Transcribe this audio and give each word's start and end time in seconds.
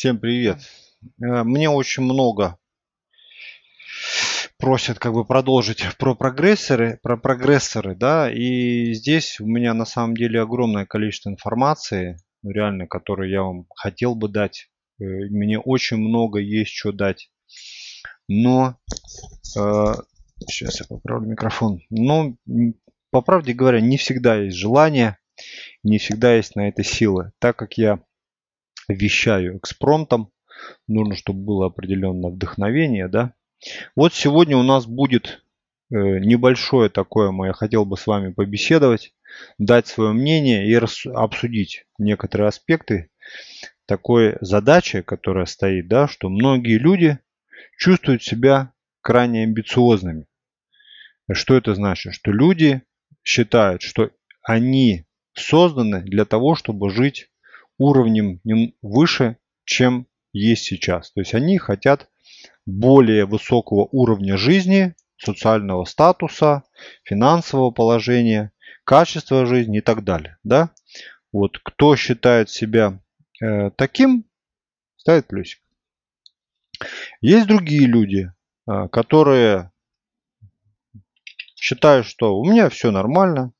Всем 0.00 0.18
привет. 0.18 0.60
Э, 1.22 1.42
мне 1.42 1.68
очень 1.68 2.04
много 2.04 2.56
просят 4.56 4.98
как 4.98 5.12
бы 5.12 5.26
продолжить 5.26 5.84
про 5.98 6.14
прогрессоры, 6.14 6.98
про 7.02 7.18
прогрессоры, 7.18 7.94
да, 7.94 8.32
и 8.32 8.94
здесь 8.94 9.40
у 9.40 9.46
меня 9.46 9.74
на 9.74 9.84
самом 9.84 10.16
деле 10.16 10.40
огромное 10.40 10.86
количество 10.86 11.28
информации, 11.28 12.16
реально, 12.42 12.86
которую 12.86 13.28
я 13.28 13.42
вам 13.42 13.66
хотел 13.76 14.14
бы 14.14 14.30
дать. 14.30 14.70
Э, 14.98 15.04
мне 15.04 15.58
очень 15.58 15.98
много 15.98 16.38
есть 16.38 16.72
что 16.72 16.92
дать. 16.92 17.30
Но 18.26 18.78
э, 19.54 19.94
сейчас 20.48 20.80
я 20.80 20.86
поправлю 20.88 21.28
микрофон. 21.28 21.80
Но 21.90 22.36
по 23.10 23.20
правде 23.20 23.52
говоря, 23.52 23.82
не 23.82 23.98
всегда 23.98 24.36
есть 24.36 24.56
желание, 24.56 25.18
не 25.82 25.98
всегда 25.98 26.36
есть 26.36 26.56
на 26.56 26.70
это 26.70 26.82
силы. 26.82 27.32
Так 27.38 27.56
как 27.56 27.74
я 27.76 28.00
вещаю 28.92 29.58
экспромтом, 29.58 30.30
нужно, 30.86 31.16
чтобы 31.16 31.40
было 31.40 31.66
определенное 31.66 32.30
вдохновение, 32.30 33.08
да. 33.08 33.34
Вот 33.94 34.14
сегодня 34.14 34.56
у 34.56 34.62
нас 34.62 34.86
будет 34.86 35.42
э, 35.90 35.94
небольшое 35.94 36.88
такое, 36.88 37.32
я 37.46 37.52
хотел 37.52 37.84
бы 37.84 37.96
с 37.96 38.06
вами 38.06 38.32
побеседовать, 38.32 39.14
дать 39.58 39.86
свое 39.86 40.12
мнение 40.12 40.66
и 40.66 40.74
обсудить 41.12 41.84
некоторые 41.98 42.48
аспекты 42.48 43.10
такой 43.86 44.36
задачи, 44.40 45.02
которая 45.02 45.46
стоит, 45.46 45.88
да, 45.88 46.08
что 46.08 46.28
многие 46.28 46.78
люди 46.78 47.18
чувствуют 47.76 48.22
себя 48.22 48.72
крайне 49.00 49.42
амбициозными. 49.42 50.26
Что 51.32 51.56
это 51.56 51.74
значит? 51.74 52.14
Что 52.14 52.32
люди 52.32 52.82
считают, 53.22 53.82
что 53.82 54.10
они 54.42 55.06
созданы 55.34 56.02
для 56.02 56.24
того, 56.24 56.54
чтобы 56.54 56.90
жить 56.90 57.29
уровнем 57.80 58.40
выше, 58.82 59.38
чем 59.64 60.06
есть 60.32 60.64
сейчас. 60.64 61.10
То 61.12 61.20
есть 61.20 61.34
они 61.34 61.58
хотят 61.58 62.08
более 62.66 63.24
высокого 63.24 63.88
уровня 63.90 64.36
жизни, 64.36 64.94
социального 65.16 65.84
статуса, 65.84 66.62
финансового 67.02 67.70
положения, 67.70 68.52
качества 68.84 69.46
жизни 69.46 69.78
и 69.78 69.82
так 69.82 70.04
далее. 70.04 70.36
Да? 70.44 70.70
Вот 71.32 71.58
кто 71.58 71.96
считает 71.96 72.50
себя 72.50 73.00
э, 73.42 73.70
таким, 73.70 74.24
ставит 74.96 75.26
плюсик. 75.26 75.60
Есть 77.20 77.46
другие 77.46 77.86
люди, 77.86 78.32
э, 78.68 78.88
которые 78.88 79.72
считают, 81.56 82.06
что 82.06 82.38
у 82.38 82.44
меня 82.44 82.68
все 82.68 82.90
нормально, 82.90 83.52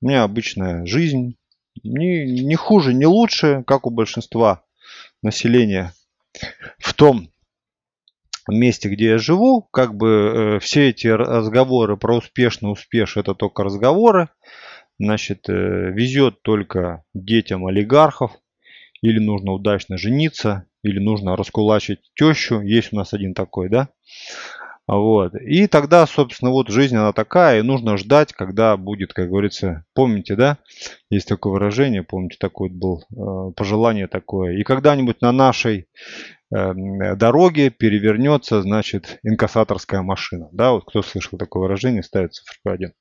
у 0.00 0.06
меня 0.06 0.24
обычная 0.24 0.86
жизнь, 0.86 1.36
не, 1.82 2.24
не 2.42 2.54
хуже, 2.54 2.94
не 2.94 3.06
лучше, 3.06 3.64
как 3.66 3.86
у 3.86 3.90
большинства 3.90 4.62
населения 5.22 5.92
в 6.78 6.94
том 6.94 7.28
месте, 8.48 8.88
где 8.88 9.10
я 9.10 9.18
живу. 9.18 9.62
Как 9.72 9.94
бы 9.94 10.08
э, 10.08 10.58
все 10.60 10.90
эти 10.90 11.06
разговоры 11.08 11.96
про 11.96 12.16
успешный 12.16 12.70
успеш 12.70 13.16
это 13.16 13.34
только 13.34 13.64
разговоры. 13.64 14.28
Значит, 14.98 15.48
э, 15.48 15.52
везет 15.52 16.42
только 16.42 17.04
детям 17.14 17.66
олигархов. 17.66 18.32
Или 19.02 19.18
нужно 19.18 19.52
удачно 19.52 19.98
жениться, 19.98 20.66
или 20.82 20.98
нужно 20.98 21.36
раскулачить 21.36 22.00
тещу. 22.14 22.60
Есть 22.62 22.92
у 22.92 22.96
нас 22.96 23.12
один 23.12 23.34
такой, 23.34 23.68
да? 23.68 23.90
Вот. 24.86 25.34
И 25.34 25.66
тогда, 25.66 26.06
собственно, 26.06 26.52
вот 26.52 26.68
жизнь 26.68 26.96
она 26.96 27.12
такая, 27.12 27.58
и 27.58 27.62
нужно 27.62 27.96
ждать, 27.96 28.32
когда 28.32 28.76
будет, 28.76 29.12
как 29.12 29.28
говорится, 29.28 29.84
помните, 29.94 30.36
да, 30.36 30.58
есть 31.10 31.26
такое 31.26 31.54
выражение, 31.54 32.04
помните, 32.04 32.36
такое 32.38 32.70
был 32.70 33.04
э, 33.10 33.52
пожелание 33.56 34.06
такое. 34.06 34.56
И 34.56 34.62
когда-нибудь 34.62 35.20
на 35.22 35.32
нашей 35.32 35.88
э, 36.54 37.14
дороге 37.16 37.70
перевернется, 37.70 38.62
значит, 38.62 39.18
инкассаторская 39.24 40.02
машина. 40.02 40.48
Да, 40.52 40.72
вот 40.72 40.84
кто 40.86 41.02
слышал 41.02 41.36
такое 41.36 41.64
выражение, 41.64 42.04
ставит 42.04 42.34
цифру 42.34 42.72
1. 42.72 42.92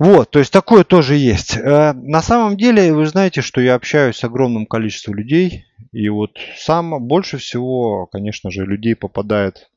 Вот, 0.00 0.30
то 0.30 0.40
есть 0.40 0.52
такое 0.52 0.82
тоже 0.82 1.14
есть. 1.14 1.56
Э, 1.56 1.92
на 1.92 2.20
самом 2.20 2.56
деле, 2.56 2.92
вы 2.92 3.06
знаете, 3.06 3.42
что 3.42 3.60
я 3.60 3.76
общаюсь 3.76 4.16
с 4.16 4.24
огромным 4.24 4.66
количеством 4.66 5.14
людей, 5.14 5.66
и 5.92 6.08
вот 6.08 6.36
сам 6.56 7.00
больше 7.06 7.38
всего, 7.38 8.06
конечно 8.06 8.50
же, 8.50 8.66
людей 8.66 8.96
попадает 8.96 9.68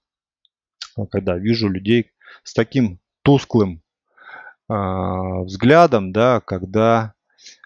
когда 1.11 1.37
вижу 1.37 1.69
людей 1.69 2.11
с 2.43 2.53
таким 2.53 2.99
тусклым 3.23 3.81
э, 4.69 4.73
взглядом, 5.43 6.11
да, 6.11 6.39
когда 6.41 7.13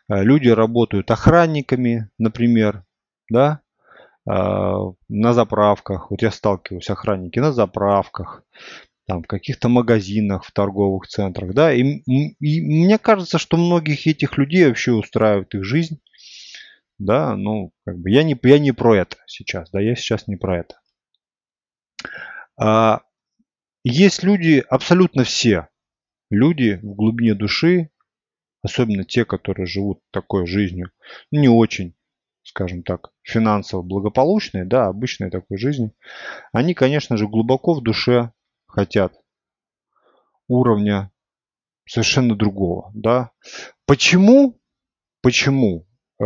э, 0.10 0.24
люди 0.24 0.50
работают 0.50 1.12
охранниками, 1.12 2.10
например, 2.18 2.84
да, 3.30 3.62
э, 4.28 4.32
на 4.32 5.34
заправках. 5.34 6.12
Вот 6.12 6.22
я 6.22 6.32
сталкиваюсь, 6.32 6.90
охранники 6.90 7.40
на 7.40 7.52
заправках, 7.52 8.44
там, 9.08 9.24
в 9.24 9.28
каких-то 9.28 9.70
магазинах, 9.70 10.44
в 10.44 10.52
торговых 10.52 11.08
центрах, 11.08 11.54
да, 11.54 11.72
и, 11.72 11.82
и 11.82 12.62
мне 12.62 12.98
кажется, 12.98 13.38
что 13.38 13.58
многих 13.58 14.08
этих 14.08 14.38
людей 14.38 14.66
вообще 14.66 14.94
устраивает 14.94 15.54
их 15.54 15.64
жизнь, 15.64 16.00
да, 16.98 17.36
ну, 17.36 17.72
как 17.86 18.00
бы 18.00 18.10
я 18.10 18.24
не, 18.24 18.38
я 18.44 18.58
не 18.60 18.72
про 18.72 18.96
это 18.96 19.18
сейчас, 19.28 19.70
да, 19.70 19.80
я 19.80 19.96
сейчас 19.96 20.28
не 20.28 20.38
про 20.38 20.60
это. 20.60 20.80
А, 22.58 23.02
есть 23.88 24.24
люди, 24.24 24.64
абсолютно 24.68 25.24
все 25.24 25.68
люди 26.32 26.80
в 26.82 26.96
глубине 26.96 27.36
души, 27.36 27.92
особенно 28.64 29.04
те, 29.04 29.26
которые 29.26 29.68
живут 29.68 30.02
такой 30.10 30.48
жизнью, 30.48 30.90
не 31.30 31.50
очень, 31.50 31.96
скажем 32.42 32.82
так, 32.82 33.12
финансово 33.22 33.84
благополучной, 33.84 34.66
да, 34.66 34.88
обычной 34.88 35.30
такой 35.30 35.60
жизни, 35.60 35.92
они, 36.52 36.74
конечно 36.74 37.16
же, 37.16 37.28
глубоко 37.28 37.76
в 37.76 37.84
душе 37.84 38.32
хотят 38.66 39.14
уровня 40.48 41.12
совершенно 41.88 42.36
другого, 42.36 42.90
да. 42.96 43.30
Почему? 43.86 44.60
Почему 45.22 45.86
э, 46.20 46.26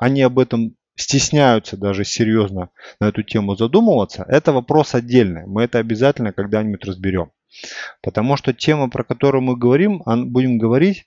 они 0.00 0.22
об 0.22 0.38
этом 0.38 0.77
стесняются 0.98 1.76
даже 1.76 2.04
серьезно 2.04 2.70
на 3.00 3.08
эту 3.08 3.22
тему 3.22 3.54
задумываться, 3.54 4.24
это 4.28 4.52
вопрос 4.52 4.94
отдельный. 4.94 5.46
Мы 5.46 5.62
это 5.62 5.78
обязательно 5.78 6.32
когда-нибудь 6.32 6.84
разберем. 6.84 7.30
Потому 8.02 8.36
что 8.36 8.52
тема, 8.52 8.90
про 8.90 9.04
которую 9.04 9.42
мы 9.42 9.56
говорим, 9.56 10.02
будем 10.04 10.58
говорить, 10.58 11.06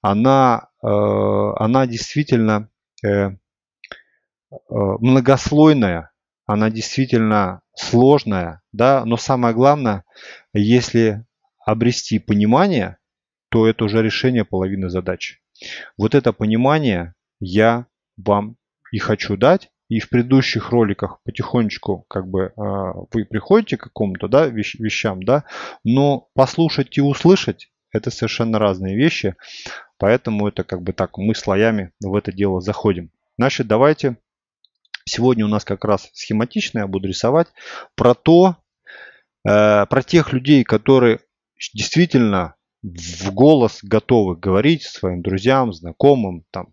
она, 0.00 0.68
э, 0.82 0.86
она 0.86 1.86
действительно 1.86 2.68
э, 3.04 3.08
э, 3.08 3.36
многослойная, 4.70 6.12
она 6.46 6.70
действительно 6.70 7.60
сложная, 7.74 8.62
да, 8.72 9.04
но 9.04 9.16
самое 9.16 9.54
главное, 9.54 10.04
если 10.52 11.24
обрести 11.64 12.18
понимание, 12.18 12.98
то 13.50 13.66
это 13.66 13.84
уже 13.84 14.02
решение 14.02 14.44
половины 14.44 14.88
задачи. 14.88 15.40
Вот 15.96 16.14
это 16.14 16.32
понимание 16.32 17.14
я 17.40 17.86
вам 18.16 18.56
и 18.92 18.98
хочу 18.98 19.36
дать. 19.36 19.70
И 19.88 20.00
в 20.00 20.08
предыдущих 20.08 20.70
роликах 20.70 21.20
потихонечку 21.22 22.06
как 22.08 22.26
бы 22.26 22.52
а, 22.56 22.92
вы 23.12 23.24
приходите 23.24 23.76
к 23.76 23.84
какому-то 23.84 24.26
да, 24.26 24.46
вещам, 24.46 25.22
да, 25.22 25.44
но 25.84 26.28
послушать 26.34 26.98
и 26.98 27.00
услышать 27.00 27.70
это 27.92 28.10
совершенно 28.10 28.58
разные 28.58 28.96
вещи. 28.96 29.36
Поэтому 29.98 30.48
это 30.48 30.64
как 30.64 30.82
бы 30.82 30.92
так, 30.92 31.18
мы 31.18 31.34
слоями 31.34 31.92
в 32.00 32.14
это 32.14 32.32
дело 32.32 32.60
заходим. 32.60 33.10
Значит, 33.38 33.68
давайте 33.68 34.16
сегодня 35.04 35.44
у 35.44 35.48
нас 35.48 35.64
как 35.64 35.84
раз 35.84 36.10
схематично 36.12 36.80
я 36.80 36.86
буду 36.86 37.08
рисовать 37.08 37.48
про 37.94 38.14
то, 38.14 38.56
э, 39.48 39.86
про 39.86 40.02
тех 40.02 40.32
людей, 40.32 40.64
которые 40.64 41.20
действительно 41.72 42.56
в 42.82 43.30
голос 43.32 43.80
готовы 43.82 44.36
говорить 44.36 44.82
своим 44.82 45.22
друзьям, 45.22 45.72
знакомым, 45.72 46.44
там, 46.50 46.72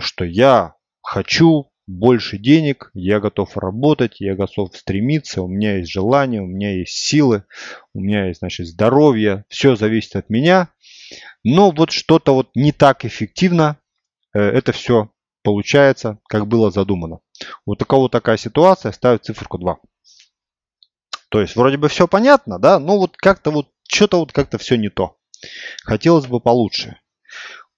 что 0.00 0.24
я 0.24 0.74
хочу 1.02 1.70
больше 1.86 2.38
денег, 2.38 2.90
я 2.94 3.20
готов 3.20 3.56
работать, 3.56 4.20
я 4.20 4.36
готов 4.36 4.76
стремиться, 4.76 5.42
у 5.42 5.48
меня 5.48 5.78
есть 5.78 5.90
желание, 5.90 6.40
у 6.40 6.46
меня 6.46 6.76
есть 6.78 6.92
силы, 6.92 7.44
у 7.94 8.00
меня 8.00 8.28
есть, 8.28 8.40
значит, 8.40 8.68
здоровье, 8.68 9.44
все 9.48 9.76
зависит 9.76 10.16
от 10.16 10.30
меня. 10.30 10.68
Но 11.42 11.70
вот 11.70 11.90
что-то 11.90 12.34
вот 12.34 12.50
не 12.54 12.72
так 12.72 13.04
эффективно 13.04 13.78
э, 14.34 14.40
это 14.40 14.72
все 14.72 15.10
получается, 15.42 16.18
как 16.28 16.46
было 16.46 16.70
задумано. 16.70 17.20
Вот 17.66 17.82
у 17.82 17.84
кого 17.86 18.08
такая 18.08 18.36
ситуация, 18.36 18.92
ставит 18.92 19.24
циферку 19.24 19.58
2. 19.58 19.78
То 21.30 21.40
есть 21.40 21.56
вроде 21.56 21.76
бы 21.76 21.88
все 21.88 22.06
понятно, 22.06 22.58
да, 22.58 22.78
но 22.78 22.98
вот 22.98 23.16
как-то 23.16 23.50
вот, 23.50 23.68
что-то 23.88 24.18
вот 24.18 24.32
как-то 24.32 24.58
все 24.58 24.76
не 24.76 24.90
то. 24.90 25.16
Хотелось 25.84 26.26
бы 26.26 26.40
получше. 26.40 27.00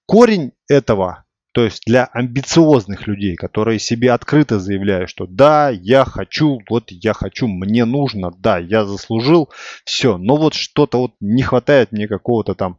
Корень 0.06 0.52
этого 0.68 1.24
то 1.52 1.64
есть 1.64 1.82
для 1.86 2.06
амбициозных 2.06 3.06
людей, 3.06 3.36
которые 3.36 3.78
себе 3.78 4.12
открыто 4.12 4.58
заявляют, 4.58 5.10
что 5.10 5.26
да, 5.26 5.68
я 5.68 6.04
хочу, 6.04 6.60
вот 6.68 6.90
я 6.90 7.12
хочу, 7.12 7.46
мне 7.46 7.84
нужно, 7.84 8.30
да, 8.38 8.58
я 8.58 8.86
заслужил, 8.86 9.50
все. 9.84 10.16
Но 10.16 10.36
вот 10.36 10.54
что-то 10.54 10.98
вот 10.98 11.12
не 11.20 11.42
хватает 11.42 11.92
мне 11.92 12.08
какого-то 12.08 12.54
там 12.54 12.78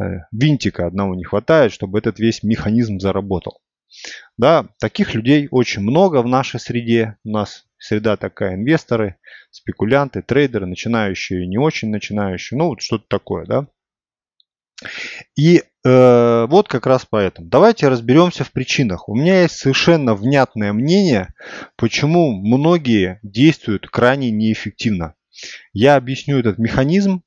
э, 0.00 0.20
винтика 0.32 0.86
одного 0.86 1.14
не 1.14 1.24
хватает, 1.24 1.72
чтобы 1.72 1.98
этот 1.98 2.18
весь 2.18 2.42
механизм 2.42 2.98
заработал. 2.98 3.60
Да, 4.38 4.68
таких 4.80 5.14
людей 5.14 5.48
очень 5.50 5.82
много 5.82 6.22
в 6.22 6.26
нашей 6.26 6.60
среде. 6.60 7.16
У 7.24 7.30
нас 7.30 7.66
среда 7.78 8.16
такая, 8.16 8.54
инвесторы, 8.54 9.16
спекулянты, 9.50 10.22
трейдеры, 10.22 10.66
начинающие, 10.66 11.46
не 11.46 11.58
очень 11.58 11.90
начинающие, 11.90 12.58
ну 12.58 12.68
вот 12.68 12.80
что-то 12.80 13.04
такое, 13.08 13.44
да. 13.44 13.66
И 15.36 15.62
э, 15.84 16.46
вот 16.48 16.68
как 16.68 16.86
раз 16.86 17.06
поэтому. 17.08 17.48
Давайте 17.48 17.88
разберемся 17.88 18.44
в 18.44 18.52
причинах. 18.52 19.08
У 19.08 19.16
меня 19.16 19.42
есть 19.42 19.56
совершенно 19.56 20.14
внятное 20.14 20.72
мнение, 20.72 21.34
почему 21.76 22.32
многие 22.32 23.18
действуют 23.22 23.88
крайне 23.88 24.30
неэффективно. 24.30 25.14
Я 25.72 25.96
объясню 25.96 26.38
этот 26.38 26.58
механизм. 26.58 27.22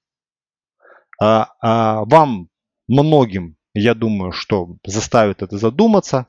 А, 1.20 1.50
а 1.62 2.04
вам 2.06 2.50
многим, 2.88 3.56
я 3.74 3.94
думаю, 3.94 4.32
что 4.32 4.76
заставит 4.86 5.42
это 5.42 5.58
задуматься. 5.58 6.28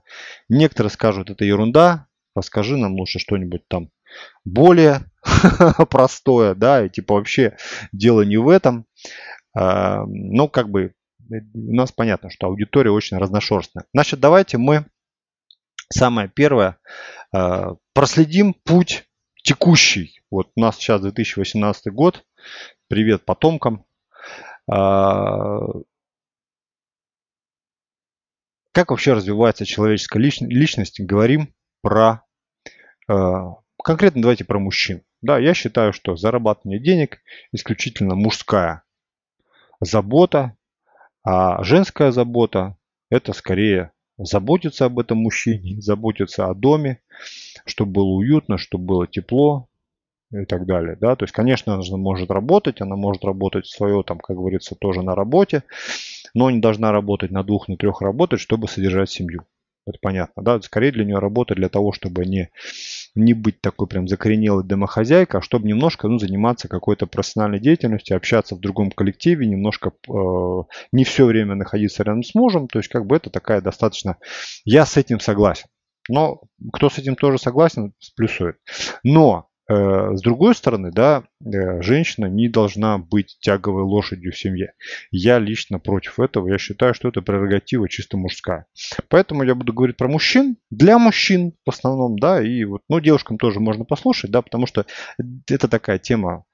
Некоторые 0.49 0.91
скажут, 0.91 1.31
это 1.31 1.45
ерунда. 1.45 2.07
Расскажи 2.35 2.77
нам 2.77 2.95
лучше 2.95 3.19
что-нибудь 3.19 3.67
там 3.69 3.91
более 4.45 5.01
простое, 5.91 6.55
да, 6.55 6.85
и 6.85 6.89
типа 6.89 7.15
вообще 7.15 7.57
дело 7.93 8.23
не 8.23 8.37
в 8.37 8.49
этом. 8.49 8.87
А, 9.55 10.05
ну, 10.07 10.49
как 10.49 10.71
бы 10.71 10.95
у 11.55 11.75
нас 11.75 11.93
понятно, 11.93 12.31
что 12.31 12.47
аудитория 12.47 12.91
очень 12.91 13.19
разношерстная. 13.19 13.85
Значит, 13.93 14.21
давайте 14.21 14.59
мы 14.59 14.87
самое 15.91 16.29
первое 16.29 16.79
а, 17.33 17.77
проследим 17.95 18.55
путь 18.55 19.05
текущий. 19.43 20.21
Вот 20.31 20.51
у 20.57 20.61
нас 20.61 20.77
сейчас 20.77 21.01
2018 21.03 21.93
год. 21.93 22.25
Привет 22.89 23.25
потомкам. 23.25 23.85
А, 24.71 25.61
как 28.73 28.91
вообще 28.91 29.13
развивается 29.13 29.67
человеческая 29.67 30.21
личность? 30.21 31.01
Говорим 31.01 31.55
про 31.83 32.25
конкретно 33.83 34.23
давайте 34.23 34.45
про 34.45 34.59
мужчин. 34.59 35.03
Да, 35.21 35.39
я 35.39 35.55
считаю, 35.55 35.93
что 35.93 36.17
зарабатывание 36.17 36.81
денег 36.81 37.19
исключительно 37.53 38.15
мужская 38.15 38.83
забота, 39.81 40.57
а 41.25 41.63
женская 41.63 42.13
забота 42.13 42.77
это 43.11 43.33
скорее 43.33 43.93
заботиться 44.19 44.87
об 44.87 44.99
этом 44.99 45.19
мужчине, 45.19 45.81
заботиться 45.81 46.47
о 46.47 46.55
доме, 46.55 47.01
чтобы 47.65 47.93
было 47.93 48.09
уютно, 48.09 48.59
чтобы 48.59 48.85
было 48.85 49.07
тепло 49.07 49.69
и 50.33 50.45
так 50.45 50.67
далее. 50.67 50.97
Да? 51.01 51.17
То 51.17 51.25
есть, 51.25 51.33
конечно, 51.33 51.75
она 51.75 51.97
может 51.97 52.31
работать, 52.31 52.81
она 52.81 52.97
может 52.97 53.25
работать 53.25 53.67
свое, 53.67 54.03
там, 54.03 54.19
как 54.19 54.37
говорится, 54.37 54.75
тоже 54.75 55.03
на 55.03 55.15
работе, 55.15 55.65
но 56.35 56.51
не 56.51 56.61
должна 56.61 56.93
работать 56.93 57.31
на 57.31 57.43
двух, 57.43 57.69
на 57.69 57.77
трех 57.77 58.01
работать, 58.01 58.41
чтобы 58.41 58.69
содержать 58.69 59.11
семью. 59.11 59.45
Это 59.87 59.99
понятно, 60.01 60.43
да? 60.43 60.61
Скорее 60.61 60.93
для 60.93 61.05
нее 61.05 61.19
работа 61.19 61.55
для 61.55 61.69
того, 61.69 61.93
чтобы 61.93 62.25
не, 62.25 62.51
не 63.15 63.35
быть 63.35 63.61
такой 63.61 63.87
прям 63.87 64.09
закоренелой 64.09 64.65
домохозяйкой, 64.65 65.41
а 65.41 65.43
чтобы 65.43 65.69
немножко 65.69 66.09
ну, 66.09 66.19
заниматься 66.19 66.69
какой-то 66.69 67.07
профессиональной 67.07 67.61
деятельностью, 67.61 68.17
общаться 68.17 68.55
в 68.55 68.61
другом 68.61 68.91
коллективе, 68.91 69.47
немножко 69.47 69.93
э, 70.09 70.63
не 70.93 71.05
все 71.05 71.27
время 71.27 71.55
находиться 71.55 72.03
рядом 72.03 72.23
с 72.23 72.35
мужем. 72.35 72.69
То 72.69 72.79
есть 72.79 72.89
как 72.89 73.07
бы 73.07 73.17
это 73.17 73.31
такая 73.31 73.61
достаточно... 73.61 74.17
Я 74.65 74.87
с 74.87 74.97
этим 74.97 75.21
согласен. 75.21 75.67
Но 76.09 76.41
кто 76.73 76.91
с 76.91 76.99
этим 76.99 77.15
тоже 77.15 77.39
согласен, 77.39 77.93
сплюсует. 77.99 78.57
Но 79.05 79.49
с 79.69 80.21
другой 80.23 80.55
стороны, 80.55 80.91
да, 80.91 81.23
э, 81.45 81.81
женщина 81.83 82.27
не 82.27 82.49
должна 82.49 82.99
быть 82.99 83.37
тяговой 83.41 83.85
лошадью 83.85 84.33
в 84.33 84.39
семье. 84.39 84.75
Я 85.11 85.39
лично 85.39 85.79
против 85.79 86.19
этого. 86.19 86.49
Я 86.49 86.59
считаю, 86.59 86.95
что 86.95 87.09
это 87.09 87.23
прерогатива 87.23 87.89
чисто 87.89 88.17
мужская. 88.17 88.67
Поэтому 89.09 89.45
я 89.45 89.55
буду 89.55 89.73
говорить 89.73 89.97
про 89.97 90.09
мужчин, 90.09 90.57
для 90.71 90.99
мужчин 90.99 91.55
в 91.65 91.71
основном, 91.71 92.19
да, 92.19 92.43
и 92.43 92.65
вот, 92.65 92.83
ну, 92.89 93.01
девушкам 93.01 93.39
тоже 93.39 93.61
можно 93.61 93.85
послушать, 93.85 94.31
да, 94.31 94.43
потому 94.43 94.67
что 94.67 94.85
это 95.49 95.69
такая 95.69 95.99
тема 95.99 96.45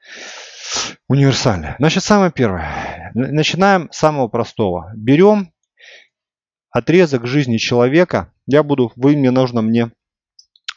универсальная. 1.08 1.76
Значит, 1.78 2.04
самое 2.04 2.30
первое. 2.30 3.10
Начинаем 3.14 3.90
с 3.90 3.96
самого 3.96 4.28
простого. 4.28 4.92
Берем 4.94 5.52
отрезок 6.70 7.26
жизни 7.26 7.56
человека. 7.56 8.32
Я 8.46 8.62
буду, 8.62 8.92
вы 8.96 9.16
мне 9.16 9.30
нужно 9.30 9.62
мне, 9.62 9.90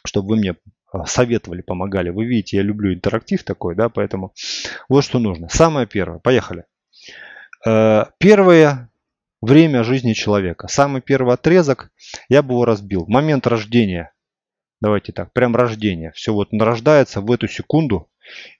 чтобы 0.04 0.30
вы 0.30 0.36
мне 0.36 0.56
советовали, 1.06 1.62
помогали. 1.62 2.10
Вы 2.10 2.26
видите, 2.26 2.58
я 2.58 2.62
люблю 2.62 2.92
интерактив 2.92 3.42
такой, 3.44 3.74
да, 3.74 3.88
поэтому 3.88 4.32
вот 4.88 5.04
что 5.04 5.18
нужно. 5.18 5.48
Самое 5.48 5.86
первое, 5.86 6.18
поехали. 6.18 6.64
Э, 7.66 8.06
первое 8.18 8.90
время 9.40 9.84
жизни 9.84 10.12
человека. 10.12 10.68
Самый 10.68 11.00
первый 11.02 11.34
отрезок, 11.34 11.90
я 12.28 12.42
бы 12.42 12.54
его 12.54 12.64
разбил. 12.64 13.06
Момент 13.08 13.46
рождения. 13.46 14.12
Давайте 14.80 15.12
так, 15.12 15.32
прям 15.32 15.54
рождение. 15.54 16.12
Все 16.12 16.32
вот 16.32 16.48
рождается 16.52 17.20
в 17.20 17.30
эту 17.30 17.48
секунду 17.48 18.10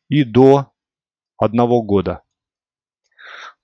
и 0.09 0.25
до 0.25 0.73
одного 1.37 1.83
года. 1.83 2.23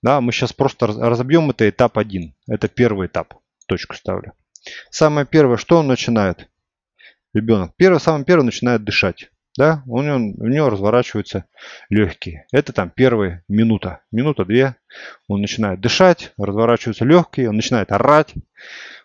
Да, 0.03 0.21
мы 0.21 0.33
сейчас 0.33 0.53
просто 0.53 0.87
разобьем 0.87 1.51
это 1.51 1.69
этап 1.69 1.99
один. 1.99 2.35
Это 2.47 2.69
первый 2.69 3.09
этап. 3.09 3.35
Точку 3.67 3.95
ставлю. 3.97 4.33
Самое 4.91 5.27
первое, 5.27 5.57
что 5.57 5.79
он 5.79 5.87
начинает? 5.89 6.49
Ребенок, 7.39 7.73
первый, 7.77 8.01
самым 8.01 8.25
первым 8.25 8.47
начинает 8.47 8.85
дышать. 8.85 9.31
Да, 9.57 9.83
у 9.87 10.01
него, 10.03 10.17
у 10.17 10.47
него 10.47 10.71
разворачиваются 10.71 11.45
легкие. 11.91 12.47
Это 12.53 12.73
там 12.73 12.91
первая 12.95 13.43
минута, 13.49 14.03
минута-две. 14.13 14.77
Он 15.27 15.41
начинает 15.41 15.81
дышать, 15.81 16.33
разворачиваются 16.39 17.05
легкие, 17.05 17.49
он 17.49 17.57
начинает 17.57 17.91
орать. 17.91 18.35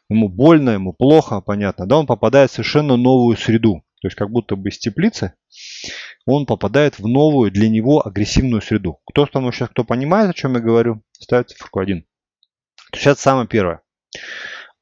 Ему 0.10 0.30
больно, 0.30 0.72
ему 0.72 0.94
плохо, 0.94 1.42
понятно. 1.42 1.88
Да, 1.88 1.98
он 1.98 2.06
попадает 2.06 2.52
в 2.52 2.54
совершенно 2.54 2.98
новую 2.98 3.36
среду. 3.36 3.84
То 4.02 4.08
есть 4.08 4.16
как 4.16 4.30
будто 4.30 4.56
бы 4.56 4.70
из 4.70 4.78
теплицы 4.78 5.34
он 6.26 6.46
попадает 6.46 7.00
в 7.00 7.08
новую 7.08 7.52
для 7.52 7.70
него 7.70 8.06
агрессивную 8.06 8.62
среду. 8.62 9.00
Кто 9.06 9.26
там 9.26 9.52
сейчас, 9.52 9.70
кто 9.70 9.84
понимает, 9.84 10.30
о 10.30 10.34
чем 10.34 10.54
я 10.54 10.60
говорю, 10.60 11.02
ставит 11.14 11.50
цифру 11.50 11.70
1. 11.80 12.02
То 12.02 12.08
есть 12.98 13.08
это 13.08 13.20
самое 13.20 13.48
первое 13.48 13.82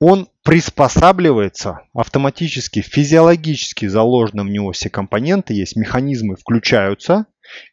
он 0.01 0.29
приспосабливается 0.41 1.87
автоматически, 1.93 2.81
физиологически 2.81 3.85
заложены 3.85 4.43
в 4.43 4.47
него 4.47 4.71
все 4.71 4.89
компоненты, 4.89 5.53
есть 5.53 5.75
механизмы, 5.75 6.37
включаются, 6.37 7.27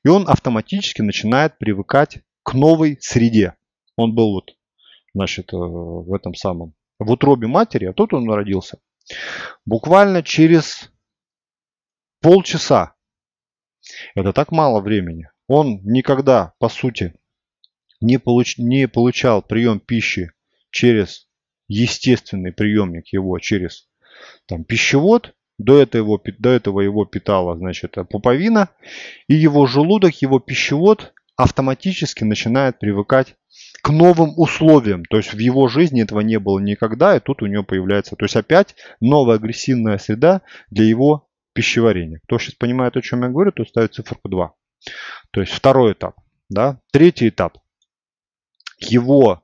и 0.04 0.08
он 0.08 0.28
автоматически 0.28 1.00
начинает 1.00 1.56
привыкать 1.56 2.18
к 2.42 2.52
новой 2.52 2.98
среде. 3.00 3.54
Он 3.96 4.14
был 4.14 4.34
вот, 4.34 4.54
значит, 5.14 5.54
э, 5.54 5.56
в 5.56 6.12
этом 6.12 6.34
самом, 6.34 6.74
в 6.98 7.10
утробе 7.10 7.46
матери, 7.46 7.86
а 7.86 7.94
тут 7.94 8.12
он 8.12 8.30
родился. 8.30 8.78
Буквально 9.64 10.22
через 10.22 10.92
полчаса, 12.20 12.94
это 14.14 14.34
так 14.34 14.52
мало 14.52 14.82
времени, 14.82 15.30
он 15.46 15.80
никогда, 15.82 16.52
по 16.58 16.68
сути, 16.68 17.14
не, 18.02 18.18
получ, 18.18 18.58
не 18.58 18.86
получал 18.86 19.40
прием 19.40 19.80
пищи 19.80 20.30
через 20.70 21.27
естественный 21.68 22.52
приемник 22.52 23.12
его 23.12 23.38
через 23.38 23.88
там, 24.46 24.64
пищевод. 24.64 25.34
До 25.58 25.80
этого, 25.80 26.02
его, 26.02 26.22
до 26.38 26.50
этого 26.50 26.80
его 26.80 27.04
питала 27.04 27.56
значит, 27.56 27.96
пуповина. 28.10 28.70
И 29.26 29.34
его 29.34 29.66
желудок, 29.66 30.14
его 30.22 30.38
пищевод 30.38 31.12
автоматически 31.36 32.24
начинает 32.24 32.78
привыкать 32.78 33.36
к 33.82 33.90
новым 33.90 34.34
условиям. 34.36 35.04
То 35.04 35.16
есть 35.16 35.32
в 35.32 35.38
его 35.38 35.68
жизни 35.68 36.02
этого 36.02 36.20
не 36.20 36.38
было 36.38 36.58
никогда, 36.58 37.16
и 37.16 37.20
тут 37.20 37.42
у 37.42 37.46
него 37.46 37.62
появляется, 37.62 38.16
то 38.16 38.24
есть 38.24 38.36
опять 38.36 38.74
новая 39.00 39.36
агрессивная 39.36 39.98
среда 39.98 40.42
для 40.70 40.84
его 40.84 41.28
пищеварения. 41.52 42.20
Кто 42.24 42.38
сейчас 42.38 42.54
понимает, 42.54 42.96
о 42.96 43.02
чем 43.02 43.22
я 43.22 43.28
говорю, 43.28 43.52
то 43.52 43.64
ставит 43.64 43.94
циферку 43.94 44.28
2. 44.28 44.52
То 45.30 45.40
есть 45.40 45.52
второй 45.52 45.92
этап. 45.92 46.16
Да? 46.48 46.80
Третий 46.92 47.28
этап. 47.28 47.58
Его 48.78 49.42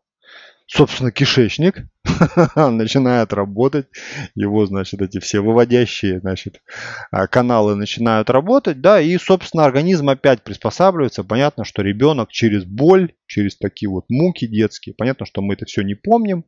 собственно, 0.67 1.11
кишечник 1.11 1.87
начинает 2.57 3.33
работать, 3.33 3.87
его, 4.35 4.67
значит, 4.67 5.03
эти 5.03 5.21
все 5.21 5.41
выводящие, 5.41 6.21
значит, 6.21 6.63
а, 7.11 7.27
каналы 7.27 7.75
начинают 7.75 8.31
работать, 8.31 8.81
да, 8.81 9.01
и, 9.01 9.17
собственно, 9.19 9.65
организм 9.65 10.09
опять 10.09 10.43
приспосабливается. 10.43 11.25
Понятно, 11.25 11.65
что 11.65 11.83
ребенок 11.83 12.31
через 12.31 12.65
боль, 12.65 13.13
через 13.27 13.57
такие 13.57 13.91
вот 13.91 14.05
муки 14.09 14.47
детские, 14.47 14.95
понятно, 14.95 15.27
что 15.27 15.43
мы 15.43 15.55
это 15.55 15.67
все 15.67 15.83
не 15.83 15.95
помним, 15.95 16.45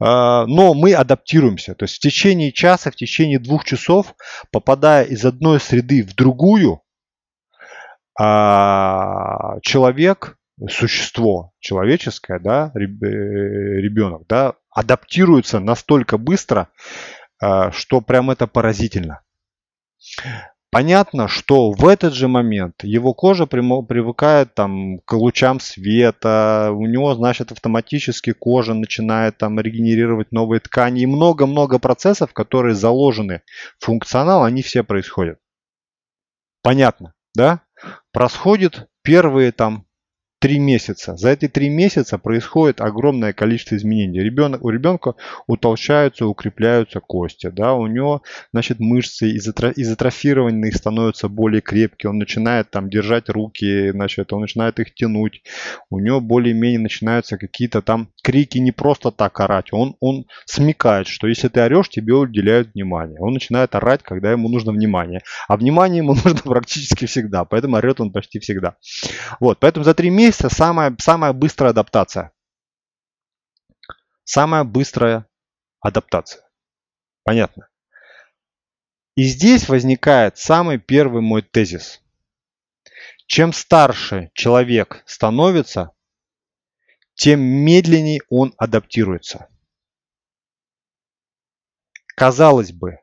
а, 0.00 0.46
но 0.46 0.74
мы 0.74 0.94
адаптируемся. 0.94 1.74
То 1.74 1.84
есть 1.84 1.96
в 1.96 2.00
течение 2.00 2.52
часа, 2.52 2.90
в 2.90 2.96
течение 2.96 3.38
двух 3.38 3.64
часов, 3.64 4.14
попадая 4.50 5.04
из 5.04 5.24
одной 5.24 5.60
среды 5.60 6.02
в 6.02 6.14
другую, 6.14 6.82
а, 8.18 9.58
человек 9.62 10.36
существо 10.68 11.52
человеческое, 11.60 12.38
да, 12.38 12.72
э, 12.74 12.78
ребенок, 12.78 14.26
да, 14.28 14.54
адаптируется 14.70 15.60
настолько 15.60 16.18
быстро, 16.18 16.68
а, 17.40 17.70
что 17.72 18.00
прям 18.00 18.30
это 18.30 18.46
поразительно. 18.46 19.22
Понятно, 20.70 21.28
что 21.28 21.72
в 21.72 21.86
этот 21.86 22.14
же 22.14 22.28
момент 22.28 22.82
его 22.82 23.12
кожа 23.12 23.44
привыкает 23.44 24.54
там, 24.54 25.00
к 25.00 25.12
лучам 25.12 25.60
света, 25.60 26.70
у 26.72 26.86
него, 26.86 27.14
значит, 27.14 27.52
автоматически 27.52 28.32
кожа 28.32 28.72
начинает 28.72 29.36
там 29.36 29.60
регенерировать 29.60 30.32
новые 30.32 30.60
ткани 30.60 31.02
и 31.02 31.06
много-много 31.06 31.78
процессов, 31.78 32.32
которые 32.32 32.74
заложены 32.74 33.42
в 33.78 33.84
функционал, 33.84 34.44
они 34.44 34.62
все 34.62 34.82
происходят. 34.82 35.38
Понятно, 36.62 37.12
да? 37.34 37.60
Происходит 38.12 38.88
первые 39.02 39.52
там 39.52 39.84
три 40.42 40.58
месяца. 40.58 41.16
За 41.16 41.30
эти 41.30 41.46
три 41.46 41.68
месяца 41.68 42.18
происходит 42.18 42.80
огромное 42.80 43.32
количество 43.32 43.76
изменений. 43.76 44.18
Ребенок, 44.18 44.64
у 44.64 44.70
ребенка 44.70 45.14
утолщаются, 45.46 46.26
укрепляются 46.26 46.98
кости, 46.98 47.48
да, 47.48 47.74
у 47.74 47.86
него, 47.86 48.22
значит, 48.52 48.80
мышцы 48.80 49.36
изотрофированные 49.36 50.72
становятся 50.72 51.28
более 51.28 51.60
крепкие, 51.60 52.10
он 52.10 52.18
начинает 52.18 52.70
там 52.70 52.90
держать 52.90 53.28
руки, 53.28 53.92
значит, 53.92 54.32
он 54.32 54.40
начинает 54.40 54.80
их 54.80 54.92
тянуть, 54.94 55.42
у 55.90 56.00
него 56.00 56.20
более-менее 56.20 56.80
начинаются 56.80 57.38
какие-то 57.38 57.80
там 57.80 58.08
крики 58.20 58.58
не 58.58 58.72
просто 58.72 59.12
так 59.12 59.38
орать, 59.38 59.72
он, 59.72 59.94
он 60.00 60.26
смекает, 60.46 61.06
что 61.06 61.28
если 61.28 61.46
ты 61.46 61.60
орешь, 61.60 61.88
тебе 61.88 62.14
уделяют 62.14 62.70
внимание. 62.74 63.20
Он 63.20 63.32
начинает 63.32 63.76
орать, 63.76 64.02
когда 64.02 64.32
ему 64.32 64.48
нужно 64.48 64.72
внимание. 64.72 65.22
А 65.46 65.56
внимание 65.56 65.98
ему 65.98 66.14
нужно 66.24 66.40
практически 66.42 67.06
всегда, 67.06 67.44
поэтому 67.44 67.76
орет 67.76 68.00
он 68.00 68.10
почти 68.10 68.40
всегда. 68.40 68.74
Вот, 69.38 69.60
поэтому 69.60 69.84
за 69.84 69.94
три 69.94 70.10
месяца 70.10 70.31
месяца 70.32 70.48
самая, 70.48 70.96
самая 70.98 71.34
быстрая 71.34 71.72
адаптация. 71.72 72.32
Самая 74.24 74.64
быстрая 74.64 75.26
адаптация. 75.80 76.48
Понятно. 77.22 77.68
И 79.14 79.24
здесь 79.24 79.68
возникает 79.68 80.38
самый 80.38 80.78
первый 80.78 81.20
мой 81.20 81.42
тезис. 81.42 82.00
Чем 83.26 83.52
старше 83.52 84.30
человек 84.32 85.02
становится, 85.04 85.92
тем 87.14 87.40
медленнее 87.40 88.20
он 88.30 88.54
адаптируется. 88.56 89.48
Казалось 92.16 92.72
бы, 92.72 93.00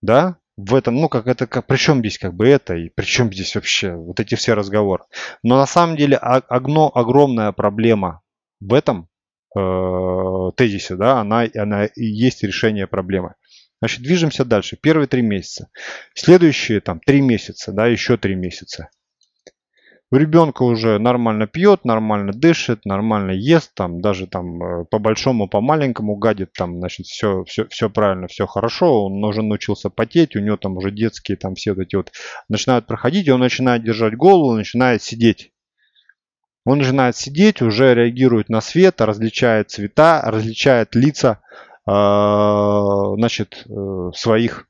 да, 0.00 0.39
в 0.64 0.74
этом, 0.74 0.96
ну, 0.96 1.08
как 1.08 1.26
это, 1.26 1.46
как, 1.46 1.66
при 1.66 1.76
чем 1.76 2.00
здесь 2.00 2.18
как 2.18 2.34
бы 2.34 2.48
это, 2.48 2.74
и 2.74 2.88
при 2.88 3.04
чем 3.04 3.32
здесь 3.32 3.54
вообще 3.54 3.94
вот 3.94 4.20
эти 4.20 4.34
все 4.34 4.54
разговоры. 4.54 5.04
Но 5.42 5.56
на 5.56 5.66
самом 5.66 5.96
деле 5.96 6.16
одно, 6.16 6.90
огромная 6.94 7.52
проблема 7.52 8.22
в 8.60 8.74
этом 8.74 9.08
э, 9.56 10.50
тезисе, 10.56 10.96
да, 10.96 11.20
она, 11.20 11.46
она 11.54 11.86
и 11.86 12.04
есть 12.04 12.42
решение 12.42 12.86
проблемы. 12.86 13.34
Значит, 13.80 14.02
движемся 14.02 14.44
дальше. 14.44 14.76
Первые 14.76 15.06
три 15.06 15.22
месяца. 15.22 15.68
Следующие 16.14 16.80
там 16.80 17.00
три 17.00 17.22
месяца, 17.22 17.72
да, 17.72 17.86
еще 17.86 18.16
три 18.18 18.34
месяца. 18.34 18.90
У 20.12 20.16
ребенка 20.16 20.64
уже 20.64 20.98
нормально 20.98 21.46
пьет, 21.46 21.84
нормально 21.84 22.32
дышит, 22.32 22.84
нормально 22.84 23.30
ест, 23.30 23.72
там 23.74 24.00
даже 24.00 24.26
там 24.26 24.60
э, 24.60 24.84
по 24.86 24.98
большому, 24.98 25.48
по 25.48 25.60
маленькому 25.60 26.16
гадит, 26.16 26.52
там, 26.52 26.78
значит, 26.78 27.06
все, 27.06 27.44
все, 27.44 27.68
все 27.68 27.88
правильно, 27.88 28.26
все 28.26 28.48
хорошо, 28.48 29.06
он 29.06 29.22
уже 29.22 29.42
научился 29.42 29.88
потеть, 29.88 30.34
у 30.34 30.40
него 30.40 30.56
там 30.56 30.76
уже 30.76 30.90
детские 30.90 31.36
там 31.36 31.54
все 31.54 31.74
вот 31.74 31.82
эти 31.82 31.94
вот 31.94 32.10
начинают 32.48 32.88
проходить, 32.88 33.28
и 33.28 33.30
он 33.30 33.38
начинает 33.38 33.84
держать 33.84 34.16
голову, 34.16 34.56
начинает 34.56 35.00
сидеть. 35.00 35.52
Он 36.64 36.78
начинает 36.78 37.14
сидеть, 37.14 37.62
уже 37.62 37.94
реагирует 37.94 38.48
на 38.48 38.60
свет, 38.60 39.00
различает 39.00 39.70
цвета, 39.70 40.22
различает 40.24 40.96
лица, 40.96 41.40
э, 41.86 41.92
значит, 43.16 43.64
э, 43.68 44.10
своих 44.16 44.68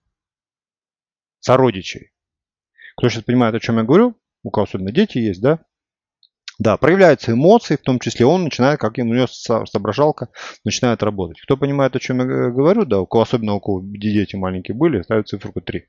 сородичей. 1.39 2.13
Кто 2.99 3.09
сейчас 3.09 3.25
понимает, 3.25 3.55
о 3.55 3.61
чем 3.61 3.79
я 3.79 3.85
говорю, 3.85 4.17
у 4.43 4.51
кого 4.51 4.65
особенно 4.65 4.93
дети 4.93 5.19
есть, 5.19 5.41
да, 5.41 5.61
да, 6.61 6.77
проявляются 6.77 7.33
эмоции, 7.33 7.77
в 7.77 7.83
том 7.83 7.99
числе 7.99 8.27
он 8.27 8.45
начинает, 8.45 8.79
как 8.79 8.99
у 8.99 9.03
него 9.03 9.27
соображалка 9.27 10.29
начинает 10.63 11.03
работать. 11.03 11.41
Кто 11.41 11.57
понимает, 11.57 11.97
о 11.97 12.01
чем 12.01 12.19
я 12.19 12.51
говорю, 12.51 12.85
да, 12.85 13.01
у 13.01 13.07
кого 13.07 13.23
особенно 13.23 13.55
у 13.55 13.61
кого 13.61 13.81
дети 13.83 14.37
маленькие 14.37 14.77
были, 14.77 15.01
ставят 15.01 15.29
цифру 15.29 15.53
3. 15.53 15.87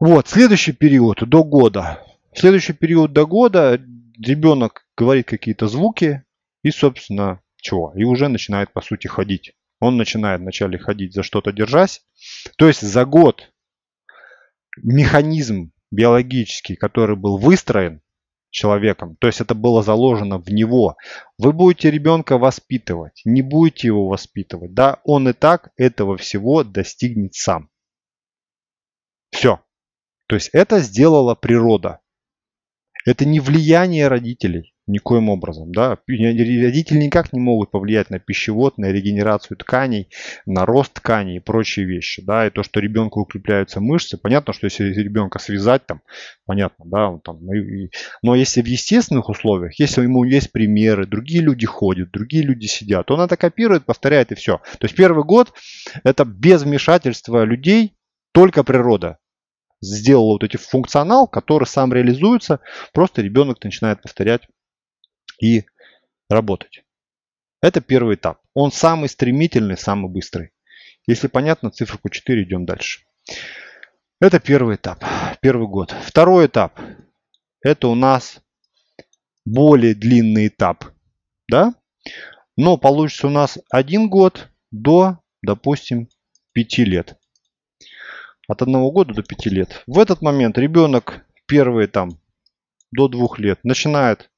Вот, 0.00 0.26
следующий 0.26 0.72
период 0.72 1.20
до 1.28 1.44
года. 1.44 2.04
Следующий 2.34 2.72
период 2.72 3.12
до 3.12 3.24
года 3.24 3.80
ребенок 4.18 4.86
говорит 4.96 5.28
какие-то 5.28 5.68
звуки 5.68 6.24
и, 6.64 6.72
собственно, 6.72 7.40
чего? 7.56 7.92
И 7.94 8.02
уже 8.02 8.26
начинает, 8.28 8.72
по 8.72 8.80
сути, 8.80 9.06
ходить. 9.06 9.52
Он 9.78 9.96
начинает 9.96 10.40
вначале 10.40 10.78
ходить 10.78 11.14
за 11.14 11.22
что-то 11.22 11.52
держась. 11.52 12.02
То 12.56 12.66
есть 12.66 12.82
за 12.82 13.04
год 13.04 13.52
механизм 14.76 15.71
биологический, 15.92 16.74
который 16.74 17.14
был 17.14 17.38
выстроен 17.38 18.02
человеком, 18.50 19.16
то 19.16 19.28
есть 19.28 19.40
это 19.40 19.54
было 19.54 19.82
заложено 19.82 20.38
в 20.38 20.48
него, 20.48 20.96
вы 21.38 21.52
будете 21.52 21.90
ребенка 21.90 22.36
воспитывать, 22.38 23.22
не 23.24 23.42
будете 23.42 23.88
его 23.88 24.08
воспитывать, 24.08 24.74
да, 24.74 25.00
он 25.04 25.28
и 25.28 25.32
так 25.32 25.70
этого 25.76 26.16
всего 26.16 26.64
достигнет 26.64 27.34
сам. 27.34 27.70
Все. 29.30 29.60
То 30.26 30.36
есть 30.36 30.50
это 30.52 30.80
сделала 30.80 31.34
природа. 31.34 32.00
Это 33.04 33.24
не 33.24 33.40
влияние 33.40 34.08
родителей. 34.08 34.71
Никоим 34.92 35.28
образом. 35.28 35.72
Да? 35.72 35.98
Родители 36.06 36.98
никак 36.98 37.32
не 37.32 37.40
могут 37.40 37.70
повлиять 37.70 38.10
на 38.10 38.18
пищевод, 38.18 38.78
на 38.78 38.92
регенерацию 38.92 39.56
тканей, 39.56 40.08
на 40.46 40.66
рост 40.66 40.92
тканей 40.94 41.36
и 41.36 41.40
прочие 41.40 41.86
вещи. 41.86 42.22
Да? 42.22 42.46
И 42.46 42.50
то, 42.50 42.62
что 42.62 42.80
ребенку 42.80 43.20
укрепляются 43.20 43.80
мышцы, 43.80 44.16
понятно, 44.16 44.52
что 44.52 44.66
если 44.66 44.84
ребенка 44.92 45.38
связать, 45.38 45.86
там, 45.86 46.02
понятно, 46.46 46.84
да, 46.88 47.08
он 47.08 47.20
там, 47.20 47.52
и, 47.52 47.90
но 48.22 48.34
если 48.34 48.62
в 48.62 48.66
естественных 48.66 49.28
условиях, 49.28 49.78
если 49.78 50.02
ему 50.02 50.24
есть 50.24 50.52
примеры, 50.52 51.06
другие 51.06 51.42
люди 51.42 51.66
ходят, 51.66 52.10
другие 52.10 52.44
люди 52.44 52.66
сидят, 52.66 53.10
он 53.10 53.20
это 53.20 53.36
копирует, 53.36 53.84
повторяет 53.84 54.32
и 54.32 54.34
все. 54.34 54.58
То 54.78 54.84
есть 54.84 54.94
первый 54.94 55.24
год 55.24 55.52
это 56.04 56.24
без 56.24 56.62
вмешательства 56.62 57.44
людей, 57.44 57.94
только 58.32 58.64
природа 58.64 59.18
сделала 59.82 60.34
вот 60.34 60.44
эти 60.44 60.56
функционал, 60.56 61.26
который 61.26 61.64
сам 61.64 61.92
реализуется, 61.92 62.60
просто 62.94 63.20
ребенок 63.20 63.62
начинает 63.62 64.00
повторять 64.00 64.42
и 65.42 65.64
работать. 66.30 66.84
Это 67.60 67.80
первый 67.80 68.14
этап. 68.14 68.40
Он 68.54 68.72
самый 68.72 69.08
стремительный, 69.08 69.76
самый 69.76 70.10
быстрый. 70.10 70.52
Если 71.06 71.26
понятно, 71.26 71.70
циферку 71.70 72.08
4 72.08 72.42
идем 72.44 72.64
дальше. 72.64 73.04
Это 74.20 74.38
первый 74.38 74.76
этап, 74.76 75.04
первый 75.40 75.66
год. 75.66 75.94
Второй 76.04 76.46
этап. 76.46 76.78
Это 77.60 77.88
у 77.88 77.94
нас 77.94 78.40
более 79.44 79.94
длинный 79.94 80.46
этап. 80.46 80.84
Да? 81.48 81.74
Но 82.56 82.76
получится 82.76 83.26
у 83.26 83.30
нас 83.30 83.58
один 83.68 84.08
год 84.08 84.48
до, 84.70 85.18
допустим, 85.42 86.08
5 86.52 86.78
лет. 86.78 87.18
От 88.46 88.62
одного 88.62 88.92
года 88.92 89.12
до 89.12 89.22
5 89.24 89.46
лет. 89.46 89.82
В 89.86 89.98
этот 89.98 90.22
момент 90.22 90.56
ребенок 90.56 91.26
первые 91.46 91.88
там 91.88 92.20
до 92.92 93.08
двух 93.08 93.38
лет 93.40 93.58
начинает 93.64 94.30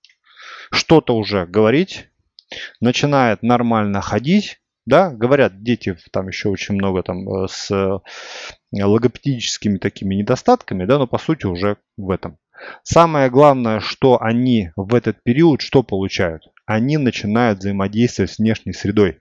что-то 0.70 1.16
уже 1.16 1.46
говорить, 1.46 2.08
начинает 2.80 3.42
нормально 3.42 4.00
ходить, 4.00 4.60
да, 4.86 5.10
говорят 5.10 5.62
дети, 5.62 5.96
там 6.12 6.28
еще 6.28 6.50
очень 6.50 6.74
много 6.74 7.02
там 7.02 7.28
э, 7.28 7.48
с 7.48 7.70
э, 7.70 7.98
логопедическими 8.72 9.78
такими 9.78 10.14
недостатками, 10.14 10.84
да, 10.84 10.98
но 10.98 11.06
по 11.06 11.18
сути 11.18 11.46
уже 11.46 11.78
в 11.96 12.10
этом. 12.10 12.38
Самое 12.82 13.30
главное, 13.30 13.80
что 13.80 14.22
они 14.22 14.70
в 14.76 14.94
этот 14.94 15.22
период 15.22 15.60
что 15.60 15.82
получают? 15.82 16.48
Они 16.66 16.98
начинают 16.98 17.58
взаимодействовать 17.58 18.30
с 18.30 18.38
внешней 18.38 18.72
средой. 18.72 19.18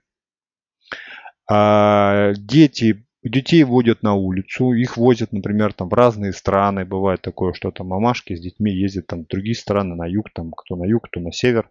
А 1.50 2.32
дети 2.36 3.03
Детей 3.24 3.64
водят 3.64 4.02
на 4.02 4.12
улицу, 4.14 4.74
их 4.74 4.98
возят, 4.98 5.32
например, 5.32 5.72
там 5.72 5.88
в 5.88 5.94
разные 5.94 6.34
страны. 6.34 6.84
Бывает 6.84 7.22
такое, 7.22 7.54
что 7.54 7.70
там 7.70 7.88
мамашки 7.88 8.36
с 8.36 8.40
детьми 8.40 8.70
ездят 8.70 9.06
там 9.06 9.24
в 9.24 9.28
другие 9.28 9.54
страны, 9.54 9.94
на 9.94 10.06
юг, 10.06 10.26
там 10.34 10.52
кто 10.52 10.76
на 10.76 10.84
юг, 10.84 11.08
кто 11.08 11.20
на 11.20 11.32
север. 11.32 11.70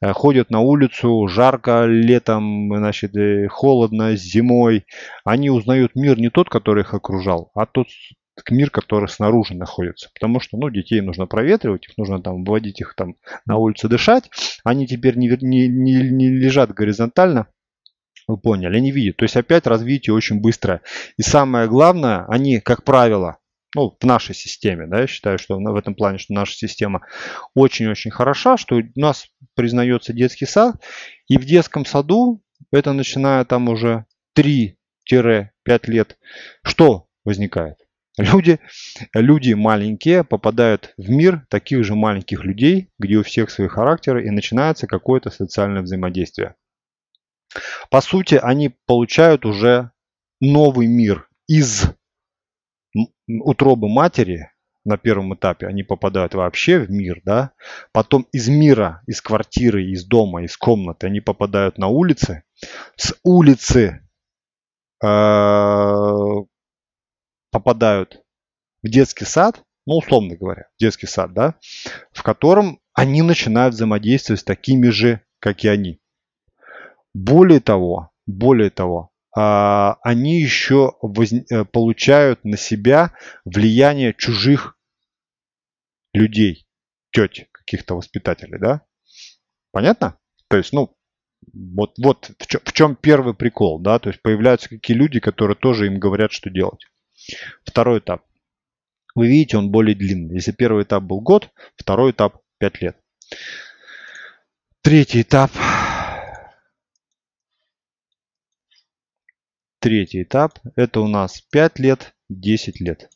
Э, 0.00 0.14
ходят 0.14 0.48
на 0.50 0.60
улицу, 0.60 1.28
жарко 1.28 1.84
летом, 1.84 2.74
значит, 2.74 3.14
э, 3.16 3.48
холодно 3.48 4.16
зимой. 4.16 4.86
Они 5.24 5.50
узнают 5.50 5.94
мир 5.94 6.18
не 6.18 6.30
тот, 6.30 6.48
который 6.48 6.84
их 6.84 6.94
окружал, 6.94 7.50
а 7.54 7.66
тот 7.66 7.88
мир, 8.50 8.70
который 8.70 9.08
снаружи 9.08 9.54
находится. 9.54 10.08
Потому 10.14 10.40
что, 10.40 10.56
ну, 10.56 10.70
детей 10.70 11.02
нужно 11.02 11.26
проветривать, 11.26 11.86
их 11.86 11.98
нужно 11.98 12.22
там 12.22 12.44
выводить 12.44 12.80
их 12.80 12.94
там 12.96 13.16
на 13.44 13.56
улицу 13.56 13.90
дышать. 13.90 14.30
Они 14.64 14.86
теперь 14.86 15.18
не, 15.18 15.28
не, 15.42 15.68
не, 15.68 16.10
не 16.10 16.28
лежат 16.28 16.72
горизонтально, 16.72 17.48
вы 18.28 18.36
поняли, 18.36 18.76
они 18.76 18.92
видят. 18.92 19.16
То 19.16 19.24
есть 19.24 19.36
опять 19.36 19.66
развитие 19.66 20.14
очень 20.14 20.40
быстрое. 20.40 20.82
И 21.16 21.22
самое 21.22 21.66
главное, 21.66 22.26
они, 22.28 22.60
как 22.60 22.84
правило, 22.84 23.38
ну, 23.74 23.96
в 24.00 24.04
нашей 24.04 24.34
системе, 24.34 24.86
да, 24.86 25.00
я 25.00 25.06
считаю, 25.06 25.38
что 25.38 25.58
в 25.58 25.76
этом 25.76 25.94
плане, 25.94 26.18
что 26.18 26.32
наша 26.32 26.54
система 26.54 27.02
очень-очень 27.54 28.10
хороша, 28.10 28.56
что 28.56 28.76
у 28.76 28.82
нас 28.94 29.26
признается 29.54 30.12
детский 30.12 30.46
сад, 30.46 30.76
и 31.28 31.36
в 31.36 31.44
детском 31.44 31.84
саду, 31.84 32.42
это 32.72 32.92
начиная 32.92 33.44
там 33.44 33.68
уже 33.68 34.06
3-5 34.38 34.74
лет, 35.86 36.18
что 36.62 37.08
возникает? 37.24 37.76
Люди, 38.16 38.58
люди 39.14 39.52
маленькие 39.52 40.24
попадают 40.24 40.92
в 40.96 41.08
мир 41.08 41.46
таких 41.48 41.84
же 41.84 41.94
маленьких 41.94 42.44
людей, 42.44 42.88
где 42.98 43.18
у 43.18 43.22
всех 43.22 43.48
свои 43.48 43.68
характеры 43.68 44.26
и 44.26 44.30
начинается 44.30 44.88
какое-то 44.88 45.30
социальное 45.30 45.82
взаимодействие. 45.82 46.56
По 47.90 48.00
сути, 48.00 48.34
они 48.34 48.74
получают 48.86 49.44
уже 49.46 49.90
новый 50.40 50.86
мир 50.86 51.28
из 51.46 51.84
утробы 53.26 53.88
матери 53.88 54.50
на 54.84 54.96
первом 54.96 55.34
этапе. 55.34 55.66
Они 55.66 55.82
попадают 55.82 56.34
вообще 56.34 56.78
в 56.78 56.90
мир, 56.90 57.20
да. 57.24 57.52
Потом 57.92 58.26
из 58.32 58.48
мира, 58.48 59.02
из 59.06 59.20
квартиры, 59.20 59.84
из 59.84 60.04
дома, 60.04 60.44
из 60.44 60.56
комнаты 60.56 61.06
они 61.06 61.20
попадают 61.20 61.78
на 61.78 61.88
улицы. 61.88 62.44
С 62.96 63.14
улицы 63.22 64.06
э, 65.02 65.06
попадают 67.50 68.22
в 68.82 68.88
детский 68.88 69.24
сад, 69.24 69.62
ну, 69.86 69.98
условно 69.98 70.36
говоря, 70.36 70.68
детский 70.78 71.06
сад, 71.06 71.32
да, 71.32 71.54
в 72.12 72.22
котором 72.22 72.80
они 72.92 73.22
начинают 73.22 73.74
взаимодействовать 73.74 74.40
с 74.40 74.44
такими 74.44 74.88
же, 74.88 75.22
как 75.40 75.64
и 75.64 75.68
они. 75.68 76.00
Более 77.14 77.60
того, 77.60 78.10
более 78.26 78.70
того, 78.70 79.12
а, 79.36 79.98
они 80.02 80.40
еще. 80.40 80.94
Э, 81.50 81.64
получают 81.64 82.44
на 82.44 82.56
себя 82.56 83.12
влияние 83.44 84.14
чужих 84.14 84.76
людей, 86.12 86.66
теть 87.12 87.48
каких-то 87.52 87.94
воспитателей, 87.94 88.58
да? 88.58 88.82
Понятно? 89.70 90.18
То 90.48 90.56
есть, 90.56 90.72
ну, 90.72 90.96
вот, 91.52 91.94
вот 91.98 92.32
в, 92.38 92.46
чем, 92.46 92.60
в 92.64 92.72
чем 92.72 92.96
первый 92.96 93.34
прикол, 93.34 93.78
да? 93.78 93.98
То 93.98 94.08
есть 94.10 94.22
появляются 94.22 94.68
какие 94.68 94.96
люди, 94.96 95.20
которые 95.20 95.56
тоже 95.56 95.86
им 95.86 95.98
говорят, 95.98 96.32
что 96.32 96.50
делать. 96.50 96.86
Второй 97.64 98.00
этап. 98.00 98.24
Вы 99.14 99.28
видите, 99.28 99.56
он 99.56 99.70
более 99.70 99.94
длинный. 99.94 100.36
Если 100.36 100.52
первый 100.52 100.84
этап 100.84 101.02
был 101.02 101.20
год, 101.20 101.50
второй 101.76 102.12
этап 102.12 102.40
5 102.58 102.82
лет. 102.82 102.96
Третий 104.82 105.22
этап 105.22 105.50
Третий 109.80 110.24
этап– 110.24 110.58
это 110.76 111.00
у 111.00 111.06
нас 111.06 111.40
5 111.40 111.78
лет, 111.78 112.14
10 112.28 112.80
лет. 112.80 113.10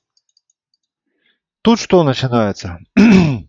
Тут 1.62 1.80
что 1.80 2.04
начинается? 2.04 2.78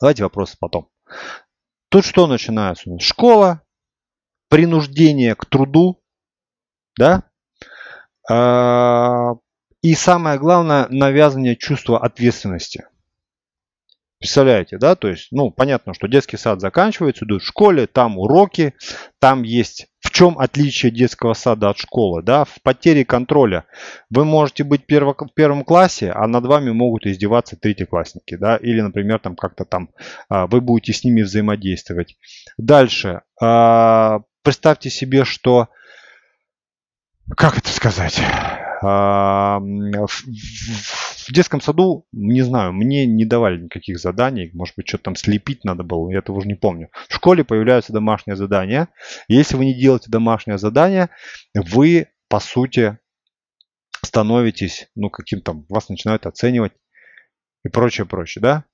Давайте 0.00 0.22
вопросы 0.22 0.56
потом. 0.58 0.88
Тут 1.90 2.06
что 2.06 2.26
начинается? 2.26 2.98
Школа, 2.98 3.62
принуждение 4.48 5.34
к 5.34 5.44
труду, 5.44 6.02
да? 6.96 7.24
А, 8.30 9.34
и 9.82 9.94
самое 9.94 10.38
главное, 10.38 10.86
навязывание 10.88 11.56
чувства 11.56 12.02
ответственности. 12.02 12.86
Представляете, 14.20 14.76
да? 14.76 14.96
То 14.96 15.08
есть, 15.08 15.28
ну, 15.30 15.50
понятно, 15.50 15.94
что 15.94 16.06
детский 16.06 16.36
сад 16.36 16.60
заканчивается, 16.60 17.24
идут 17.24 17.42
в 17.42 17.46
школе, 17.46 17.86
там 17.86 18.18
уроки, 18.18 18.74
там 19.18 19.42
есть 19.42 19.86
в 20.00 20.10
чем 20.10 20.38
отличие 20.38 20.92
детского 20.92 21.32
сада 21.32 21.70
от 21.70 21.78
школы, 21.78 22.22
да? 22.22 22.44
В 22.44 22.60
потере 22.62 23.06
контроля. 23.06 23.64
Вы 24.10 24.26
можете 24.26 24.64
быть 24.64 24.84
перво, 24.84 25.14
в 25.14 25.34
первом 25.34 25.64
классе, 25.64 26.10
а 26.10 26.26
над 26.26 26.44
вами 26.44 26.70
могут 26.70 27.06
издеваться 27.06 27.56
третьеклассники, 27.56 28.36
да? 28.36 28.56
Или, 28.56 28.82
например, 28.82 29.20
там 29.20 29.36
как-то 29.36 29.64
там 29.64 29.90
а, 30.28 30.46
вы 30.46 30.60
будете 30.60 30.92
с 30.92 31.02
ними 31.02 31.22
взаимодействовать. 31.22 32.16
Дальше. 32.58 33.22
А, 33.40 34.20
представьте 34.42 34.90
себе, 34.90 35.24
что 35.24 35.68
как 37.36 37.56
это 37.58 37.70
сказать? 37.70 38.20
В 41.30 41.32
детском 41.32 41.60
саду, 41.60 42.08
не 42.10 42.42
знаю, 42.42 42.72
мне 42.72 43.06
не 43.06 43.24
давали 43.24 43.62
никаких 43.62 44.00
заданий. 44.00 44.50
Может 44.52 44.74
быть, 44.74 44.88
что-то 44.88 45.04
там 45.04 45.14
слепить 45.14 45.62
надо 45.62 45.84
было, 45.84 46.10
я 46.10 46.18
этого 46.18 46.38
уже 46.38 46.48
не 46.48 46.56
помню. 46.56 46.90
В 47.08 47.14
школе 47.14 47.44
появляются 47.44 47.92
домашние 47.92 48.34
задания. 48.34 48.88
Если 49.28 49.54
вы 49.54 49.66
не 49.66 49.80
делаете 49.80 50.10
домашнее 50.10 50.58
задание, 50.58 51.08
вы, 51.54 52.08
по 52.28 52.40
сути, 52.40 52.98
становитесь, 54.04 54.88
ну, 54.96 55.08
каким-то, 55.08 55.64
вас 55.68 55.88
начинают 55.88 56.26
оценивать 56.26 56.72
и 57.64 57.68
прочее, 57.68 58.08
прочее, 58.08 58.42
да? 58.42 58.64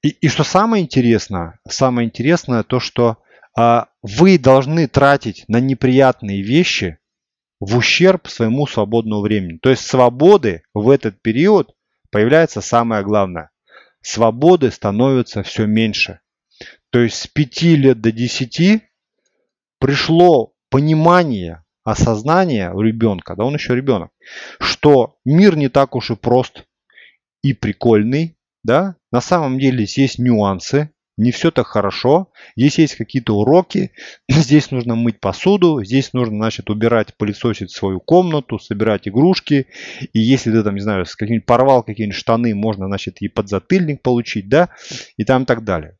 И, 0.00 0.10
и 0.10 0.28
что 0.28 0.44
самое 0.44 0.84
интересное, 0.84 1.58
самое 1.68 2.06
интересное 2.06 2.62
то, 2.62 2.78
что 2.78 3.18
а, 3.56 3.88
вы 4.02 4.38
должны 4.38 4.86
тратить 4.86 5.46
на 5.48 5.58
неприятные 5.58 6.42
вещи 6.42 6.98
в 7.58 7.76
ущерб 7.76 8.28
своему 8.28 8.68
свободному 8.68 9.20
времени. 9.20 9.58
То 9.58 9.70
есть 9.70 9.84
свободы 9.84 10.62
в 10.74 10.90
этот 10.90 11.20
период 11.22 11.74
появляется 12.10 12.60
самое 12.60 13.02
главное. 13.02 13.50
Свободы 14.00 14.70
становится 14.70 15.42
все 15.42 15.66
меньше. 15.66 16.20
То 16.90 17.00
есть 17.00 17.16
с 17.16 17.26
5 17.26 17.62
лет 17.62 18.00
до 18.00 18.12
10 18.12 18.82
пришло 19.78 20.52
понимание, 20.70 21.64
осознание 21.84 22.72
у 22.72 22.80
ребенка, 22.80 23.36
да 23.36 23.44
он 23.44 23.54
еще 23.54 23.74
ребенок, 23.74 24.10
что 24.60 25.16
мир 25.24 25.56
не 25.56 25.68
так 25.68 25.94
уж 25.94 26.10
и 26.10 26.16
прост 26.16 26.64
и 27.42 27.52
прикольный, 27.52 28.36
да, 28.64 28.96
на 29.12 29.20
самом 29.20 29.58
деле 29.58 29.84
здесь 29.84 29.98
есть 29.98 30.18
нюансы, 30.18 30.90
не 31.18 31.32
все 31.32 31.50
так 31.50 31.66
хорошо. 31.66 32.30
Здесь 32.56 32.78
есть 32.78 32.94
какие-то 32.94 33.36
уроки, 33.36 33.90
здесь 34.28 34.70
нужно 34.70 34.94
мыть 34.94 35.20
посуду, 35.20 35.84
здесь 35.84 36.12
нужно, 36.14 36.36
значит, 36.36 36.70
убирать, 36.70 37.14
пылесосить 37.18 37.70
свою 37.70 38.00
комнату, 38.00 38.58
собирать 38.58 39.08
игрушки. 39.08 39.66
И 40.12 40.20
если 40.20 40.50
ты 40.50 40.62
там, 40.62 40.76
не 40.76 40.80
знаю, 40.80 41.04
с 41.04 41.14
каким-нибудь 41.16 41.46
порвал 41.46 41.82
какие-нибудь 41.82 42.16
штаны, 42.16 42.54
можно, 42.54 42.86
значит, 42.86 43.20
и 43.20 43.28
подзатыльник 43.28 44.00
получить, 44.00 44.48
да, 44.48 44.70
и 45.16 45.24
там 45.24 45.44
так 45.44 45.64
далее. 45.64 45.98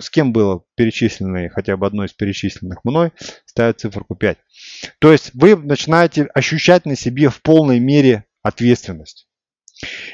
С 0.00 0.08
кем 0.08 0.32
было 0.32 0.64
перечисленное, 0.76 1.50
хотя 1.50 1.76
бы 1.76 1.86
одно 1.86 2.04
из 2.04 2.12
перечисленных 2.12 2.84
мной, 2.84 3.12
ставит 3.44 3.80
циферку 3.80 4.14
5. 4.14 4.38
То 4.98 5.12
есть 5.12 5.30
вы 5.34 5.56
начинаете 5.56 6.24
ощущать 6.34 6.86
на 6.86 6.96
себе 6.96 7.28
в 7.28 7.42
полной 7.42 7.80
мере 7.80 8.24
ответственность. 8.42 9.26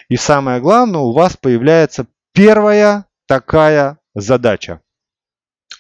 И 0.09 0.17
самое 0.17 0.61
главное, 0.61 1.01
у 1.01 1.13
вас 1.13 1.37
появляется 1.37 2.07
первая 2.33 3.07
такая 3.27 4.00
задача. 4.21 4.81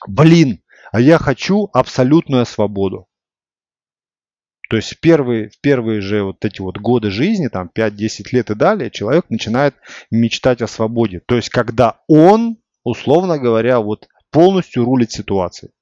Блин, 0.06 0.62
а 0.92 1.00
я 1.00 1.18
хочу 1.18 1.68
абсолютную 1.72 2.46
свободу. 2.46 3.06
То 4.68 4.76
есть 4.76 4.94
в 4.94 5.00
первые, 5.00 5.48
в 5.48 5.60
первые 5.60 6.00
же 6.00 6.22
вот 6.22 6.44
эти 6.44 6.60
вот 6.60 6.78
годы 6.78 7.10
жизни, 7.10 7.48
там 7.48 7.70
5-10 7.74 8.28
лет 8.30 8.50
и 8.50 8.54
далее, 8.54 8.90
человек 8.90 9.28
начинает 9.28 9.74
мечтать 10.12 10.62
о 10.62 10.68
свободе. 10.68 11.20
То 11.26 11.34
есть 11.34 11.48
когда 11.48 12.00
он, 12.06 12.58
условно 12.84 13.38
говоря, 13.38 13.80
вот 13.80 14.06
полностью 14.30 14.84
рулит 14.84 15.10
ситуацией. 15.10 15.72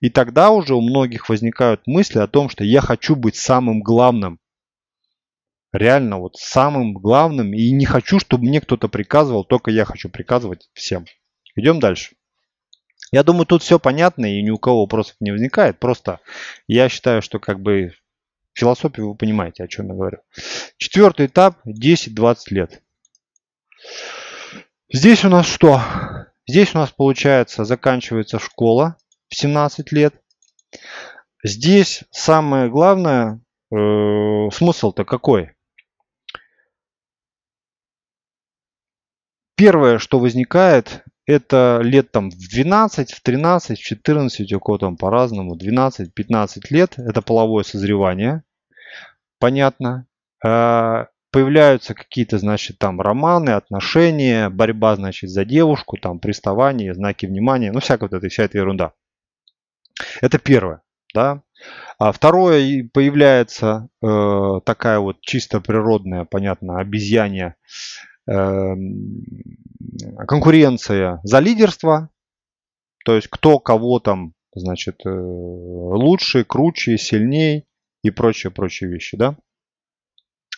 И 0.00 0.08
тогда 0.08 0.50
уже 0.50 0.74
у 0.74 0.80
многих 0.80 1.28
возникают 1.28 1.86
мысли 1.86 2.18
о 2.18 2.26
том, 2.26 2.48
что 2.48 2.64
я 2.64 2.80
хочу 2.80 3.16
быть 3.16 3.36
самым 3.36 3.82
главным. 3.82 4.38
Реально 5.72 6.18
вот 6.18 6.36
самым 6.36 6.94
главным. 6.94 7.52
И 7.52 7.70
не 7.70 7.84
хочу, 7.84 8.18
чтобы 8.18 8.44
мне 8.44 8.60
кто-то 8.60 8.88
приказывал, 8.88 9.44
только 9.44 9.70
я 9.70 9.84
хочу 9.84 10.08
приказывать 10.08 10.70
всем. 10.72 11.04
Идем 11.56 11.80
дальше. 11.80 12.16
Я 13.12 13.22
думаю, 13.22 13.46
тут 13.46 13.62
все 13.62 13.78
понятно 13.78 14.26
и 14.26 14.42
ни 14.42 14.50
у 14.50 14.58
кого 14.58 14.80
вопросов 14.82 15.16
не 15.20 15.30
возникает. 15.30 15.78
Просто 15.78 16.20
я 16.66 16.88
считаю, 16.88 17.22
что 17.22 17.38
как 17.38 17.60
бы 17.60 17.92
философию 18.54 19.10
вы 19.10 19.14
понимаете, 19.14 19.64
о 19.64 19.68
чем 19.68 19.88
я 19.88 19.94
говорю. 19.94 20.18
Четвертый 20.78 21.26
этап 21.26 21.58
10-20 21.66 22.36
лет. 22.50 22.82
Здесь 24.92 25.24
у 25.24 25.28
нас 25.28 25.46
что? 25.46 25.80
Здесь 26.46 26.74
у 26.74 26.78
нас 26.78 26.90
получается 26.90 27.64
заканчивается 27.64 28.38
школа 28.38 28.96
в 29.28 29.34
17 29.34 29.92
лет. 29.92 30.14
Здесь 31.42 32.04
самое 32.10 32.68
главное, 32.68 33.40
э, 33.70 34.50
смысл-то 34.52 35.04
какой? 35.04 35.52
Первое, 39.56 39.98
что 39.98 40.18
возникает, 40.18 41.04
это 41.26 41.80
лет 41.82 42.10
там 42.10 42.30
в 42.30 42.36
12, 42.36 43.12
в 43.12 43.22
13, 43.22 43.78
в 43.78 43.82
14, 43.82 44.52
у 44.52 44.60
кого 44.60 44.78
там 44.78 44.96
по-разному, 44.96 45.56
12-15 45.56 46.60
лет, 46.70 46.98
это 46.98 47.22
половое 47.22 47.64
созревание, 47.64 48.42
понятно. 49.38 50.06
А, 50.44 51.08
появляются 51.30 51.94
какие-то, 51.94 52.38
значит, 52.38 52.78
там 52.78 53.00
романы, 53.00 53.50
отношения, 53.50 54.50
борьба, 54.50 54.96
значит, 54.96 55.30
за 55.30 55.44
девушку, 55.44 55.96
там 55.96 56.18
приставание, 56.18 56.94
знаки 56.94 57.26
внимания, 57.26 57.72
ну 57.72 57.80
всякая 57.80 58.08
вот 58.08 58.12
эта 58.18 58.28
вся 58.28 58.44
эта 58.44 58.58
ерунда. 58.58 58.92
Это 60.20 60.38
первое, 60.38 60.82
да. 61.14 61.42
А 61.98 62.12
второе, 62.12 62.88
появляется 62.92 63.88
э, 64.02 64.60
такая 64.64 64.98
вот 64.98 65.20
чисто 65.22 65.60
природная, 65.60 66.24
понятно, 66.24 66.78
обезьянья 66.78 67.56
Эм, 68.26 69.22
конкуренция 70.26 71.20
за 71.22 71.40
лидерство, 71.40 72.10
то 73.04 73.14
есть 73.14 73.28
кто 73.28 73.58
кого 73.58 74.00
там, 74.00 74.34
значит, 74.54 75.04
э, 75.04 75.10
лучше, 75.10 76.44
круче, 76.44 76.98
сильней 76.98 77.66
и 78.02 78.10
прочие, 78.10 78.50
прочие 78.50 78.90
вещи, 78.90 79.16
да. 79.16 79.36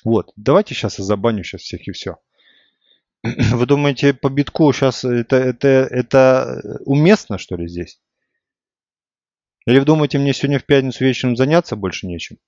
Вот, 0.05 0.33
давайте 0.37 0.75
сейчас 0.75 0.99
я 0.99 1.05
забаню 1.05 1.43
сейчас 1.43 1.63
всех 1.63 1.87
и 1.89 1.93
все. 1.93 2.17
Вы 3.23 3.67
думаете, 3.67 4.15
по 4.15 4.29
битку 4.29 4.73
сейчас 4.73 5.05
это, 5.05 5.37
это, 5.37 5.69
это 5.69 6.81
уместно, 6.85 7.39
что 7.39 7.57
ли, 7.57 7.67
здесь? 7.67 8.01
Или 9.67 9.81
вы 9.81 9.85
думаете, 9.85 10.19
мне 10.19 10.33
сегодня 10.33 10.61
в 10.61 10.65
пятницу 10.65 11.05
вечером 11.05 11.37
заняться 11.37 11.75
больше 11.75 12.07
нечем? 12.07 12.39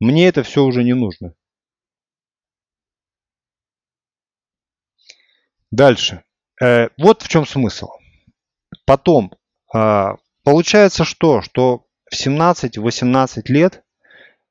Мне 0.00 0.28
это 0.28 0.42
все 0.42 0.64
уже 0.64 0.82
не 0.82 0.94
нужно. 0.94 1.34
Дальше. 5.70 6.22
Э, 6.62 6.88
вот 6.98 7.22
в 7.22 7.28
чем 7.28 7.46
смысл. 7.46 7.88
Потом, 8.86 9.32
э, 9.74 10.08
получается 10.44 11.04
что? 11.04 11.42
Что 11.42 11.84
в 12.10 12.14
17-18 12.14 13.42
лет 13.48 13.82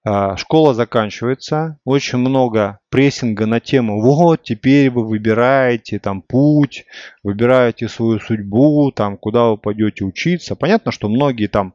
э, 0.05 0.35
школа 0.37 0.75
заканчивается, 0.75 1.79
очень 1.85 2.19
много 2.19 2.79
прессинга 2.89 3.47
на 3.47 3.59
тему, 3.59 4.01
вот 4.01 4.43
теперь 4.43 4.91
вы 4.91 5.07
выбираете 5.07 5.99
там 5.99 6.21
путь, 6.21 6.85
выбираете 7.23 7.89
свою 7.89 8.19
судьбу, 8.19 8.91
там 8.91 9.17
куда 9.17 9.47
вы 9.47 9.57
пойдете 9.57 10.05
учиться. 10.05 10.55
Понятно, 10.55 10.91
что 10.91 11.09
многие 11.09 11.47
там 11.47 11.73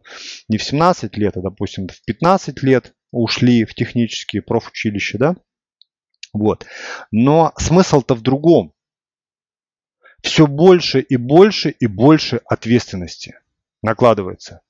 не 0.49 0.57
в 0.57 0.63
17 0.63 1.17
лет, 1.17 1.37
а 1.37 1.43
допустим 1.43 1.89
в 1.89 2.05
15 2.05 2.63
лет 2.63 2.95
ушли 3.11 3.65
в 3.65 3.75
технические 3.75 4.43
профучилища, 4.43 5.19
да? 5.19 5.37
Вот. 6.33 6.65
Но 7.11 7.53
смысл-то 7.59 8.15
в 8.15 8.23
другом 8.23 8.73
все 10.23 10.47
больше 10.47 11.01
и 11.01 11.17
больше 11.17 11.71
и 11.71 11.87
больше 11.87 12.41
ответственности 12.47 13.39
накладывается. 13.83 14.63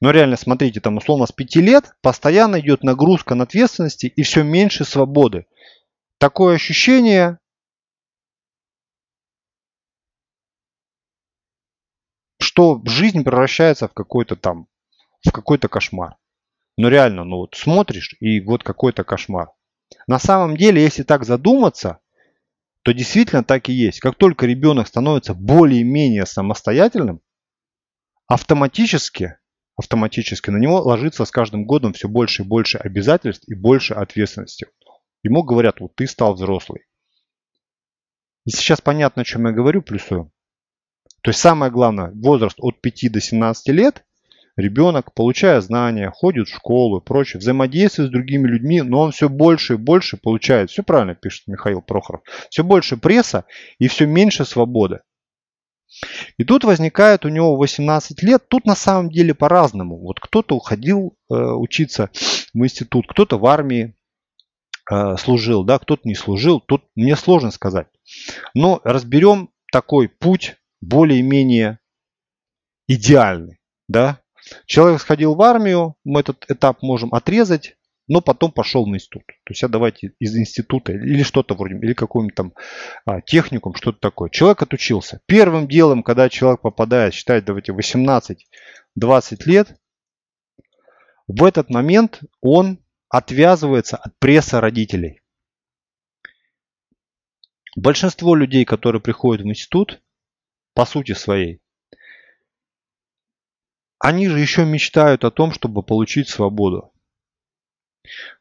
Но 0.00 0.10
реально, 0.10 0.36
смотрите, 0.36 0.80
там 0.80 0.96
условно 0.98 1.26
с 1.26 1.32
5 1.32 1.56
лет 1.56 1.96
постоянно 2.02 2.60
идет 2.60 2.82
нагрузка 2.82 3.34
на 3.34 3.44
ответственности 3.44 4.06
и 4.06 4.22
все 4.22 4.42
меньше 4.42 4.84
свободы. 4.84 5.46
Такое 6.18 6.56
ощущение, 6.56 7.38
что 12.38 12.82
жизнь 12.84 13.24
превращается 13.24 13.88
в 13.88 13.94
какой-то 13.94 14.36
там, 14.36 14.66
в 15.24 15.30
какой-то 15.30 15.68
кошмар. 15.68 16.16
Но 16.76 16.88
реально, 16.88 17.24
ну 17.24 17.36
вот 17.38 17.54
смотришь 17.54 18.16
и 18.20 18.40
вот 18.40 18.64
какой-то 18.64 19.04
кошмар. 19.04 19.52
На 20.06 20.18
самом 20.18 20.56
деле, 20.56 20.82
если 20.82 21.04
так 21.04 21.24
задуматься, 21.24 22.00
то 22.84 22.92
действительно 22.92 23.42
так 23.42 23.70
и 23.70 23.72
есть. 23.72 24.00
Как 24.00 24.16
только 24.16 24.44
ребенок 24.44 24.86
становится 24.86 25.32
более-менее 25.32 26.26
самостоятельным, 26.26 27.22
автоматически, 28.26 29.38
автоматически 29.74 30.50
на 30.50 30.58
него 30.58 30.82
ложится 30.82 31.24
с 31.24 31.30
каждым 31.30 31.64
годом 31.64 31.94
все 31.94 32.08
больше 32.08 32.42
и 32.42 32.46
больше 32.46 32.76
обязательств 32.76 33.48
и 33.48 33.54
больше 33.54 33.94
ответственности. 33.94 34.66
Ему 35.22 35.42
говорят, 35.42 35.80
вот 35.80 35.94
ты 35.94 36.06
стал 36.06 36.34
взрослый. 36.34 36.82
И 38.44 38.50
сейчас 38.50 38.82
понятно, 38.82 39.22
о 39.22 39.24
чем 39.24 39.46
я 39.46 39.52
говорю, 39.52 39.80
плюсую. 39.80 40.30
То 41.22 41.30
есть 41.30 41.40
самое 41.40 41.72
главное, 41.72 42.10
возраст 42.10 42.56
от 42.58 42.82
5 42.82 43.12
до 43.12 43.20
17 43.20 43.68
лет 43.68 44.04
Ребенок, 44.56 45.12
получая 45.14 45.60
знания, 45.60 46.10
ходит 46.10 46.48
в 46.48 46.54
школу 46.54 47.00
и 47.00 47.04
прочее, 47.04 47.40
взаимодействует 47.40 48.08
с 48.08 48.12
другими 48.12 48.46
людьми, 48.46 48.82
но 48.82 49.00
он 49.00 49.10
все 49.10 49.28
больше 49.28 49.74
и 49.74 49.78
больше 49.78 50.16
получает, 50.16 50.70
все 50.70 50.84
правильно 50.84 51.16
пишет 51.16 51.48
Михаил 51.48 51.82
Прохоров, 51.82 52.22
все 52.50 52.62
больше 52.62 52.96
пресса 52.96 53.46
и 53.78 53.88
все 53.88 54.06
меньше 54.06 54.44
свободы. 54.44 55.00
И 56.38 56.44
тут 56.44 56.64
возникает 56.64 57.24
у 57.24 57.28
него 57.28 57.56
18 57.56 58.22
лет, 58.22 58.48
тут 58.48 58.64
на 58.64 58.74
самом 58.74 59.10
деле 59.10 59.34
по-разному. 59.34 59.98
Вот 59.98 60.20
кто-то 60.20 60.56
уходил 60.56 61.16
э, 61.30 61.34
учиться 61.34 62.10
в 62.52 62.58
институт, 62.58 63.06
кто-то 63.08 63.38
в 63.38 63.46
армии 63.46 63.96
э, 64.90 65.16
служил, 65.16 65.64
да, 65.64 65.78
кто-то 65.78 66.02
не 66.04 66.14
служил, 66.14 66.60
тут 66.60 66.84
мне 66.94 67.16
сложно 67.16 67.50
сказать. 67.50 67.88
Но 68.54 68.80
разберем 68.84 69.50
такой 69.70 70.08
путь 70.08 70.56
более-менее 70.80 71.78
идеальный, 72.86 73.58
да, 73.88 74.20
Человек 74.66 75.00
сходил 75.00 75.34
в 75.34 75.42
армию, 75.42 75.96
мы 76.04 76.20
этот 76.20 76.44
этап 76.48 76.82
можем 76.82 77.14
отрезать, 77.14 77.76
но 78.08 78.20
потом 78.20 78.52
пошел 78.52 78.84
в 78.84 78.88
институт. 78.88 79.22
То 79.26 79.50
есть, 79.50 79.62
а 79.62 79.68
давайте 79.68 80.12
из 80.18 80.36
института 80.36 80.92
или 80.92 81.22
что-то 81.22 81.54
вроде, 81.54 81.76
или 81.76 81.94
какой-нибудь 81.94 82.34
там 82.34 82.52
а, 83.06 83.20
техникум, 83.22 83.74
что-то 83.74 83.98
такое. 83.98 84.28
Человек 84.30 84.62
отучился. 84.62 85.20
Первым 85.26 85.66
делом, 85.66 86.02
когда 86.02 86.28
человек 86.28 86.60
попадает, 86.60 87.14
считать, 87.14 87.44
давайте 87.44 87.72
18-20 87.72 88.36
лет, 89.46 89.80
в 91.26 91.44
этот 91.44 91.70
момент 91.70 92.20
он 92.42 92.84
отвязывается 93.08 93.96
от 93.96 94.18
пресса 94.18 94.60
родителей. 94.60 95.20
Большинство 97.76 98.34
людей, 98.34 98.64
которые 98.64 99.00
приходят 99.00 99.42
в 99.44 99.48
институт, 99.48 100.02
по 100.74 100.84
сути 100.84 101.12
своей, 101.12 101.60
они 104.04 104.28
же 104.28 104.38
еще 104.38 104.66
мечтают 104.66 105.24
о 105.24 105.30
том, 105.30 105.50
чтобы 105.50 105.82
получить 105.82 106.28
свободу. 106.28 106.92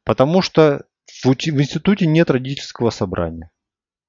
Потому 0.03 0.41
что 0.41 0.83
в, 1.23 1.25
институте 1.27 2.05
нет 2.05 2.29
родительского 2.29 2.89
собрания. 2.89 3.49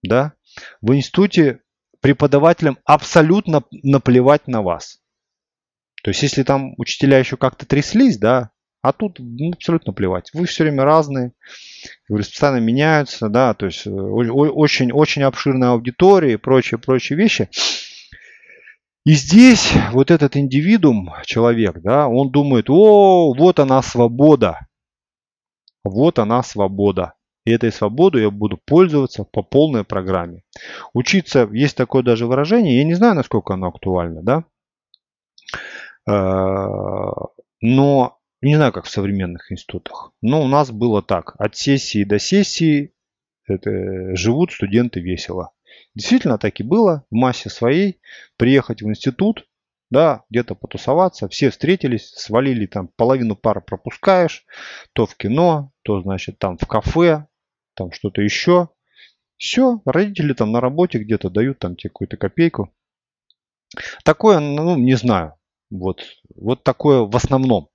Да? 0.02 0.32
В 0.80 0.92
институте 0.94 1.60
преподавателям 2.00 2.78
абсолютно 2.84 3.62
наплевать 3.70 4.48
на 4.48 4.62
вас. 4.62 5.00
То 6.02 6.10
есть, 6.10 6.24
если 6.24 6.42
там 6.42 6.74
учителя 6.76 7.18
еще 7.18 7.36
как-то 7.36 7.66
тряслись, 7.66 8.18
да, 8.18 8.50
а 8.82 8.92
тут 8.92 9.20
ну, 9.20 9.52
абсолютно 9.52 9.92
плевать. 9.92 10.30
Вы 10.34 10.46
все 10.46 10.64
время 10.64 10.82
разные, 10.82 11.34
говорю, 12.08 12.24
постоянно 12.24 12.58
меняются, 12.58 13.28
да, 13.28 13.54
то 13.54 13.66
есть 13.66 13.86
очень, 13.86 14.90
очень 14.90 15.22
обширная 15.22 15.70
аудитория 15.70 16.32
и 16.32 16.36
прочие, 16.36 16.78
прочие 16.78 17.16
вещи. 17.16 17.48
И 19.04 19.12
здесь 19.12 19.72
вот 19.92 20.10
этот 20.10 20.36
индивидуум, 20.36 21.12
человек, 21.26 21.80
да, 21.82 22.08
он 22.08 22.30
думает, 22.30 22.70
о, 22.70 23.34
вот 23.34 23.58
она 23.58 23.82
свобода. 23.82 24.66
Вот 25.84 26.18
она 26.18 26.42
свобода. 26.42 27.14
И 27.44 27.50
этой 27.50 27.70
свободой 27.70 28.22
я 28.22 28.30
буду 28.30 28.58
пользоваться 28.64 29.24
по 29.24 29.42
полной 29.42 29.84
программе. 29.84 30.42
Учиться, 30.94 31.46
есть 31.52 31.76
такое 31.76 32.02
даже 32.02 32.26
выражение, 32.26 32.78
я 32.78 32.84
не 32.84 32.94
знаю, 32.94 33.14
насколько 33.14 33.52
оно 33.52 33.66
актуально, 33.68 34.22
да. 34.22 34.44
Э, 36.08 37.12
но 37.60 38.18
не 38.40 38.56
знаю, 38.56 38.72
как 38.72 38.86
в 38.86 38.90
современных 38.90 39.52
институтах. 39.52 40.12
Но 40.22 40.42
у 40.42 40.48
нас 40.48 40.70
было 40.70 41.02
так. 41.02 41.34
От 41.38 41.56
сессии 41.56 42.04
до 42.04 42.18
сессии 42.18 42.94
это, 43.46 44.16
живут 44.16 44.52
студенты 44.52 45.00
весело. 45.00 45.50
Действительно 45.94 46.38
так 46.38 46.60
и 46.60 46.62
было 46.62 47.04
в 47.10 47.14
массе 47.14 47.50
своей. 47.50 48.00
Приехать 48.36 48.82
в 48.82 48.88
институт, 48.88 49.46
да, 49.90 50.24
где-то 50.30 50.54
потусоваться, 50.54 51.28
все 51.28 51.50
встретились, 51.50 52.10
свалили 52.10 52.66
там, 52.66 52.88
половину 52.88 53.36
пары 53.36 53.60
пропускаешь, 53.60 54.44
то 54.92 55.06
в 55.06 55.14
кино, 55.16 55.72
то, 55.82 56.00
значит, 56.00 56.38
там 56.38 56.58
в 56.58 56.66
кафе, 56.66 57.26
там 57.74 57.92
что-то 57.92 58.22
еще. 58.22 58.70
Все, 59.36 59.80
родители 59.84 60.32
там 60.32 60.52
на 60.52 60.60
работе 60.60 60.98
где-то 60.98 61.30
дают 61.30 61.58
там 61.58 61.76
тебе 61.76 61.90
какую-то 61.90 62.16
копейку. 62.16 62.72
Такое, 64.04 64.40
ну, 64.40 64.76
не 64.76 64.94
знаю. 64.94 65.34
Вот, 65.70 66.04
вот 66.34 66.62
такое 66.62 67.00
в 67.00 67.14
основном. 67.16 67.68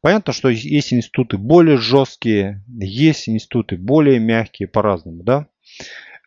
Понятно, 0.00 0.32
что 0.32 0.48
есть 0.48 0.92
институты 0.92 1.36
более 1.36 1.76
жесткие, 1.76 2.64
есть 2.68 3.28
институты 3.28 3.76
более 3.76 4.18
мягкие, 4.18 4.66
по-разному, 4.66 5.22
да. 5.22 5.46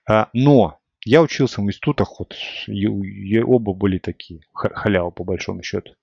А, 0.08 0.30
но 0.34 0.80
я 1.06 1.22
учился 1.22 1.62
в 1.62 1.66
институтах, 1.66 2.20
вот 2.20 2.36
и, 2.68 2.86
и 2.86 3.40
оба 3.40 3.74
были 3.74 4.00
такие, 4.00 4.42
халявы 4.54 5.12
по 5.12 5.24
большому 5.24 5.64
счету. 5.64 5.96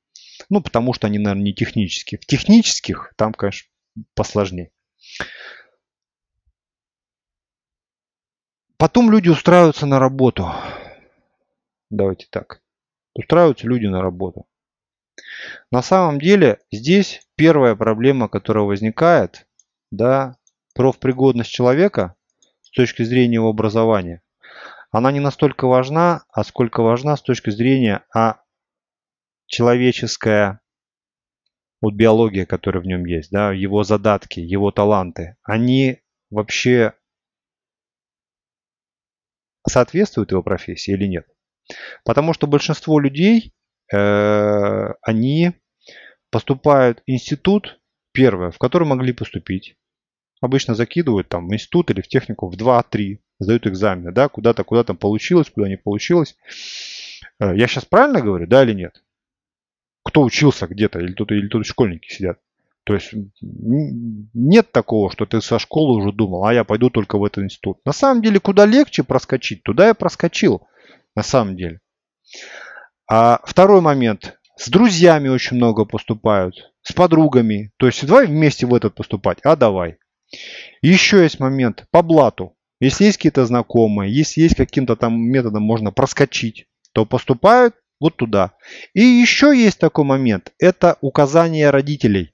Ну, 0.48 0.62
потому 0.62 0.92
что 0.94 1.06
они, 1.06 1.18
наверное, 1.18 1.44
не 1.44 1.54
технические. 1.54 2.18
В 2.18 2.26
технических 2.26 3.12
там, 3.16 3.32
конечно, 3.32 3.68
посложнее. 4.14 4.70
Потом 8.76 9.10
люди 9.10 9.28
устраиваются 9.28 9.84
на 9.84 9.98
работу. 9.98 10.50
Давайте 11.90 12.26
так. 12.30 12.62
Устраиваются 13.14 13.66
люди 13.66 13.86
на 13.86 14.00
работу. 14.00 14.46
На 15.70 15.82
самом 15.82 16.18
деле 16.18 16.60
здесь 16.72 17.20
первая 17.36 17.74
проблема, 17.74 18.28
которая 18.28 18.64
возникает, 18.64 19.46
да, 19.90 20.38
профпригодность 20.74 21.50
человека 21.50 22.14
с 22.70 22.76
точки 22.76 23.02
зрения 23.02 23.37
его 23.37 23.48
образования, 23.48 24.22
она 24.90 25.12
не 25.12 25.20
настолько 25.20 25.66
важна, 25.66 26.24
а 26.33 26.44
сколько 26.44 26.83
важна 26.83 27.16
с 27.16 27.22
точки 27.22 27.50
зрения 27.50 28.04
а 28.14 28.40
человеческая 29.46 30.61
вот 31.80 31.94
биология, 31.94 32.46
которая 32.46 32.83
в 32.83 32.87
нем 32.87 33.04
есть, 33.04 33.30
да, 33.30 33.52
его 33.52 33.85
задатки, 33.85 34.40
его 34.40 34.70
таланты, 34.70 35.37
они 35.42 36.00
вообще 36.30 36.94
соответствуют 39.66 40.30
его 40.30 40.42
профессии 40.42 40.92
или 40.92 41.06
нет. 41.06 41.26
Потому 42.04 42.33
что 42.33 42.46
большинство 42.46 42.98
людей, 42.98 43.54
э, 43.92 44.88
они 45.02 45.52
поступают 46.30 47.00
в 47.00 47.02
институт 47.06 47.80
первое, 48.12 48.50
в 48.50 48.59
который 48.59 48.87
могли 48.87 49.12
поступить. 49.12 49.76
Обычно 50.40 50.74
закидывают 50.74 51.29
там 51.29 51.48
в 51.48 51.55
институт 51.55 51.90
или 51.90 52.00
в 52.00 52.09
технику 52.09 52.48
в 52.48 52.55
2-3, 52.55 53.18
сдают 53.38 53.66
экзамены, 53.66 54.12
да, 54.12 54.29
куда-то, 54.29 54.64
куда 54.64 54.85
там 54.85 54.96
получилось, 54.96 55.50
куда 55.50 55.68
не 55.68 55.76
получилось. 55.76 56.37
Э, 57.38 57.57
я 57.57 57.66
сейчас 57.66 57.85
правильно 57.85 58.20
говорю, 58.20 58.46
да 58.46 58.62
или 58.62 58.72
нет? 58.72 59.03
Кто 60.03 60.22
учился 60.22 60.66
где-то, 60.66 60.98
или 60.98 61.12
тут, 61.12 61.31
или 61.33 61.48
тут 61.48 61.66
школьники 61.66 62.12
сидят. 62.12 62.38
То 62.85 62.94
есть 62.94 63.12
нет 63.40 64.72
такого, 64.72 65.12
что 65.12 65.26
ты 65.26 65.40
со 65.42 65.59
школы 65.59 65.98
уже 65.98 66.12
думал, 66.12 66.44
а 66.44 66.55
я 66.55 66.64
пойду 66.64 66.88
только 66.88 67.18
в 67.18 67.24
этот 67.24 67.44
институт. 67.44 67.79
На 67.85 67.92
самом 67.92 68.22
деле, 68.22 68.40
куда 68.40 68.64
легче 68.64 69.05
проскочить, 69.05 69.62
туда 69.62 69.88
я 69.88 69.94
проскочил. 69.94 70.66
На 71.14 71.22
самом 71.22 71.57
деле. 71.57 71.81
А 73.09 73.40
второй 73.44 73.81
момент. 73.81 74.38
С 74.57 74.68
друзьями 74.68 75.29
очень 75.29 75.57
много 75.57 75.85
поступают, 75.85 76.72
с 76.83 76.92
подругами. 76.92 77.72
То 77.79 77.87
есть 77.87 78.07
давай 78.07 78.26
вместе 78.26 78.66
в 78.66 78.74
этот 78.74 78.94
поступать, 78.94 79.38
а 79.42 79.57
давай. 79.57 79.98
Еще 80.82 81.22
есть 81.22 81.40
момент 81.40 81.86
по 81.90 82.02
блату. 82.02 82.56
Если 82.80 83.04
есть 83.04 83.18
какие-то 83.18 83.44
знакомые, 83.44 84.14
если 84.14 84.40
есть 84.40 84.56
каким-то 84.56 84.96
там 84.96 85.20
методом 85.20 85.62
можно 85.62 85.92
проскочить, 85.92 86.66
то 86.92 87.04
поступают 87.04 87.74
вот 88.00 88.16
туда. 88.16 88.54
И 88.94 89.02
еще 89.02 89.56
есть 89.56 89.78
такой 89.78 90.04
момент. 90.04 90.52
Это 90.58 90.96
указание 91.02 91.70
родителей. 91.70 92.32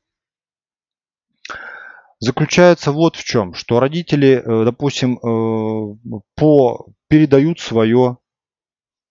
Заключается 2.18 2.92
вот 2.92 3.16
в 3.16 3.24
чем, 3.24 3.52
что 3.52 3.78
родители, 3.78 4.42
э, 4.42 4.64
допустим, 4.64 5.18
э, 5.18 6.20
по, 6.34 6.86
передают 7.08 7.60
свое, 7.60 8.18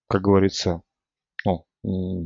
как 0.07 0.21
говорится, 0.21 0.81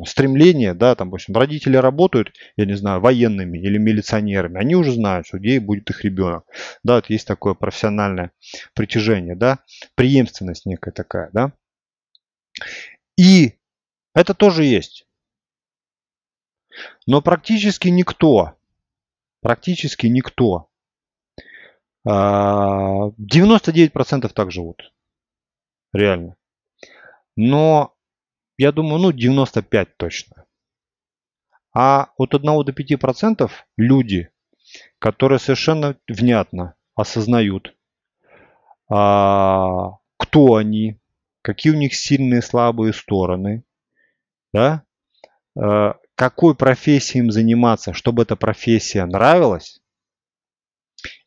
стремление, 0.05 0.73
да, 0.73 0.95
там, 0.95 1.09
в 1.09 1.15
общем, 1.15 1.35
родители 1.35 1.77
работают, 1.77 2.33
я 2.55 2.65
не 2.65 2.75
знаю, 2.75 3.01
военными 3.01 3.57
или 3.57 3.77
милиционерами, 3.77 4.59
они 4.59 4.75
уже 4.75 4.93
знают, 4.93 5.27
что 5.27 5.37
где 5.37 5.59
будет 5.59 5.89
их 5.89 6.03
ребенок. 6.03 6.45
Да, 6.83 6.95
вот 6.95 7.09
есть 7.09 7.27
такое 7.27 7.53
профессиональное 7.53 8.31
притяжение, 8.73 9.35
да, 9.35 9.59
преемственность 9.95 10.65
некая 10.65 10.91
такая, 10.91 11.29
да. 11.33 11.53
И 13.17 13.55
это 14.13 14.33
тоже 14.33 14.63
есть. 14.63 15.05
Но 17.05 17.21
практически 17.21 17.89
никто, 17.89 18.55
практически 19.41 20.07
никто, 20.07 20.69
99% 22.07 24.25
а, 24.25 24.29
так 24.29 24.51
живут. 24.51 24.93
Реально. 25.91 26.37
Но 27.35 27.95
я 28.59 28.73
думаю, 28.73 28.99
ну 28.99 29.13
95 29.13 29.95
точно. 29.95 30.45
А 31.73 32.09
от 32.17 32.35
1 32.35 32.65
до 32.65 32.73
5 32.73 32.99
процентов 32.99 33.65
люди, 33.77 34.31
которые 34.99 35.39
совершенно 35.39 35.95
внятно 36.09 36.75
осознают, 36.93 37.73
а, 38.89 39.91
кто 40.17 40.55
они, 40.55 40.99
какие 41.41 41.71
у 41.71 41.77
них 41.77 41.95
сильные 41.95 42.39
и 42.39 42.43
слабые 42.43 42.91
стороны, 42.91 43.63
да, 44.51 44.83
а, 45.57 45.95
какой 46.15 46.53
профессией 46.53 47.23
им 47.23 47.31
заниматься, 47.31 47.93
чтобы 47.93 48.23
эта 48.23 48.35
профессия 48.35 49.05
нравилась, 49.05 49.81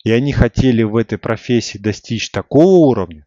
и 0.05 0.13
они 0.13 0.35
хотели 0.35 0.83
в 0.83 0.97
этой 0.97 1.17
профессии 1.17 1.79
достичь 1.79 2.31
такого 2.31 2.87
уровня, 2.89 3.27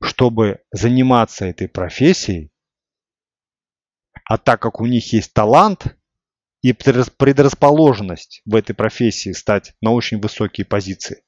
чтобы 0.00 0.60
заниматься 0.72 1.44
этой 1.44 1.68
профессией, 1.68 2.50
а 4.28 4.38
так 4.38 4.60
как 4.60 4.80
у 4.80 4.86
них 4.86 5.12
есть 5.12 5.32
талант 5.32 5.96
и 6.60 6.72
предрасположенность 6.72 8.42
в 8.44 8.56
этой 8.56 8.74
профессии 8.74 9.32
стать 9.32 9.74
на 9.80 9.92
очень 9.92 10.20
высокие 10.20 10.66
позиции, 10.66 11.22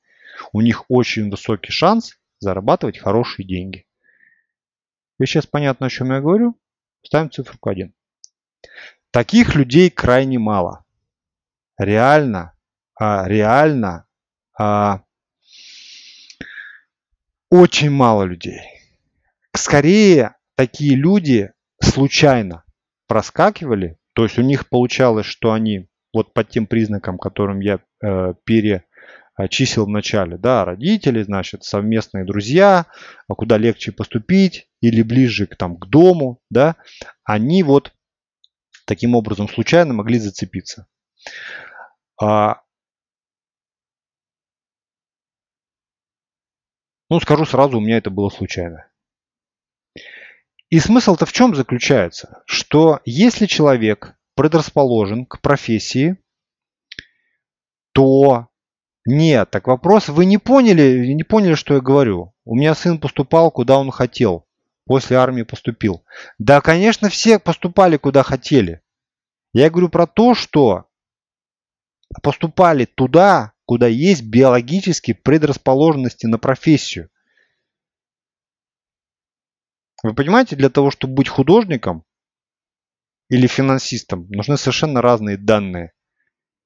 у 0.53 0.61
них 0.61 0.85
очень 0.89 1.31
высокий 1.31 1.71
шанс 1.71 2.19
зарабатывать 2.41 2.99
хорошие 2.99 3.47
деньги. 3.47 3.87
И 5.21 5.27
сейчас 5.27 5.47
понятно, 5.47 5.87
о 5.87 5.91
чем 5.91 6.11
я 6.13 6.21
говорю? 6.21 6.59
Ставим 7.05 7.31
цифру 7.31 7.57
1. 7.63 7.95
Таких 9.13 9.55
людей 9.55 9.91
крайне 9.91 10.39
мало. 10.39 10.85
Реально, 11.79 12.53
а, 12.97 13.27
реально, 13.29 14.07
а, 14.59 15.03
очень 17.49 17.91
мало 17.91 18.25
людей. 18.25 18.61
Скорее, 19.55 20.37
такие 20.57 20.97
люди 20.97 21.53
случайно 21.81 22.65
проскакивали, 23.09 23.99
то 24.15 24.23
есть 24.25 24.39
у 24.39 24.43
них 24.43 24.69
получалось, 24.69 25.27
что 25.27 25.53
они 25.53 25.89
вот 26.15 26.33
по 26.33 26.45
тем 26.45 26.67
признакам, 26.67 27.19
которым 27.19 27.61
я 27.61 27.81
э, 28.03 28.35
перечислил 28.45 29.87
в 29.87 29.89
начале, 29.89 30.37
да, 30.39 30.65
родители, 30.65 31.23
значит, 31.23 31.65
совместные 31.65 32.25
друзья, 32.25 32.87
а 33.29 33.35
куда 33.35 33.57
легче 33.59 33.93
поступить 33.93 34.69
или 34.81 35.03
ближе 35.03 35.47
к, 35.47 35.57
там, 35.57 35.77
к 35.77 35.87
дому, 35.87 36.41
да, 36.51 36.77
они 37.25 37.63
вот 37.63 37.93
таким 38.87 39.15
образом 39.15 39.49
случайно 39.49 39.95
могли 39.95 40.19
зацепиться. 40.19 40.87
А, 42.21 42.63
ну, 47.11 47.21
скажу 47.21 47.45
сразу, 47.45 47.79
у 47.79 47.81
меня 47.81 47.99
это 47.99 48.11
было 48.11 48.29
случайно. 48.29 48.88
И 50.71 50.81
смысл-то 50.81 51.25
в 51.25 51.33
чем 51.33 51.55
заключается? 51.55 52.43
Что 52.47 53.01
если 53.05 53.47
человек 53.47 54.17
предрасположен 54.35 55.25
к 55.25 55.41
профессии, 55.41 56.19
то 57.93 58.49
нет, 59.07 59.51
так 59.51 59.67
вопрос, 59.67 60.09
вы 60.09 60.27
не 60.27 60.37
поняли, 60.37 61.15
не 61.15 61.25
поняли, 61.25 61.55
что 61.55 61.75
я 61.75 61.81
говорю. 61.81 62.35
У 62.45 62.55
меня 62.55 62.75
сын 62.75 62.99
поступал, 62.99 63.51
куда 63.51 63.79
он 63.79 63.91
хотел. 63.91 64.47
После 64.85 65.17
армии 65.17 65.43
поступил. 65.43 66.05
Да, 66.39 66.61
конечно, 66.61 67.09
все 67.09 67.39
поступали, 67.39 67.97
куда 67.97 68.23
хотели. 68.23 68.83
Я 69.55 69.71
говорю 69.71 69.89
про 69.89 70.07
то, 70.07 70.35
что 70.35 70.87
поступали 72.23 72.85
туда, 72.85 73.53
куда 73.65 73.87
есть 73.87 74.23
биологические 74.23 75.17
предрасположенности 75.17 76.27
на 76.27 76.39
профессию. 76.39 77.09
Вы 80.03 80.15
понимаете, 80.15 80.57
для 80.57 80.71
того, 80.71 80.91
чтобы 80.91 81.15
быть 81.15 81.29
художником 81.29 82.05
или 83.29 83.47
финансистом, 83.47 84.29
нужны 84.29 84.57
совершенно 84.57 85.03
разные 85.03 85.37
данные, 85.37 85.93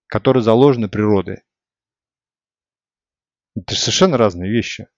которые 0.07 0.43
заложены 0.43 0.89
природой. 0.89 1.43
Это 3.55 3.75
совершенно 3.75 4.17
разные 4.17 4.51
вещи. 4.51 4.89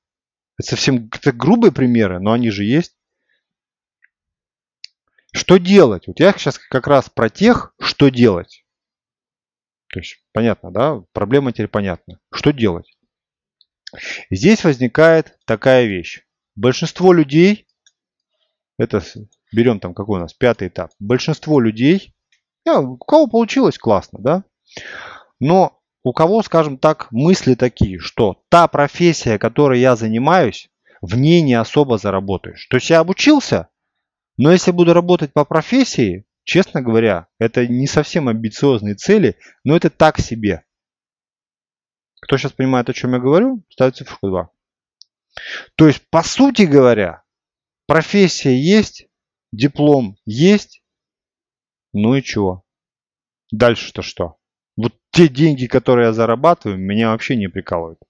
Это 0.58 0.70
совсем 0.70 1.08
это 1.12 1.32
грубые 1.32 1.72
примеры, 1.72 2.20
но 2.20 2.32
они 2.32 2.50
же 2.50 2.64
есть. 2.64 2.96
Что 5.32 5.56
делать? 5.58 6.06
Вот 6.06 6.20
я 6.20 6.32
сейчас 6.32 6.58
как 6.58 6.86
раз 6.86 7.10
про 7.10 7.28
тех, 7.28 7.74
что 7.80 8.08
делать. 8.08 8.64
То 9.88 10.00
есть, 10.00 10.24
понятно, 10.32 10.70
да? 10.70 11.02
Проблема 11.12 11.52
теперь 11.52 11.68
понятна. 11.68 12.20
Что 12.32 12.52
делать? 12.52 12.96
Здесь 14.30 14.64
возникает 14.64 15.38
такая 15.44 15.86
вещь. 15.86 16.24
Большинство 16.54 17.12
людей 17.12 17.68
это 18.78 19.02
берем 19.52 19.80
там 19.80 19.94
какой 19.94 20.18
у 20.18 20.22
нас 20.22 20.34
пятый 20.34 20.68
этап. 20.68 20.90
Большинство 20.98 21.60
людей, 21.60 22.14
у 22.66 22.96
кого 22.96 23.26
получилось, 23.26 23.78
классно, 23.78 24.18
да? 24.20 24.44
Но 25.40 25.80
у 26.02 26.12
кого, 26.12 26.42
скажем 26.42 26.78
так, 26.78 27.10
мысли 27.10 27.54
такие, 27.54 27.98
что 27.98 28.42
та 28.50 28.68
профессия, 28.68 29.38
которой 29.38 29.80
я 29.80 29.96
занимаюсь, 29.96 30.68
в 31.00 31.16
ней 31.16 31.42
не 31.42 31.54
особо 31.54 31.98
заработаешь. 31.98 32.66
То 32.68 32.76
есть 32.76 32.90
я 32.90 33.00
обучился, 33.00 33.68
но 34.36 34.52
если 34.52 34.70
буду 34.70 34.92
работать 34.92 35.32
по 35.32 35.44
профессии, 35.44 36.26
честно 36.44 36.82
говоря, 36.82 37.28
это 37.38 37.66
не 37.66 37.86
совсем 37.86 38.28
амбициозные 38.28 38.94
цели, 38.94 39.36
но 39.64 39.76
это 39.76 39.90
так 39.90 40.18
себе. 40.18 40.64
Кто 42.20 42.36
сейчас 42.36 42.52
понимает, 42.52 42.88
о 42.88 42.94
чем 42.94 43.12
я 43.12 43.18
говорю, 43.18 43.64
ставит 43.68 43.96
цифру 43.96 44.18
2. 44.22 44.50
То 45.76 45.86
есть, 45.86 46.02
по 46.10 46.22
сути 46.22 46.62
говоря, 46.62 47.23
профессия 47.86 48.56
есть, 48.56 49.08
диплом 49.52 50.16
есть, 50.24 50.82
ну 51.92 52.14
и 52.14 52.22
чего? 52.22 52.64
Дальше-то 53.50 54.02
что? 54.02 54.36
Вот 54.76 54.94
те 55.10 55.28
деньги, 55.28 55.66
которые 55.66 56.06
я 56.06 56.12
зарабатываю, 56.12 56.78
меня 56.78 57.10
вообще 57.10 57.36
не 57.36 57.48
прикалывают. 57.48 58.00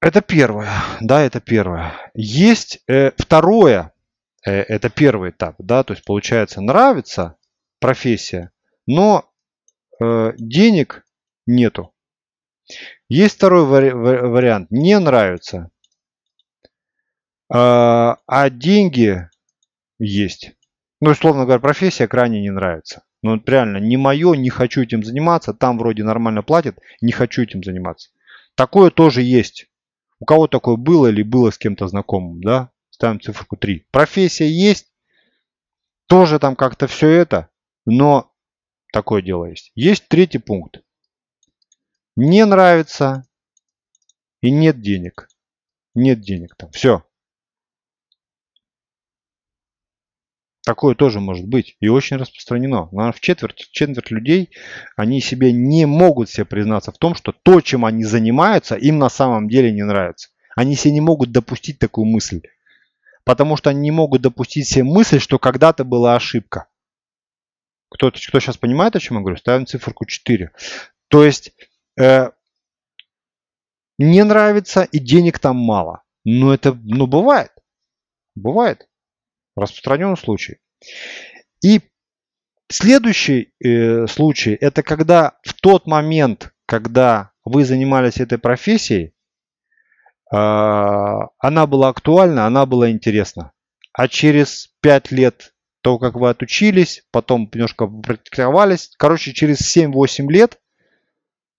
Это 0.00 0.20
первое, 0.20 0.70
да, 1.00 1.22
это 1.22 1.40
первое. 1.40 1.92
Есть 2.14 2.80
э, 2.86 3.10
второе, 3.18 3.92
э, 4.44 4.52
это 4.52 4.88
первый 4.88 5.30
этап, 5.30 5.56
да, 5.58 5.82
то 5.82 5.94
есть 5.94 6.04
получается 6.04 6.60
нравится 6.60 7.36
профессия, 7.80 8.52
но 8.86 9.28
э, 10.00 10.32
денег 10.38 11.04
нету. 11.46 11.92
Есть 13.08 13.36
второй 13.36 13.64
вари 13.64 13.90
вариант. 13.90 14.70
Не 14.70 14.98
нравится. 14.98 15.70
А, 17.52 18.18
а 18.26 18.50
деньги 18.50 19.28
есть. 19.98 20.52
Ну, 21.00 21.10
условно 21.10 21.44
говоря, 21.44 21.60
профессия 21.60 22.08
крайне 22.08 22.40
не 22.40 22.50
нравится. 22.50 23.04
Ну, 23.22 23.40
реально, 23.44 23.78
не 23.78 23.96
мое, 23.96 24.34
не 24.34 24.50
хочу 24.50 24.82
этим 24.82 25.02
заниматься, 25.02 25.52
там 25.54 25.78
вроде 25.78 26.04
нормально 26.04 26.42
платят, 26.42 26.78
не 27.00 27.12
хочу 27.12 27.42
этим 27.42 27.62
заниматься. 27.62 28.10
Такое 28.54 28.90
тоже 28.90 29.22
есть. 29.22 29.66
У 30.18 30.24
кого 30.24 30.46
такое 30.46 30.76
было 30.76 31.08
или 31.08 31.22
было 31.22 31.50
с 31.50 31.58
кем-то 31.58 31.88
знакомым, 31.88 32.40
да? 32.40 32.70
Ставим 32.90 33.20
циферку 33.20 33.56
3. 33.56 33.86
Профессия 33.90 34.48
есть, 34.48 34.90
тоже 36.06 36.38
там 36.38 36.56
как-то 36.56 36.86
все 36.86 37.10
это, 37.10 37.50
но 37.84 38.32
такое 38.92 39.22
дело 39.22 39.46
есть. 39.46 39.72
Есть 39.74 40.08
третий 40.08 40.38
пункт. 40.38 40.82
Не 42.16 42.46
нравится 42.46 43.26
и 44.40 44.50
нет 44.50 44.80
денег. 44.80 45.28
Нет 45.94 46.20
денег 46.20 46.56
там. 46.56 46.70
Все. 46.70 47.04
Такое 50.64 50.94
тоже 50.94 51.20
может 51.20 51.46
быть 51.46 51.76
и 51.78 51.88
очень 51.88 52.16
распространено. 52.16 52.88
Наверное, 52.90 53.12
в 53.12 53.20
четверть, 53.20 53.68
четверть 53.70 54.10
людей, 54.10 54.50
они 54.96 55.20
себе 55.20 55.52
не 55.52 55.86
могут 55.86 56.28
себе 56.28 56.44
признаться 56.44 56.90
в 56.90 56.98
том, 56.98 57.14
что 57.14 57.32
то, 57.32 57.60
чем 57.60 57.84
они 57.84 58.02
занимаются, 58.02 58.74
им 58.74 58.98
на 58.98 59.08
самом 59.08 59.48
деле 59.48 59.70
не 59.70 59.84
нравится. 59.84 60.30
Они 60.56 60.74
себе 60.74 60.94
не 60.94 61.00
могут 61.00 61.30
допустить 61.30 61.78
такую 61.78 62.06
мысль. 62.06 62.40
Потому 63.24 63.56
что 63.56 63.70
они 63.70 63.80
не 63.80 63.90
могут 63.90 64.22
допустить 64.22 64.66
себе 64.66 64.84
мысль, 64.84 65.20
что 65.20 65.38
когда-то 65.38 65.84
была 65.84 66.16
ошибка. 66.16 66.66
Кто, 67.90 68.10
кто 68.10 68.40
сейчас 68.40 68.56
понимает, 68.56 68.96
о 68.96 69.00
чем 69.00 69.18
я 69.18 69.20
говорю? 69.20 69.36
Ставим 69.36 69.66
циферку 69.66 70.06
4. 70.06 70.50
То 71.08 71.24
есть 71.24 71.52
э, 71.98 72.30
не 73.98 74.24
нравится 74.24 74.82
и 74.84 74.98
денег 74.98 75.38
там 75.38 75.56
мало. 75.56 76.02
Но 76.24 76.52
это, 76.52 76.74
ну, 76.74 77.06
бывает. 77.06 77.52
Бывает. 78.34 78.88
Распространенный 79.54 80.16
случай. 80.16 80.58
И 81.62 81.80
следующий 82.68 83.52
э, 83.64 84.06
случай, 84.06 84.52
это 84.60 84.82
когда 84.82 85.38
в 85.42 85.54
тот 85.54 85.86
момент, 85.86 86.52
когда 86.66 87.32
вы 87.44 87.64
занимались 87.64 88.20
этой 88.20 88.38
профессией, 88.38 89.14
э, 90.32 90.36
она 90.36 91.66
была 91.66 91.88
актуальна, 91.88 92.46
она 92.46 92.66
была 92.66 92.90
интересна. 92.90 93.52
А 93.92 94.08
через 94.08 94.74
5 94.80 95.12
лет 95.12 95.54
того, 95.80 95.98
как 95.98 96.16
вы 96.16 96.28
отучились, 96.28 97.04
потом 97.12 97.48
немножко 97.54 97.86
практиковались, 97.86 98.90
короче, 98.98 99.32
через 99.32 99.60
7-8 99.74 100.28
лет 100.30 100.58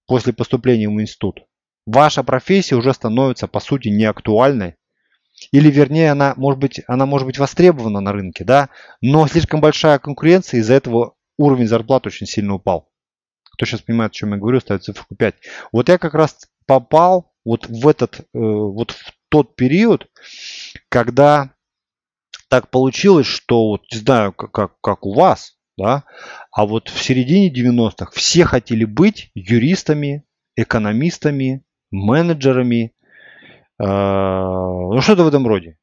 после 0.07 0.33
поступления 0.33 0.89
в 0.89 0.99
институт, 0.99 1.41
ваша 1.85 2.23
профессия 2.23 2.75
уже 2.75 2.93
становится, 2.93 3.47
по 3.47 3.59
сути, 3.59 3.89
неактуальной, 3.89 4.75
или 5.51 5.69
вернее 5.69 6.11
она 6.11 6.33
может 6.35 6.59
быть, 6.59 6.81
она 6.87 7.05
может 7.05 7.27
быть 7.27 7.37
востребована 7.37 7.99
на 7.99 8.11
рынке, 8.11 8.43
да, 8.43 8.69
но 9.01 9.27
слишком 9.27 9.61
большая 9.61 9.99
конкуренция, 9.99 10.61
из-за 10.61 10.73
этого 10.73 11.13
уровень 11.37 11.67
зарплат 11.67 12.07
очень 12.07 12.25
сильно 12.25 12.55
упал. 12.55 12.89
Кто 13.51 13.65
сейчас 13.65 13.81
понимает, 13.81 14.11
о 14.11 14.15
чем 14.15 14.33
я 14.33 14.37
говорю, 14.37 14.59
ставит 14.59 14.83
цифру 14.83 15.05
5. 15.15 15.35
Вот 15.71 15.89
я 15.89 15.97
как 15.97 16.13
раз 16.13 16.47
попал 16.65 17.33
вот 17.45 17.67
в 17.67 17.87
этот, 17.87 18.19
э, 18.19 18.23
вот 18.33 18.91
в 18.91 19.13
тот 19.29 19.55
период, 19.55 20.07
когда 20.89 21.51
так 22.49 22.69
получилось, 22.69 23.25
что 23.27 23.69
вот 23.69 23.83
не 23.91 23.99
знаю, 23.99 24.33
как, 24.33 24.51
как, 24.51 24.79
как 24.81 25.05
у 25.05 25.13
вас, 25.13 25.56
да, 25.77 26.03
а 26.51 26.65
вот 26.65 26.89
в 26.89 27.01
середине 27.01 27.53
90-х 27.53 28.11
все 28.13 28.45
хотели 28.45 28.83
быть 28.83 29.31
юристами, 29.35 30.23
экономистами, 30.55 31.63
менеджерами, 31.91 32.93
а, 33.79 34.45
ну 34.45 34.99
что-то 35.01 35.23
в 35.23 35.27
этом 35.27 35.47
роде. 35.47 35.77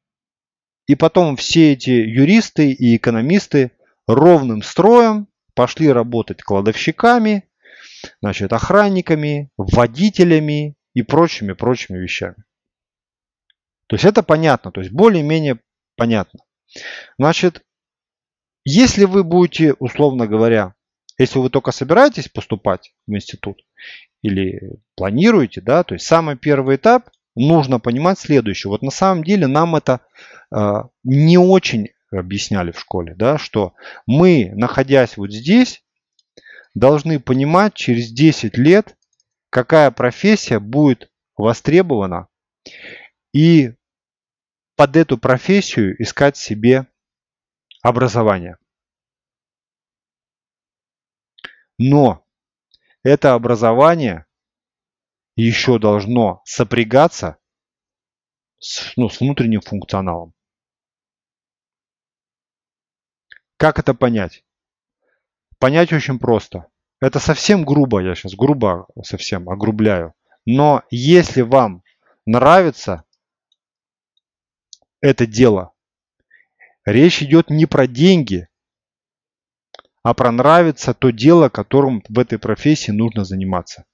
И 0.87 0.95
потом 0.95 1.35
все 1.37 1.73
эти 1.73 1.89
юристы 1.89 2.71
и 2.71 2.97
экономисты 2.97 3.71
ровным 4.07 4.61
строем 4.61 5.27
пошли 5.55 5.91
работать 5.91 6.43
кладовщиками, 6.43 7.49
значит, 8.21 8.53
охранниками, 8.53 9.49
водителями 9.57 10.75
и 10.93 11.01
прочими-прочими 11.01 11.97
вещами. 11.97 12.35
То 13.87 13.95
есть 13.95 14.05
это 14.05 14.23
понятно, 14.23 14.71
то 14.71 14.81
есть 14.81 14.91
более-менее 14.91 15.59
понятно. 15.95 16.39
Значит, 17.17 17.63
если 18.65 19.05
вы 19.05 19.23
будете, 19.23 19.73
условно 19.73 20.27
говоря, 20.27 20.73
если 21.17 21.39
вы 21.39 21.49
только 21.49 21.71
собираетесь 21.71 22.27
поступать 22.27 22.93
в 23.07 23.13
институт 23.13 23.61
или 24.21 24.79
планируете, 24.95 25.61
да, 25.61 25.83
то 25.83 25.93
есть 25.93 26.05
самый 26.05 26.35
первый 26.35 26.77
этап 26.77 27.09
нужно 27.35 27.79
понимать 27.79 28.19
следующее. 28.19 28.71
Вот 28.71 28.81
на 28.81 28.91
самом 28.91 29.23
деле 29.23 29.47
нам 29.47 29.75
это 29.75 30.01
э, 30.53 30.83
не 31.03 31.37
очень 31.37 31.89
объясняли 32.11 32.71
в 32.71 32.79
школе, 32.79 33.13
да, 33.15 33.37
что 33.37 33.73
мы, 34.07 34.51
находясь 34.55 35.15
вот 35.15 35.31
здесь, 35.31 35.83
должны 36.73 37.19
понимать 37.19 37.75
через 37.75 38.11
10 38.11 38.57
лет, 38.57 38.97
какая 39.49 39.91
профессия 39.91 40.59
будет 40.59 41.11
востребована, 41.37 42.27
и 43.33 43.73
под 44.75 44.95
эту 44.95 45.17
профессию 45.17 46.01
искать 46.01 46.35
себе 46.35 46.87
образование. 47.85 48.57
Но 51.77 52.25
это 53.03 53.35
образование 53.35 54.25
еще 55.35 55.77
должно 55.77 56.41
сопрягаться 56.45 57.37
с, 58.57 58.91
ну, 58.97 59.07
с 59.07 59.19
внутренним 59.19 59.61
функционалом. 59.61 60.33
Как 63.57 63.77
это 63.77 63.93
понять? 63.93 64.43
Понять 65.59 65.93
очень 65.93 66.17
просто. 66.17 66.67
Это 66.99 67.19
совсем 67.19 67.65
грубо, 67.65 68.01
я 68.01 68.15
сейчас 68.15 68.33
грубо 68.33 68.87
совсем 69.03 69.47
огрубляю. 69.47 70.15
Но 70.47 70.81
если 70.89 71.41
вам 71.41 71.83
нравится 72.25 73.03
это 75.01 75.27
дело, 75.27 75.74
речь 76.85 77.21
идет 77.21 77.49
не 77.49 77.65
про 77.65 77.87
деньги, 77.87 78.47
а 80.03 80.13
про 80.13 80.31
нравится 80.31 80.93
то 80.93 81.11
дело, 81.11 81.49
которым 81.49 82.03
в 82.07 82.19
этой 82.19 82.37
профессии 82.37 82.91
нужно 82.91 83.25
заниматься. 83.25 83.85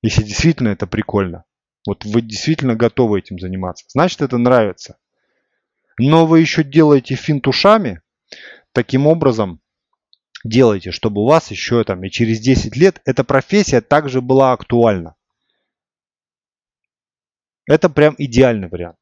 Если 0.00 0.22
действительно 0.22 0.68
это 0.68 0.86
прикольно. 0.86 1.44
Вот 1.86 2.04
вы 2.04 2.22
действительно 2.22 2.76
готовы 2.76 3.18
этим 3.18 3.38
заниматься. 3.38 3.84
Значит, 3.88 4.22
это 4.22 4.38
нравится. 4.38 4.98
Но 5.98 6.26
вы 6.26 6.40
еще 6.40 6.62
делаете 6.62 7.16
финт 7.16 7.46
ушами. 7.48 8.00
Таким 8.72 9.06
образом, 9.06 9.60
делайте, 10.44 10.92
чтобы 10.92 11.22
у 11.22 11.26
вас 11.26 11.50
еще 11.50 11.84
там 11.84 12.02
и 12.04 12.10
через 12.10 12.40
10 12.40 12.76
лет 12.76 13.00
эта 13.04 13.24
профессия 13.24 13.80
также 13.80 14.20
была 14.20 14.52
актуальна. 14.52 15.16
Это 17.66 17.88
прям 17.90 18.14
идеальный 18.18 18.68
вариант. 18.68 18.98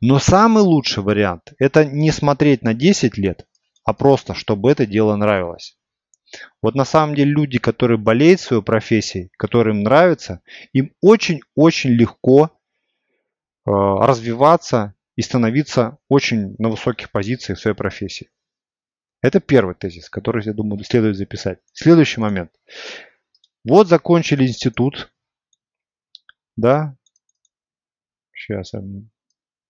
Но 0.00 0.18
самый 0.18 0.62
лучший 0.62 1.02
вариант 1.02 1.52
это 1.58 1.84
не 1.84 2.10
смотреть 2.10 2.62
на 2.62 2.74
10 2.74 3.16
лет, 3.18 3.46
а 3.84 3.92
просто 3.92 4.34
чтобы 4.34 4.70
это 4.70 4.86
дело 4.86 5.16
нравилось. 5.16 5.76
Вот 6.62 6.74
на 6.74 6.84
самом 6.84 7.14
деле 7.14 7.30
люди, 7.30 7.58
которые 7.58 7.98
болеют 7.98 8.40
своей 8.40 8.62
профессией, 8.62 9.30
которым 9.36 9.82
нравится, 9.82 10.40
им 10.72 10.92
очень-очень 11.00 11.90
легко 11.90 12.50
э, 13.66 13.70
развиваться 13.70 14.94
и 15.16 15.22
становиться 15.22 15.98
очень 16.08 16.56
на 16.58 16.70
высоких 16.70 17.10
позициях 17.10 17.58
в 17.58 17.62
своей 17.62 17.76
профессии. 17.76 18.30
Это 19.22 19.40
первый 19.40 19.74
тезис, 19.74 20.10
который, 20.10 20.44
я 20.44 20.52
думаю, 20.52 20.82
следует 20.84 21.16
записать. 21.16 21.60
Следующий 21.72 22.20
момент. 22.20 22.50
Вот 23.64 23.88
закончили 23.88 24.46
институт, 24.46 25.12
да, 26.56 26.96
сейчас, 28.34 28.74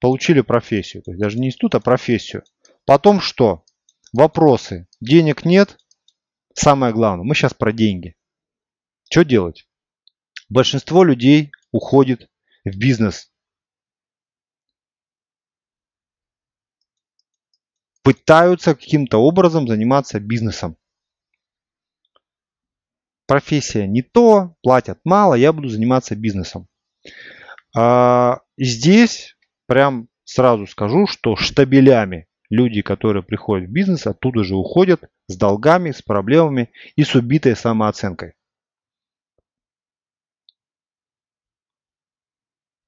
получили 0.04 0.42
профессию, 0.42 1.02
то 1.02 1.12
есть 1.12 1.18
даже 1.18 1.38
не 1.38 1.46
институт, 1.46 1.76
а 1.76 1.80
профессию. 1.80 2.44
Потом 2.84 3.22
что? 3.22 3.64
Вопросы. 4.12 4.86
Денег 5.00 5.46
нет, 5.46 5.78
Самое 6.54 6.92
главное, 6.92 7.24
мы 7.24 7.34
сейчас 7.34 7.54
про 7.54 7.72
деньги. 7.72 8.14
Что 9.10 9.24
делать? 9.24 9.66
Большинство 10.50 11.02
людей 11.02 11.52
уходит 11.72 12.30
в 12.66 12.76
бизнес. 12.76 13.32
Пытаются 18.02 18.74
каким-то 18.74 19.16
образом 19.16 19.66
заниматься 19.66 20.20
бизнесом. 20.20 20.76
Профессия 23.26 23.87
не 23.87 24.02
то, 24.02 24.54
платят 24.62 25.00
мало, 25.04 25.35
я 25.35 25.54
буду 25.54 25.70
заниматься 25.70 26.14
бизнесом. 26.14 26.68
А 27.74 28.42
здесь 28.58 29.33
прям 29.67 30.08
сразу 30.25 30.67
скажу, 30.67 31.06
что 31.06 31.37
штабелями 31.37 32.27
люди, 32.50 32.83
которые 32.83 33.23
приходят 33.23 33.69
в 33.69 33.73
бизнес, 33.73 34.06
оттуда 34.06 34.44
же 34.44 34.56
уходят 34.56 35.10
с 35.29 35.37
долгами, 35.37 35.90
с 35.90 36.02
проблемами 36.02 36.71
и 36.96 37.04
с 37.04 37.15
убитой 37.15 37.56
самооценкой. 37.56 38.35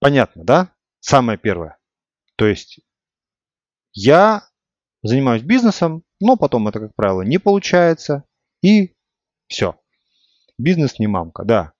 Понятно, 0.01 0.45
да? 0.45 0.73
Самое 1.01 1.39
первое. 1.39 1.79
То 2.37 2.47
есть 2.47 2.81
я 3.93 4.49
занимаюсь 5.03 5.43
бизнесом, 5.43 6.05
но 6.21 6.37
потом 6.37 6.69
это, 6.69 6.81
как 6.81 6.95
правило, 6.95 7.23
не 7.23 7.39
получается. 7.39 8.25
И 8.63 8.95
все. 9.49 9.81
Бизнес 10.59 10.99
не 10.99 11.07
мамка, 11.07 11.45
да. 11.45 11.73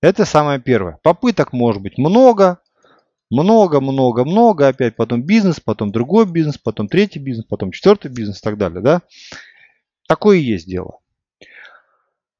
Это 0.00 0.24
самое 0.24 0.60
первое. 0.60 0.98
Попыток 1.02 1.52
может 1.52 1.82
быть 1.82 1.98
много, 1.98 2.62
много, 3.30 3.80
много, 3.80 4.24
много, 4.24 4.68
опять 4.68 4.96
потом 4.96 5.22
бизнес, 5.22 5.60
потом 5.60 5.92
другой 5.92 6.26
бизнес, 6.26 6.58
потом 6.58 6.88
третий 6.88 7.18
бизнес, 7.18 7.46
потом 7.46 7.72
четвертый 7.72 8.10
бизнес 8.10 8.38
и 8.38 8.42
так 8.42 8.56
далее, 8.58 8.80
да. 8.80 9.02
Такое 10.06 10.38
и 10.38 10.42
есть 10.42 10.66
дело. 10.66 11.00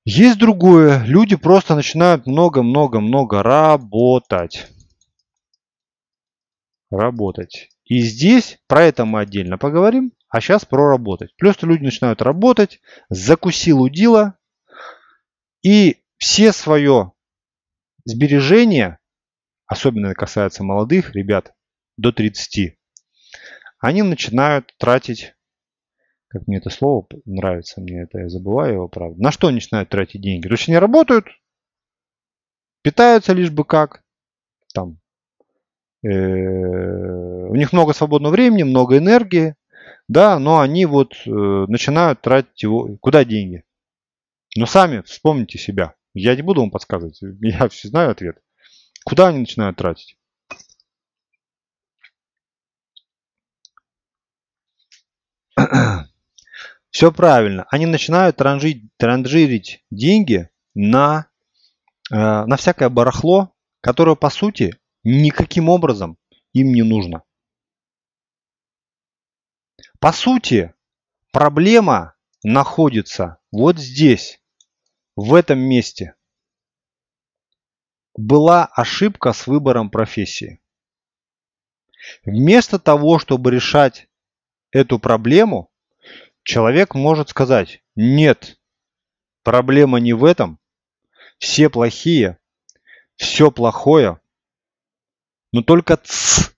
Есть 0.04 0.38
другое. 0.38 1.04
Люди 1.04 1.36
просто 1.36 1.74
начинают 1.74 2.26
много-много-много 2.26 3.42
работать. 3.42 4.66
Работать. 6.90 7.68
И 7.84 8.00
здесь 8.00 8.58
про 8.66 8.84
это 8.84 9.04
мы 9.04 9.20
отдельно 9.20 9.58
поговорим, 9.58 10.12
а 10.30 10.40
сейчас 10.40 10.64
про 10.64 10.88
работать. 10.88 11.34
Плюс 11.36 11.60
люди 11.62 11.84
начинают 11.84 12.22
работать, 12.22 12.80
закусил 13.10 13.82
удила, 13.82 14.38
и 15.62 15.98
все 16.16 16.52
свое 16.52 17.12
сбережение, 18.04 18.97
особенно 19.68 20.14
касается 20.14 20.64
молодых 20.64 21.14
ребят 21.14 21.54
до 21.96 22.10
30, 22.10 22.76
они 23.78 24.02
начинают 24.02 24.74
тратить 24.78 25.34
как 26.28 26.46
мне 26.46 26.58
это 26.58 26.70
слово 26.70 27.06
нравится, 27.24 27.80
мне 27.80 28.02
это 28.02 28.18
я 28.18 28.28
забываю 28.28 28.74
его, 28.74 28.88
правда. 28.88 29.20
На 29.20 29.32
что 29.32 29.50
начинают 29.50 29.88
тратить 29.88 30.20
деньги? 30.20 30.46
То 30.46 30.54
есть 30.54 30.68
они 30.68 30.76
работают, 30.78 31.26
питаются 32.82 33.32
лишь 33.32 33.50
бы 33.50 33.64
как, 33.64 34.02
там, 34.74 34.98
э, 36.02 36.08
у 36.08 37.54
них 37.54 37.72
много 37.72 37.94
свободного 37.94 38.32
времени, 38.32 38.62
много 38.62 38.98
энергии, 38.98 39.54
да, 40.06 40.38
но 40.38 40.60
они 40.60 40.84
вот 40.84 41.14
э, 41.26 41.30
начинают 41.30 42.20
тратить 42.20 42.62
его, 42.62 42.96
куда 43.00 43.24
деньги? 43.24 43.64
Но 44.54 44.66
сами 44.66 45.00
вспомните 45.02 45.58
себя. 45.58 45.94
Я 46.12 46.36
не 46.36 46.42
буду 46.42 46.60
вам 46.60 46.70
подсказывать, 46.70 47.18
я 47.40 47.68
все 47.68 47.88
знаю 47.88 48.10
ответ. 48.10 48.38
Куда 49.08 49.28
они 49.28 49.38
начинают 49.38 49.78
тратить? 49.78 50.18
Все 56.90 57.10
правильно. 57.10 57.66
Они 57.70 57.86
начинают 57.86 58.36
транжить, 58.36 58.82
транжирить 58.98 59.82
деньги 59.90 60.50
на, 60.74 61.30
э, 62.10 62.16
на 62.16 62.56
всякое 62.58 62.90
барахло, 62.90 63.54
которое 63.80 64.14
по 64.14 64.28
сути 64.28 64.78
никаким 65.04 65.70
образом 65.70 66.18
им 66.52 66.74
не 66.74 66.82
нужно. 66.82 67.22
По 70.00 70.12
сути, 70.12 70.74
проблема 71.32 72.14
находится 72.42 73.38
вот 73.52 73.78
здесь, 73.78 74.42
в 75.16 75.32
этом 75.32 75.60
месте. 75.60 76.17
Была 78.18 78.66
ошибка 78.66 79.32
с 79.32 79.46
выбором 79.46 79.90
профессии. 79.90 80.60
Вместо 82.24 82.78
того, 82.78 83.18
чтобы 83.18 83.50
решать 83.50 84.08
эту 84.72 84.98
проблему, 84.98 85.70
Человек 86.48 86.94
может 86.94 87.28
сказать, 87.28 87.82
нет, 87.94 88.58
проблема 89.42 90.00
не 90.00 90.14
в 90.14 90.24
этом, 90.24 90.58
все 91.38 91.68
плохие, 91.68 92.38
все 93.16 93.50
плохое, 93.50 94.18
но 95.52 95.60
только 95.60 95.98
ц. 95.98 96.50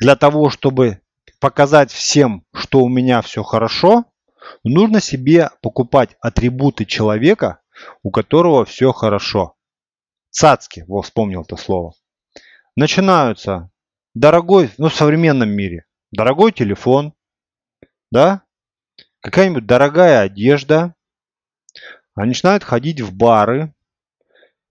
Для 0.00 0.16
того, 0.16 0.50
чтобы 0.50 1.00
показать 1.40 1.90
всем, 1.90 2.44
что 2.52 2.80
у 2.80 2.90
меня 2.90 3.22
все 3.22 3.42
хорошо, 3.42 4.04
нужно 4.64 5.00
себе 5.00 5.48
покупать 5.62 6.14
атрибуты 6.20 6.84
человека, 6.84 7.62
у 8.02 8.10
которого 8.10 8.66
все 8.66 8.92
хорошо. 8.92 9.56
Цацки, 10.32 10.84
вот 10.88 11.02
вспомнил 11.02 11.42
это 11.42 11.56
слово. 11.56 11.92
Начинаются 12.74 13.70
дорогой, 14.14 14.70
ну 14.78 14.88
в 14.88 14.94
современном 14.94 15.50
мире, 15.50 15.84
дорогой 16.10 16.52
телефон, 16.52 17.12
да, 18.10 18.42
какая-нибудь 19.20 19.66
дорогая 19.66 20.22
одежда, 20.22 20.94
они 22.14 22.28
начинают 22.28 22.64
ходить 22.64 23.02
в 23.02 23.14
бары, 23.14 23.74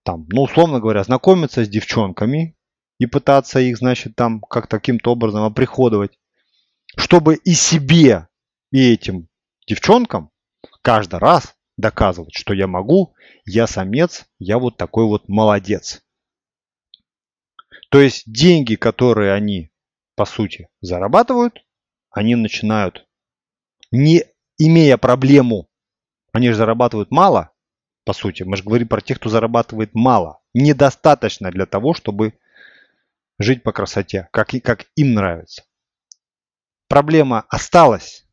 там, 0.04 0.26
ну, 0.30 0.42
условно 0.44 0.80
говоря, 0.80 1.04
знакомиться 1.04 1.64
с 1.64 1.70
девчонками 1.70 2.58
и 2.98 3.06
пытаться 3.06 3.60
их, 3.60 3.78
значит, 3.78 4.16
там 4.16 4.42
как 4.42 4.66
таким-то 4.66 5.12
образом 5.12 5.44
оприходовать, 5.44 6.18
чтобы 6.98 7.36
и 7.36 7.52
себе, 7.52 8.28
и 8.72 8.94
этим 8.94 9.28
девчонкам 9.68 10.32
каждый 10.82 11.20
раз 11.20 11.56
доказывать, 11.78 12.36
что 12.36 12.54
я 12.54 12.68
могу, 12.68 13.14
я 13.46 13.68
самец, 13.68 14.26
я 14.40 14.58
вот 14.58 14.78
такой 14.78 15.06
вот 15.06 15.28
молодец. 15.28 16.04
То 17.90 18.00
есть 18.00 18.24
деньги, 18.26 18.76
которые 18.76 19.34
они, 19.34 19.72
по 20.16 20.26
сути, 20.26 20.70
зарабатывают, 20.82 21.66
они 22.10 22.36
начинают 22.36 23.08
не 23.92 24.24
имея 24.58 24.98
проблему, 24.98 25.70
они 26.32 26.50
же 26.50 26.56
зарабатывают 26.56 27.12
мало, 27.12 27.52
по 28.06 28.14
сути. 28.14 28.44
Мы 28.44 28.58
же 28.58 28.64
говорим 28.64 28.88
про 28.88 29.02
тех, 29.02 29.20
кто 29.20 29.30
зарабатывает 29.30 29.94
мало. 29.94 30.42
Недостаточно 30.54 31.52
для 31.52 31.66
того, 31.66 31.94
чтобы 31.94 32.40
жить 33.38 33.64
по 33.64 33.72
красоте, 33.72 34.30
как, 34.32 34.54
и, 34.54 34.60
как 34.60 34.86
им 34.96 35.14
нравится. 35.14 35.64
Проблема 36.88 37.46
осталась. 37.50 38.28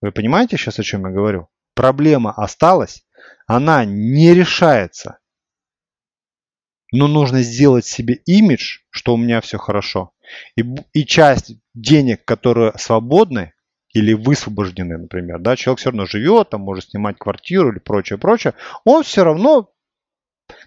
Вы 0.00 0.12
понимаете 0.12 0.56
сейчас, 0.56 0.78
о 0.78 0.82
чем 0.82 1.06
я 1.06 1.12
говорю? 1.12 1.48
Проблема 1.78 2.32
осталась, 2.32 3.06
она 3.46 3.84
не 3.84 4.34
решается. 4.34 5.20
Но 6.90 7.06
нужно 7.06 7.42
сделать 7.42 7.86
себе 7.86 8.14
имидж, 8.26 8.80
что 8.90 9.14
у 9.14 9.16
меня 9.16 9.40
все 9.40 9.58
хорошо. 9.58 10.10
И, 10.56 10.64
и 10.92 11.06
часть 11.06 11.52
денег, 11.74 12.24
которые 12.24 12.72
свободны, 12.78 13.52
или 13.94 14.12
высвобождены, 14.12 14.98
например, 14.98 15.38
да, 15.38 15.54
человек 15.54 15.78
все 15.78 15.90
равно 15.90 16.06
живет, 16.06 16.50
там 16.50 16.62
может 16.62 16.90
снимать 16.90 17.16
квартиру 17.16 17.70
или 17.70 17.78
прочее, 17.78 18.18
прочее, 18.18 18.54
он 18.84 19.04
все 19.04 19.22
равно 19.22 19.70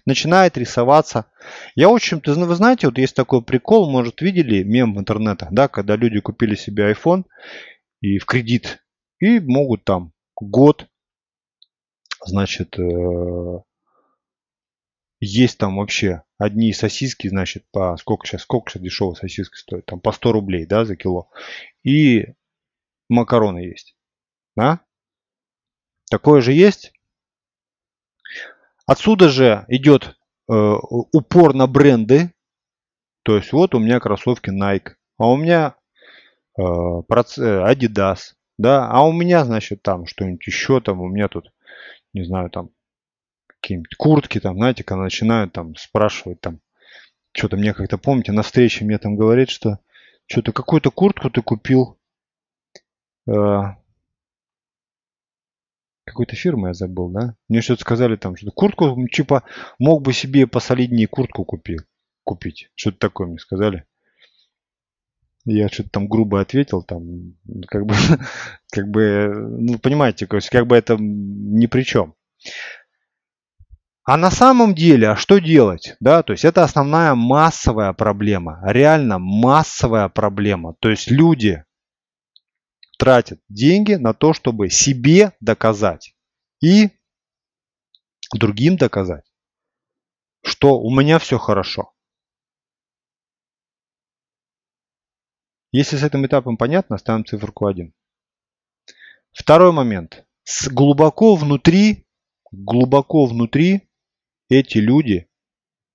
начинает 0.06 0.56
рисоваться. 0.56 1.26
Я 1.74 1.90
очень, 1.90 2.22
вы 2.24 2.54
знаете, 2.54 2.86
вот 2.86 2.96
есть 2.96 3.14
такой 3.14 3.42
прикол, 3.42 3.90
может 3.90 4.22
видели 4.22 4.62
мем 4.62 4.94
в 4.94 4.98
интернетах, 4.98 5.52
да, 5.52 5.68
когда 5.68 5.94
люди 5.94 6.20
купили 6.20 6.54
себе 6.54 6.90
iPhone 6.90 7.24
и 8.00 8.16
в 8.16 8.24
кредит 8.24 8.82
и 9.20 9.40
могут 9.40 9.84
там 9.84 10.14
год, 10.40 10.88
значит, 12.24 12.78
э, 12.78 13.60
есть 15.20 15.58
там 15.58 15.76
вообще 15.76 16.22
одни 16.38 16.72
сосиски, 16.72 17.28
значит, 17.28 17.64
по 17.70 17.96
сколько 17.96 18.26
сейчас, 18.26 18.42
сколько 18.42 18.70
сейчас 18.70 18.82
дешевые 18.82 19.16
сосиски 19.16 19.56
стоят, 19.56 19.86
там 19.86 20.00
по 20.00 20.12
100 20.12 20.32
рублей, 20.32 20.66
да, 20.66 20.84
за 20.84 20.96
кило. 20.96 21.30
И 21.84 22.34
макароны 23.08 23.58
есть. 23.58 23.96
Да? 24.56 24.80
Такое 26.10 26.40
же 26.40 26.52
есть. 26.52 26.92
Отсюда 28.86 29.28
же 29.28 29.64
идет 29.68 30.16
э, 30.48 30.52
упор 30.52 31.54
на 31.54 31.66
бренды. 31.66 32.32
То 33.22 33.36
есть 33.36 33.52
вот 33.52 33.74
у 33.74 33.78
меня 33.78 34.00
кроссовки 34.00 34.50
Nike, 34.50 34.94
а 35.16 35.30
у 35.30 35.36
меня 35.36 35.76
э, 36.58 36.62
Adidas, 36.62 38.34
да, 38.58 38.88
а 38.90 39.06
у 39.06 39.12
меня, 39.12 39.44
значит, 39.44 39.82
там 39.82 40.06
что-нибудь 40.06 40.46
еще, 40.46 40.80
там 40.80 41.00
у 41.00 41.08
меня 41.08 41.28
тут, 41.28 41.51
не 42.12 42.24
знаю, 42.24 42.50
там 42.50 42.70
какие-нибудь 43.46 43.96
куртки, 43.96 44.40
там, 44.40 44.56
знаете, 44.56 44.84
когда 44.84 45.02
начинают 45.04 45.52
там 45.52 45.76
спрашивать, 45.76 46.40
там, 46.40 46.60
что-то 47.32 47.56
мне 47.56 47.74
как-то, 47.74 47.98
помните, 47.98 48.32
на 48.32 48.42
встрече 48.42 48.84
мне 48.84 48.98
там 48.98 49.16
говорит, 49.16 49.50
что 49.50 49.78
что-то 50.26 50.52
какую-то 50.52 50.90
куртку 50.90 51.30
ты 51.30 51.42
купил, 51.42 51.98
Э, 53.28 53.74
какой-то 56.04 56.34
фирмы 56.36 56.68
я 56.68 56.74
забыл, 56.74 57.08
да? 57.10 57.36
Мне 57.48 57.60
что-то 57.60 57.82
сказали 57.82 58.16
там, 58.16 58.36
что 58.36 58.50
куртку, 58.50 58.96
типа, 59.08 59.44
мог 59.78 60.02
бы 60.02 60.12
себе 60.12 60.46
посолиднее 60.46 61.06
куртку 61.06 61.44
купи, 61.44 61.78
купить. 62.24 62.70
Что-то 62.74 62.98
такое 62.98 63.28
мне 63.28 63.38
сказали. 63.38 63.84
Я 65.44 65.68
что-то 65.68 65.90
там 65.90 66.08
грубо 66.08 66.40
ответил, 66.40 66.82
там, 66.82 67.34
как 67.68 67.86
бы, 67.86 67.94
как 68.70 68.88
бы, 68.88 69.32
ну, 69.58 69.78
понимаете, 69.78 70.26
как 70.26 70.66
бы 70.66 70.76
это 70.76 70.96
ни 70.98 71.66
при 71.66 71.82
чем. 71.82 72.14
А 74.04 74.16
на 74.16 74.30
самом 74.30 74.74
деле, 74.74 75.10
а 75.10 75.16
что 75.16 75.38
делать? 75.38 75.94
Да, 76.00 76.22
то 76.22 76.32
есть 76.32 76.44
это 76.44 76.64
основная 76.64 77.14
массовая 77.14 77.92
проблема, 77.92 78.60
реально 78.64 79.18
массовая 79.18 80.08
проблема. 80.08 80.74
То 80.80 80.90
есть 80.90 81.10
люди 81.10 81.64
тратят 82.98 83.40
деньги 83.48 83.94
на 83.94 84.12
то, 84.12 84.32
чтобы 84.32 84.70
себе 84.70 85.32
доказать 85.40 86.14
и 86.60 86.90
другим 88.34 88.76
доказать, 88.76 89.24
что 90.44 90.80
у 90.80 90.90
меня 90.90 91.18
все 91.18 91.38
хорошо. 91.38 91.92
Если 95.72 95.96
с 95.96 96.02
этим 96.02 96.26
этапом 96.26 96.58
понятно, 96.58 96.98
ставим 96.98 97.24
циферку 97.24 97.66
1. 97.66 97.94
Второй 99.32 99.72
момент. 99.72 100.26
С 100.44 100.68
глубоко 100.68 101.34
внутри, 101.34 102.06
глубоко 102.50 103.24
внутри 103.24 103.88
эти 104.50 104.78
люди, 104.78 105.28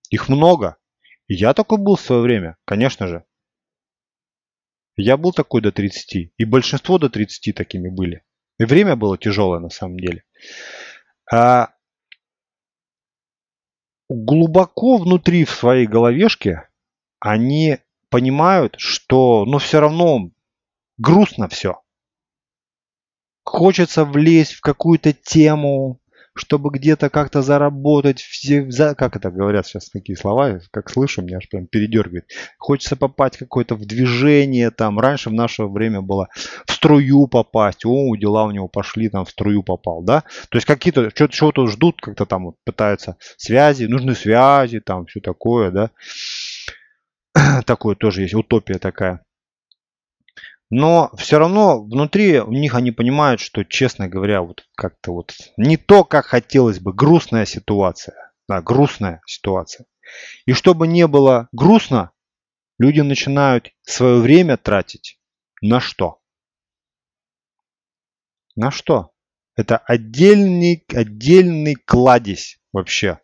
их 0.10 0.30
много. 0.30 0.78
Я 1.28 1.54
такой 1.54 1.78
был 1.78 1.96
в 1.96 2.02
свое 2.02 2.22
время, 2.22 2.58
конечно 2.66 3.08
же. 3.08 3.24
Я 4.96 5.16
был 5.16 5.32
такой 5.32 5.62
до 5.62 5.72
30, 5.72 6.32
и 6.36 6.46
большинство 6.46 6.98
до 6.98 7.10
30 7.10 7.54
такими 7.54 7.90
были. 7.90 8.24
И 8.58 8.66
время 8.66 8.96
было 8.96 9.16
тяжелое 9.16 9.60
на 9.60 9.70
самом 9.70 10.00
деле. 10.00 10.24
А 11.32 11.70
глубоко 14.10 14.98
внутри 14.98 15.46
в 15.46 15.52
своей 15.52 15.86
головешке 15.86 16.68
они 17.20 17.78
понимают, 18.10 18.76
что 18.78 19.46
ну 19.46 19.58
все 19.60 19.80
равно 19.80 20.32
грустно 20.98 21.48
все. 21.50 21.82
Хочется 23.44 24.04
влезть 24.04 24.54
в 24.54 24.62
какую-то 24.62 25.14
тему, 25.14 26.02
чтобы 26.38 26.70
где-то 26.70 27.10
как-то 27.10 27.42
заработать, 27.42 28.22
все, 28.22 28.70
за, 28.70 28.96
как 28.96 29.16
это 29.16 29.32
говорят 29.32 29.66
сейчас 29.66 29.90
такие 29.90 30.18
слова, 30.18 30.60
как 30.72 30.90
слышу, 30.90 31.22
меня 31.22 31.38
аж 31.38 31.50
прям 31.50 31.68
передергивает. 31.68 32.26
Хочется 32.58 32.96
попасть 32.96 33.38
какое-то 33.38 33.76
в 33.76 33.86
движение, 33.86 34.72
там, 34.72 35.00
раньше 35.00 35.30
в 35.30 35.34
наше 35.34 35.64
время 35.64 36.02
было 36.02 36.30
в 36.66 36.72
струю 36.72 37.28
попасть, 37.28 37.86
о, 37.86 38.16
дела 38.16 38.46
у 38.46 38.52
него 38.52 38.68
пошли, 38.68 39.10
там, 39.10 39.26
в 39.26 39.30
струю 39.30 39.64
попал, 39.64 40.02
да? 40.02 40.24
То 40.50 40.58
есть 40.58 40.66
какие-то, 40.68 41.10
что-то, 41.32 41.68
ждут, 41.68 42.02
как-то 42.02 42.26
там 42.26 42.46
вот 42.46 42.56
пытаются 42.64 43.18
связи, 43.38 43.86
нужны 43.86 44.16
связи, 44.16 44.80
там, 44.80 45.06
все 45.06 45.20
такое, 45.20 45.72
да? 45.72 45.92
Такое 47.66 47.96
тоже 47.96 48.24
есть, 48.24 48.34
утопия 48.34 48.80
такая. 48.80 49.24
Но 50.70 51.12
все 51.16 51.40
равно 51.40 51.82
внутри 51.82 52.40
у 52.40 52.52
них 52.52 52.76
они 52.76 52.92
понимают, 52.92 53.40
что, 53.40 53.64
честно 53.64 54.10
говоря, 54.10 54.42
вот 54.42 54.66
как-то 54.76 55.14
вот 55.14 55.34
не 55.56 55.78
то, 55.78 56.04
как 56.04 56.26
хотелось 56.26 56.80
бы. 56.80 56.94
Грустная 56.94 57.46
ситуация. 57.46 58.34
Да, 58.50 58.62
грустная 58.62 59.22
ситуация. 59.26 59.86
И 60.46 60.54
чтобы 60.54 60.88
не 60.88 61.08
было 61.08 61.48
грустно, 61.52 62.12
люди 62.80 63.00
начинают 63.00 63.72
свое 63.82 64.20
время 64.20 64.58
тратить 64.58 65.20
на 65.62 65.80
что? 65.80 66.20
На 68.56 68.72
что? 68.72 69.12
Это 69.56 69.78
отдельный, 69.78 70.84
отдельный 70.94 71.76
кладезь 71.76 72.60
вообще, 72.74 73.20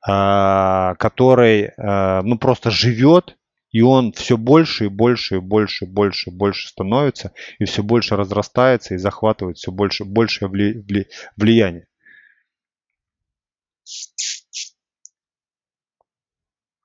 который 0.00 1.72
а, 1.76 2.22
ну, 2.22 2.38
просто 2.38 2.70
живет 2.70 3.36
и 3.70 3.82
он 3.82 4.12
все 4.12 4.36
больше 4.36 4.86
и 4.86 4.88
больше 4.88 5.36
и 5.36 5.40
больше 5.40 5.84
и 5.84 5.88
больше 5.88 6.30
и 6.30 6.32
больше 6.32 6.68
становится, 6.68 7.32
и 7.58 7.64
все 7.64 7.82
больше 7.82 8.16
разрастается 8.16 8.94
и 8.94 8.98
захватывает 8.98 9.58
все 9.58 9.70
больше 9.70 10.04
большее 10.04 10.48
вли, 10.48 10.80
вли, 10.80 11.08
влияние. 11.36 11.86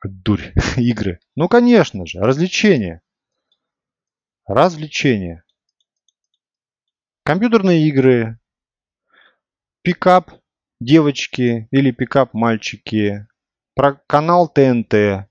Дурь. 0.04 0.52
Игры. 0.76 1.20
Ну, 1.36 1.48
конечно 1.48 2.06
же. 2.06 2.20
Развлечения. 2.20 3.02
Развлечения. 4.46 5.44
Компьютерные 7.24 7.88
игры. 7.88 8.38
Пикап 9.82 10.43
девочки 10.84 11.68
или 11.72 11.92
пикап 11.92 12.34
мальчики. 12.34 13.28
Про 13.76 13.94
канал 14.08 14.48
ТНТ 14.48 15.28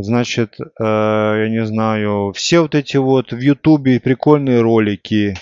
Значит, 0.00 0.60
э, 0.60 0.64
я 0.78 1.48
не 1.48 1.66
знаю, 1.66 2.32
все 2.32 2.60
вот 2.60 2.76
эти 2.76 2.96
вот 2.96 3.32
в 3.32 3.38
Ютубе 3.40 3.98
прикольные 3.98 4.60
ролики, 4.60 5.34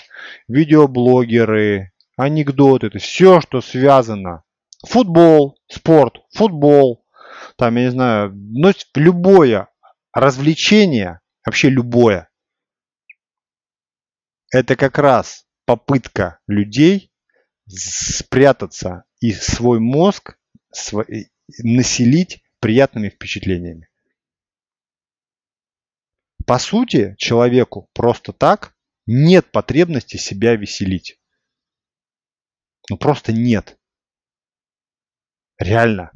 видеоблогеры, 0.47 1.91
анекдоты, 2.17 2.97
все, 2.97 3.39
что 3.39 3.61
связано. 3.61 4.43
Футбол, 4.83 5.59
спорт, 5.67 6.23
футбол, 6.33 7.05
там, 7.55 7.75
я 7.75 7.83
не 7.83 7.91
знаю, 7.91 8.33
ну, 8.33 8.71
любое 8.95 9.67
развлечение, 10.11 11.19
вообще 11.45 11.69
любое, 11.69 12.27
это 14.51 14.75
как 14.75 14.97
раз 14.97 15.45
попытка 15.65 16.39
людей 16.47 17.06
спрятаться 17.67 19.03
и 19.19 19.31
свой 19.33 19.79
мозг 19.79 20.37
свой, 20.71 21.31
населить 21.59 22.43
приятными 22.59 23.09
впечатлениями. 23.09 23.89
По 26.45 26.59
сути, 26.59 27.15
человеку 27.17 27.89
просто 27.93 28.31
так 28.31 28.73
нет 29.05 29.51
потребности 29.51 30.17
себя 30.17 30.55
веселить. 30.55 31.19
Ну 32.89 32.97
просто 32.97 33.33
нет. 33.33 33.77
Реально. 35.57 36.11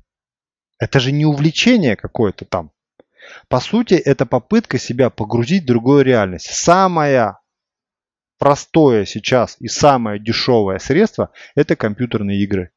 Это 0.80 1.00
же 1.00 1.12
не 1.12 1.26
увлечение 1.26 1.96
какое-то 1.96 2.46
там. 2.46 2.72
По 3.50 3.60
сути, 3.60 3.94
это 3.94 4.26
попытка 4.26 4.80
себя 4.80 5.10
погрузить 5.10 5.64
в 5.64 5.68
другую 5.68 6.04
реальность. 6.04 6.48
Самое 6.54 7.38
простое 8.42 9.06
сейчас 9.06 9.56
и 9.60 9.68
самое 9.68 10.20
дешевое 10.20 10.80
средство– 10.80 11.30
это 11.56 11.76
компьютерные 11.76 12.42
игры. 12.42 12.72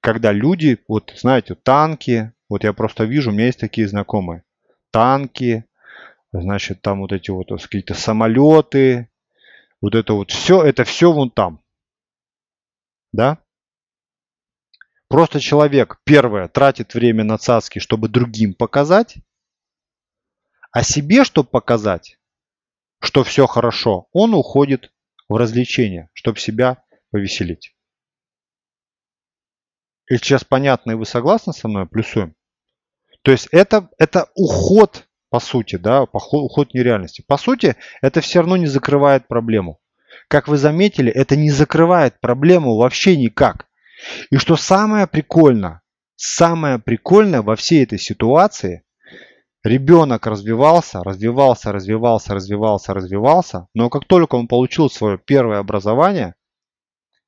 Когда 0.00 0.32
люди, 0.32 0.78
вот 0.88 1.14
знаете, 1.16 1.54
танки, 1.54 2.32
вот 2.48 2.64
я 2.64 2.72
просто 2.72 3.04
вижу, 3.04 3.30
у 3.30 3.32
меня 3.32 3.46
есть 3.46 3.60
такие 3.60 3.86
знакомые, 3.86 4.42
танки, 4.90 5.64
Значит, 6.32 6.82
там 6.82 7.00
вот 7.00 7.12
эти 7.12 7.30
вот 7.30 7.48
какие-то 7.48 7.94
самолеты. 7.94 9.08
Вот 9.80 9.94
это 9.94 10.12
вот 10.12 10.30
все, 10.30 10.62
это 10.62 10.84
все 10.84 11.12
вон 11.12 11.30
там. 11.30 11.62
Да? 13.12 13.38
Просто 15.08 15.40
человек, 15.40 16.00
первое, 16.04 16.48
тратит 16.48 16.92
время 16.92 17.24
на 17.24 17.38
цацки, 17.38 17.78
чтобы 17.78 18.08
другим 18.08 18.52
показать. 18.52 19.16
А 20.70 20.82
себе, 20.82 21.24
чтобы 21.24 21.48
показать, 21.48 22.17
что 23.00 23.24
все 23.24 23.46
хорошо, 23.46 24.08
он 24.12 24.34
уходит 24.34 24.92
в 25.28 25.36
развлечения, 25.36 26.10
чтобы 26.12 26.38
себя 26.38 26.82
повеселить. 27.10 27.74
И 30.10 30.16
сейчас 30.16 30.44
понятно, 30.44 30.92
и 30.92 30.94
вы 30.94 31.04
согласны 31.04 31.52
со 31.52 31.68
мной? 31.68 31.86
Плюсуем. 31.86 32.34
То 33.22 33.30
есть 33.30 33.48
это, 33.52 33.90
это 33.98 34.30
уход 34.34 35.08
по 35.30 35.40
сути, 35.40 35.76
да, 35.76 36.02
уход 36.02 36.74
нереальности. 36.74 37.22
По 37.26 37.36
сути, 37.36 37.76
это 38.00 38.20
все 38.20 38.40
равно 38.40 38.56
не 38.56 38.66
закрывает 38.66 39.28
проблему. 39.28 39.80
Как 40.28 40.48
вы 40.48 40.56
заметили, 40.56 41.12
это 41.12 41.36
не 41.36 41.50
закрывает 41.50 42.20
проблему 42.20 42.76
вообще 42.76 43.16
никак. 43.16 43.66
И 44.30 44.36
что 44.36 44.56
самое 44.56 45.06
прикольное, 45.06 45.82
самое 46.16 46.78
прикольное 46.78 47.42
во 47.42 47.56
всей 47.56 47.82
этой 47.82 47.98
ситуации, 47.98 48.84
ребенок 49.64 50.26
развивался, 50.26 51.02
развивался, 51.02 51.72
развивался, 51.72 52.34
развивался, 52.34 52.94
развивался, 52.94 53.68
но 53.74 53.90
как 53.90 54.04
только 54.06 54.36
он 54.36 54.48
получил 54.48 54.90
свое 54.90 55.18
первое 55.18 55.58
образование, 55.58 56.34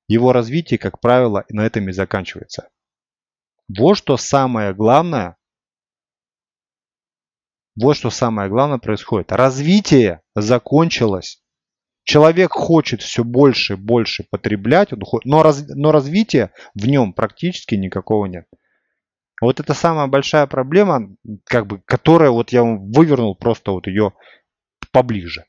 его 0.09 0.33
развитие, 0.33 0.79
как 0.79 1.01
правило, 1.01 1.45
на 1.51 1.67
этом 1.67 1.89
и 1.89 1.93
заканчивается. 1.93 2.69
Вот 3.69 3.95
что 3.95 4.17
самое 4.17 4.75
главное 4.75 5.37
вот 7.81 7.97
что 7.97 8.11
самое 8.11 8.51
главное 8.51 8.79
происходит. 8.79 9.33
Развитие 9.33 10.21
закончилось. 10.35 11.43
Человек 12.03 12.53
хочет 12.53 13.03
все 13.03 13.25
больше 13.25 13.75
и 13.75 13.77
больше 13.77 14.27
потреблять, 14.29 14.91
но, 15.25 15.43
раз, 15.43 15.65
но 15.69 15.93
развития 15.93 16.53
в 16.75 16.87
нем 16.87 17.13
практически 17.13 17.77
никакого 17.77 18.27
нет. 18.27 18.47
Вот 19.41 19.59
это 19.59 19.73
самая 19.73 20.07
большая 20.07 20.47
проблема, 20.47 21.17
как 21.45 21.67
бы, 21.67 21.81
которая 21.81 22.31
вот 22.31 22.51
я 22.51 22.63
вам 22.63 22.91
вывернул 22.93 23.35
просто 23.35 23.73
вот 23.73 23.87
ее 23.87 24.13
поближе. 24.93 25.47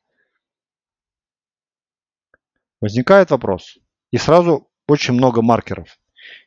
Возникает 2.80 3.32
вопрос. 3.32 3.78
И 4.12 4.18
сразу 4.18 4.72
очень 4.88 5.14
много 5.14 5.42
маркеров. 5.42 6.00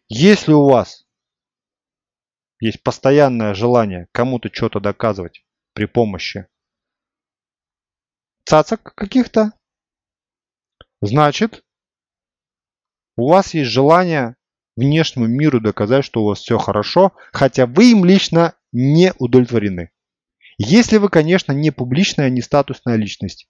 Если 0.08 0.52
у 0.52 0.68
вас 0.68 1.06
есть 2.60 2.82
постоянное 2.82 3.54
желание 3.54 4.08
кому-то 4.12 4.48
что-то 4.52 4.80
доказывать, 4.80 5.44
при 5.74 5.86
помощи 5.86 6.46
цацок 8.44 8.94
каких-то, 8.94 9.52
значит, 11.00 11.64
у 13.16 13.28
вас 13.28 13.54
есть 13.54 13.70
желание 13.70 14.36
внешнему 14.76 15.26
миру 15.26 15.60
доказать, 15.60 16.04
что 16.04 16.22
у 16.22 16.26
вас 16.26 16.40
все 16.40 16.58
хорошо, 16.58 17.12
хотя 17.32 17.66
вы 17.66 17.92
им 17.92 18.04
лично 18.04 18.54
не 18.72 19.12
удовлетворены. 19.18 19.90
Если 20.58 20.98
вы, 20.98 21.08
конечно, 21.08 21.52
не 21.52 21.70
публичная, 21.70 22.30
не 22.30 22.40
статусная 22.40 22.96
личность. 22.96 23.48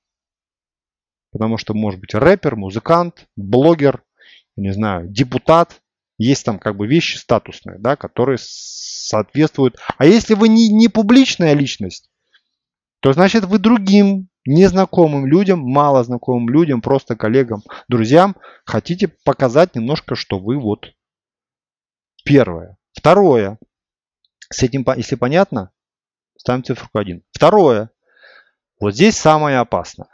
Потому 1.32 1.58
что 1.58 1.74
может 1.74 2.00
быть 2.00 2.14
рэпер, 2.14 2.56
музыкант, 2.56 3.26
блогер, 3.36 4.02
не 4.56 4.72
знаю, 4.72 5.08
депутат. 5.08 5.80
Есть 6.16 6.44
там 6.44 6.58
как 6.60 6.76
бы 6.76 6.86
вещи 6.86 7.16
статусные, 7.16 7.78
да, 7.78 7.96
которые 7.96 8.38
соответствуют. 8.40 9.76
А 9.98 10.06
если 10.06 10.34
вы 10.34 10.48
не, 10.48 10.68
не 10.68 10.88
публичная 10.88 11.54
личность, 11.54 12.08
то 13.00 13.12
значит 13.12 13.44
вы 13.44 13.58
другим 13.58 14.28
незнакомым 14.46 15.26
людям, 15.26 15.60
мало 15.60 16.04
знакомым 16.04 16.48
людям, 16.48 16.80
просто 16.80 17.16
коллегам, 17.16 17.62
друзьям, 17.88 18.36
хотите 18.64 19.08
показать 19.24 19.74
немножко, 19.74 20.14
что 20.14 20.38
вы 20.38 20.58
вот 20.58 20.92
первое. 22.24 22.76
Второе. 22.92 23.58
С 24.50 24.62
этим, 24.62 24.84
если 24.96 25.14
понятно, 25.14 25.70
ставим 26.36 26.64
цифру 26.64 26.88
1. 26.92 27.22
Второе. 27.30 27.90
Вот 28.80 28.94
здесь 28.94 29.16
самое 29.16 29.58
опасное. 29.58 30.08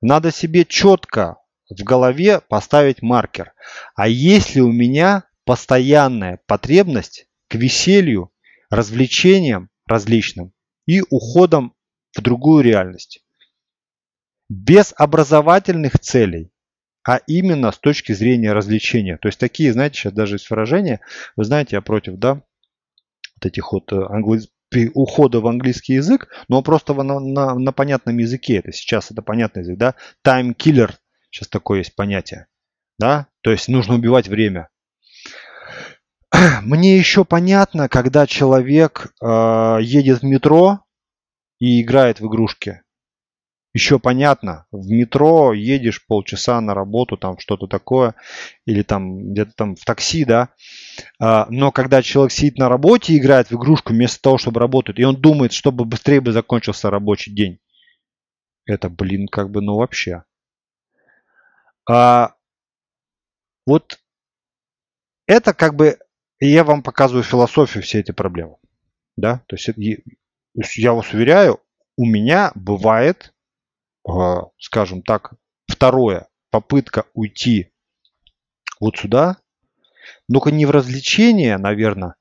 Надо 0.00 0.30
себе 0.30 0.64
четко 0.64 1.38
в 1.68 1.82
голове 1.82 2.40
поставить 2.40 3.02
маркер. 3.02 3.52
А 3.94 4.08
если 4.08 4.60
у 4.60 4.70
меня 4.70 5.24
постоянная 5.44 6.40
потребность 6.46 7.28
к 7.48 7.54
веселью, 7.54 8.32
развлечениям 8.70 9.70
различным 9.86 10.52
и 10.86 11.02
уходом 11.10 11.74
в 12.16 12.20
другую 12.20 12.64
реальность. 12.64 13.24
Без 14.48 14.92
образовательных 14.96 15.98
целей, 15.98 16.52
а 17.06 17.20
именно 17.26 17.70
с 17.70 17.78
точки 17.78 18.12
зрения 18.12 18.52
развлечения. 18.52 19.16
То 19.16 19.28
есть 19.28 19.38
такие, 19.38 19.72
знаете, 19.72 19.98
сейчас 19.98 20.12
даже 20.12 20.34
есть 20.34 20.50
выражения, 20.50 21.00
вы 21.36 21.44
знаете, 21.44 21.76
я 21.76 21.80
против, 21.80 22.16
да, 22.16 22.34
вот 22.34 23.46
этих 23.46 23.72
вот 23.72 23.92
э, 23.92 23.96
английских 24.08 24.50
ухода 24.94 25.40
в 25.40 25.46
английский 25.46 25.94
язык, 25.94 26.28
но 26.48 26.60
просто 26.62 26.92
на, 26.94 27.20
на, 27.20 27.54
на 27.54 27.72
понятном 27.72 28.18
языке. 28.18 28.56
Это 28.56 28.72
сейчас 28.72 29.12
это 29.12 29.22
понятный 29.22 29.62
язык, 29.62 29.78
да? 29.78 29.94
Time 30.26 30.54
killer, 30.56 30.92
сейчас 31.30 31.48
такое 31.48 31.78
есть 31.78 31.94
понятие, 31.94 32.48
да? 32.98 33.28
То 33.42 33.52
есть 33.52 33.68
нужно 33.68 33.94
убивать 33.94 34.26
время. 34.26 34.68
Мне 36.62 36.98
еще 36.98 37.24
понятно, 37.24 37.88
когда 37.88 38.26
человек 38.26 39.14
э, 39.22 39.78
едет 39.80 40.22
в 40.22 40.24
метро 40.24 40.80
и 41.60 41.80
играет 41.80 42.20
в 42.20 42.26
игрушки. 42.26 42.82
Еще 43.76 43.98
понятно, 43.98 44.64
в 44.72 44.88
метро 44.88 45.52
едешь 45.52 46.06
полчаса 46.06 46.62
на 46.62 46.72
работу, 46.72 47.18
там 47.18 47.38
что-то 47.38 47.66
такое, 47.66 48.14
или 48.64 48.80
там 48.80 49.32
где-то 49.32 49.52
там 49.54 49.76
в 49.76 49.84
такси, 49.84 50.24
да. 50.24 50.48
А, 51.20 51.46
но 51.50 51.72
когда 51.72 52.00
человек 52.00 52.32
сидит 52.32 52.56
на 52.56 52.70
работе 52.70 53.12
и 53.12 53.18
играет 53.18 53.50
в 53.50 53.54
игрушку 53.54 53.92
вместо 53.92 54.22
того, 54.22 54.38
чтобы 54.38 54.60
работать, 54.60 54.98
и 54.98 55.04
он 55.04 55.20
думает, 55.20 55.52
чтобы 55.52 55.84
быстрее 55.84 56.22
бы 56.22 56.32
закончился 56.32 56.88
рабочий 56.88 57.34
день. 57.34 57.58
Это, 58.64 58.88
блин, 58.88 59.28
как 59.28 59.50
бы, 59.50 59.60
ну 59.60 59.76
вообще. 59.76 60.24
А, 61.86 62.32
вот 63.66 63.98
это 65.26 65.52
как 65.52 65.74
бы 65.74 65.98
я 66.40 66.64
вам 66.64 66.82
показываю 66.82 67.24
философию 67.24 67.82
все 67.82 68.00
эти 68.00 68.12
проблемы. 68.12 68.56
Да? 69.18 69.42
То 69.48 69.56
есть 69.56 69.68
я 70.78 70.94
вас 70.94 71.12
уверяю, 71.12 71.60
у 71.98 72.06
меня 72.06 72.52
бывает, 72.54 73.34
скажем 74.58 75.02
так, 75.02 75.34
второе, 75.66 76.28
попытка 76.50 77.04
уйти 77.14 77.72
вот 78.80 78.96
сюда, 78.96 79.38
но 80.28 80.40
не 80.46 80.66
в 80.66 80.70
развлечение, 80.70 81.58
наверное, 81.58 82.14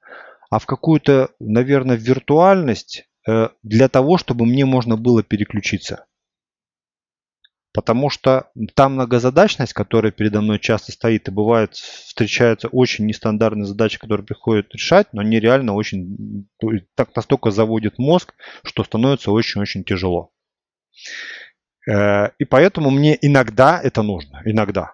а 0.50 0.60
в 0.60 0.66
какую-то, 0.66 1.30
наверное, 1.40 1.96
виртуальность 1.96 3.08
э, 3.28 3.50
для 3.64 3.90
того, 3.90 4.18
чтобы 4.18 4.46
мне 4.46 4.66
можно 4.66 4.98
было 4.98 5.24
переключиться. 5.24 6.06
Потому 7.74 8.10
что 8.10 8.52
та 8.74 8.88
многозадачность, 8.88 9.74
которая 9.74 10.14
передо 10.14 10.40
мной 10.40 10.60
часто 10.60 10.94
стоит, 10.94 11.28
и 11.28 11.32
бывает 11.32 11.74
встречаются 11.74 12.70
очень 12.70 13.06
нестандартные 13.06 13.66
задачи, 13.66 14.00
которые 14.00 14.26
приходят 14.26 14.74
решать, 14.74 15.12
но 15.12 15.22
они 15.22 15.42
реально 15.42 15.74
очень, 15.74 16.48
так 16.96 17.14
настолько 17.18 17.52
заводит 17.52 17.98
мозг, 17.98 18.34
что 18.64 18.86
становится 18.86 19.32
очень-очень 19.32 19.84
тяжело. 19.84 20.32
Э, 21.88 22.30
и 22.40 22.46
поэтому 22.46 22.90
мне 22.90 23.18
иногда 23.22 23.80
это 23.82 24.02
нужно, 24.02 24.42
иногда. 24.46 24.94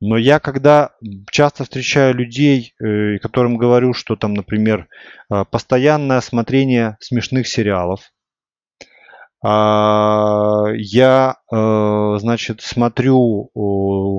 Но 0.00 0.18
я 0.18 0.40
когда 0.40 0.90
часто 1.30 1.64
встречаю 1.64 2.14
людей, 2.14 2.74
э, 2.78 3.18
которым 3.18 3.56
говорю, 3.56 3.94
что 3.94 4.14
там, 4.16 4.34
например, 4.34 4.88
э, 5.30 5.44
постоянное 5.50 6.20
смотрение 6.20 6.96
смешных 7.00 7.48
сериалов, 7.48 8.12
а, 9.44 10.64
я, 10.74 11.36
значит, 11.50 12.62
смотрю 12.62 13.50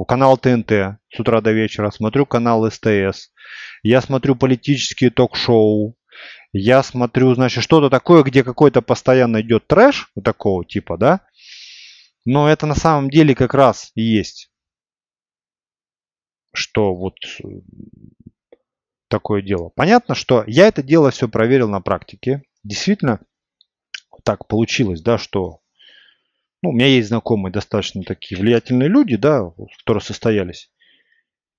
канал 0.08 0.38
ТНТ 0.38 0.72
с 1.10 1.20
утра 1.20 1.42
до 1.42 1.52
вечера, 1.52 1.92
смотрю 1.92 2.26
канал 2.26 2.70
СТС, 2.72 3.32
я 3.84 4.00
смотрю 4.00 4.36
политические 4.36 5.10
ток-шоу, 5.10 5.98
я 6.54 6.82
смотрю, 6.82 7.34
значит, 7.36 7.64
что-то 7.64 7.90
такое, 7.90 8.24
где 8.24 8.44
какой-то 8.44 8.82
постоянно 8.82 9.42
идет 9.42 9.68
трэш, 9.68 10.12
вот 10.16 10.24
такого 10.24 10.64
типа, 10.64 10.98
да, 10.98 11.22
но 12.28 12.50
это 12.50 12.66
на 12.66 12.76
самом 12.76 13.10
деле 13.10 13.34
как 13.34 13.54
раз 13.54 13.92
и 13.96 14.02
есть, 14.02 14.52
что 16.54 16.94
вот 16.94 17.16
э, 17.42 17.48
такое 19.08 19.42
дело. 19.42 19.72
Понятно, 19.74 20.14
что 20.14 20.44
я 20.46 20.68
это 20.68 20.84
дело 20.84 21.10
все 21.12 21.30
проверил 21.30 21.70
на 21.70 21.80
практике. 21.80 22.44
Действительно, 22.66 23.22
так 24.26 24.46
получилось, 24.48 25.02
да, 25.02 25.18
что 25.18 25.62
ну, 26.62 26.72
у 26.72 26.74
меня 26.74 26.88
есть 26.88 27.08
знакомые 27.08 27.54
достаточно 27.54 28.04
такие 28.04 28.38
влиятельные 28.38 28.90
люди, 28.90 29.16
да, 29.16 29.50
которые 29.80 30.04
состоялись. 30.04 30.70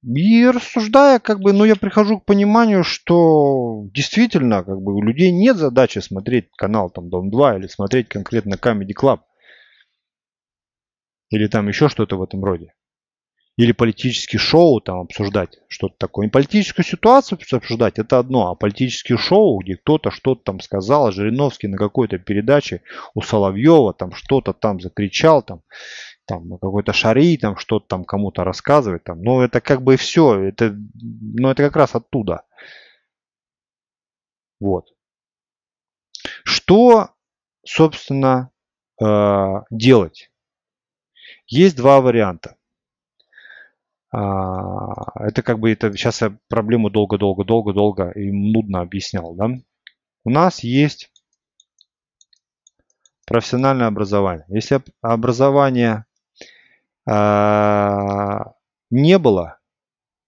И 0.03 0.47
рассуждая, 0.47 1.19
как 1.19 1.41
бы, 1.41 1.55
ну, 1.55 1.65
я 1.65 1.77
прихожу 1.77 2.21
к 2.21 2.27
пониманию, 2.27 2.85
что 2.85 3.87
действительно, 3.95 4.63
как 4.63 4.83
бы, 4.83 4.95
у 4.95 5.03
людей 5.03 5.33
нет 5.33 5.57
задачи 5.57 6.01
смотреть 6.01 6.51
канал 6.59 6.91
там 6.91 7.09
Дом 7.09 7.31
2 7.31 7.57
или 7.57 7.67
смотреть 7.69 8.09
конкретно 8.09 8.57
Comedy 8.57 8.93
Club. 8.95 9.21
Или 11.31 11.47
там 11.47 11.69
еще 11.69 11.89
что-то 11.89 12.17
в 12.17 12.23
этом 12.23 12.45
роде 12.45 12.73
или 13.59 13.73
политические 13.73 14.39
шоу 14.39 14.81
там 14.81 15.01
обсуждать, 15.01 15.59
что-то 15.67 15.97
такое. 15.99 16.27
Не 16.27 16.31
политическую 16.31 16.87
ситуацию 16.87 17.41
обсуждать, 17.53 17.99
это 17.99 18.21
одно, 18.21 18.53
а 18.53 18.55
политические 18.55 19.19
шоу, 19.19 19.59
где 19.59 19.77
кто-то 19.77 20.13
что-то 20.13 20.43
там 20.45 20.61
сказал, 20.61 21.09
а 21.09 21.13
Жириновский 21.13 21.67
на 21.67 21.77
какой-то 21.77 22.19
передаче 22.19 22.83
у 23.15 23.21
Соловьева 23.21 23.95
там 23.95 24.13
что-то 24.13 24.53
там 24.53 24.81
закричал, 24.81 25.43
там, 25.43 25.63
там 26.25 26.57
какой-то 26.57 26.93
шари, 26.93 27.37
там 27.37 27.57
что-то 27.57 27.89
там 27.89 28.05
кому-то 28.05 28.45
рассказывать, 28.45 29.03
там, 29.03 29.23
ну 29.23 29.41
это 29.41 29.61
как 29.61 29.83
бы 29.83 29.97
все, 29.97 30.41
это, 30.41 30.77
ну 30.95 31.51
это 31.51 31.65
как 31.65 31.75
раз 31.75 31.97
оттуда. 31.97 32.45
Вот. 34.61 34.87
Что, 36.45 37.11
собственно, 37.65 38.53
э, 39.03 39.47
делать? 39.71 40.31
Есть 41.49 41.77
два 41.77 42.01
варианта. 42.01 42.57
А, 44.11 44.93
это 45.21 45.43
как 45.43 45.59
бы, 45.59 45.73
это 45.73 45.93
сейчас 45.97 46.23
я 46.23 46.37
проблему 46.49 46.91
долго-долго-долго-долго 46.91 48.11
и 48.11 48.31
нудно 48.31 48.81
объяснял, 48.81 49.35
да. 49.35 49.51
У 50.25 50.31
нас 50.31 50.61
есть 50.61 51.11
профессиональное 53.27 53.87
образование. 53.87 54.47
Если 54.49 54.81
образование 55.03 56.05
а, 57.07 58.53
не 58.91 59.19
было 59.19 59.59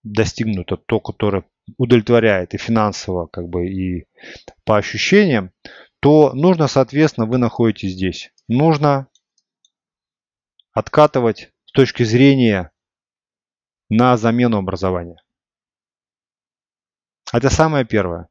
достигнуто, 0.03 0.77
то, 0.77 1.01
которое 1.01 1.45
удовлетворяет 1.79 2.55
и 2.55 2.59
финансово, 2.59 3.27
как 3.27 3.49
бы, 3.49 3.69
и 3.69 4.07
по 4.65 4.79
ощущениям, 4.79 5.53
то 6.01 6.33
нужно, 6.33 6.67
соответственно, 6.67 7.27
вы 7.27 7.39
находитесь 7.39 7.93
здесь. 7.93 8.33
Нужно 8.49 9.10
откатывать 10.73 11.53
с 11.65 11.73
точки 11.73 12.03
зрения 12.03 12.73
на 13.89 14.17
замену 14.17 14.59
образования. 14.59 15.23
Это 17.33 17.51
самое 17.51 17.85
первое. 17.85 18.29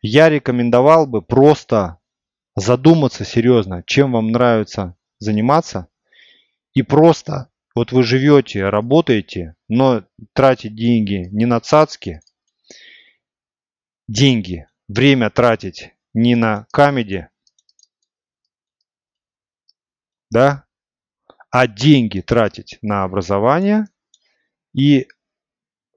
Я 0.00 0.28
рекомендовал 0.28 1.06
бы 1.06 1.22
просто 1.22 1.98
задуматься 2.56 3.24
серьезно, 3.24 3.82
чем 3.86 4.12
вам 4.12 4.28
нравится 4.32 4.96
заниматься. 5.18 5.88
И 6.74 6.82
просто, 6.82 7.50
вот 7.74 7.92
вы 7.92 8.02
живете, 8.02 8.68
работаете, 8.68 9.54
но 9.68 10.04
тратить 10.32 10.74
деньги 10.74 11.28
не 11.30 11.46
на 11.46 11.60
цацки, 11.60 12.20
деньги, 14.08 14.66
время 14.88 15.30
тратить 15.30 15.94
не 16.14 16.34
на 16.34 16.66
камеди, 16.72 17.28
да, 20.30 20.64
а 21.52 21.66
деньги 21.66 22.20
тратить 22.20 22.78
на 22.80 23.04
образование 23.04 23.84
и 24.74 25.06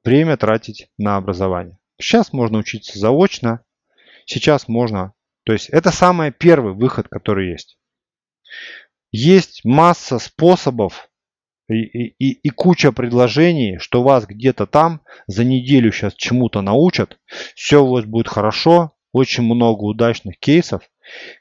время 0.03 0.35
тратить 0.35 0.89
на 0.97 1.15
образование. 1.15 1.79
Сейчас 1.97 2.33
можно 2.33 2.57
учиться 2.57 2.99
заочно, 2.99 3.63
сейчас 4.25 4.67
можно, 4.67 5.13
то 5.45 5.53
есть 5.53 5.69
это 5.69 5.91
самый 5.91 6.31
первый 6.31 6.73
выход, 6.73 7.07
который 7.07 7.51
есть. 7.51 7.79
Есть 9.11 9.63
масса 9.63 10.19
способов 10.19 11.09
и, 11.69 11.75
и, 11.75 12.31
и 12.33 12.49
куча 12.49 12.91
предложений, 12.91 13.77
что 13.79 14.03
вас 14.03 14.25
где-то 14.25 14.67
там 14.67 15.01
за 15.25 15.45
неделю 15.45 15.93
сейчас 15.93 16.15
чему-то 16.15 16.61
научат, 16.61 17.17
все 17.55 17.81
у 17.81 17.91
вас 17.91 18.03
будет 18.03 18.27
хорошо, 18.27 18.91
очень 19.13 19.43
много 19.43 19.83
удачных 19.83 20.37
кейсов. 20.37 20.83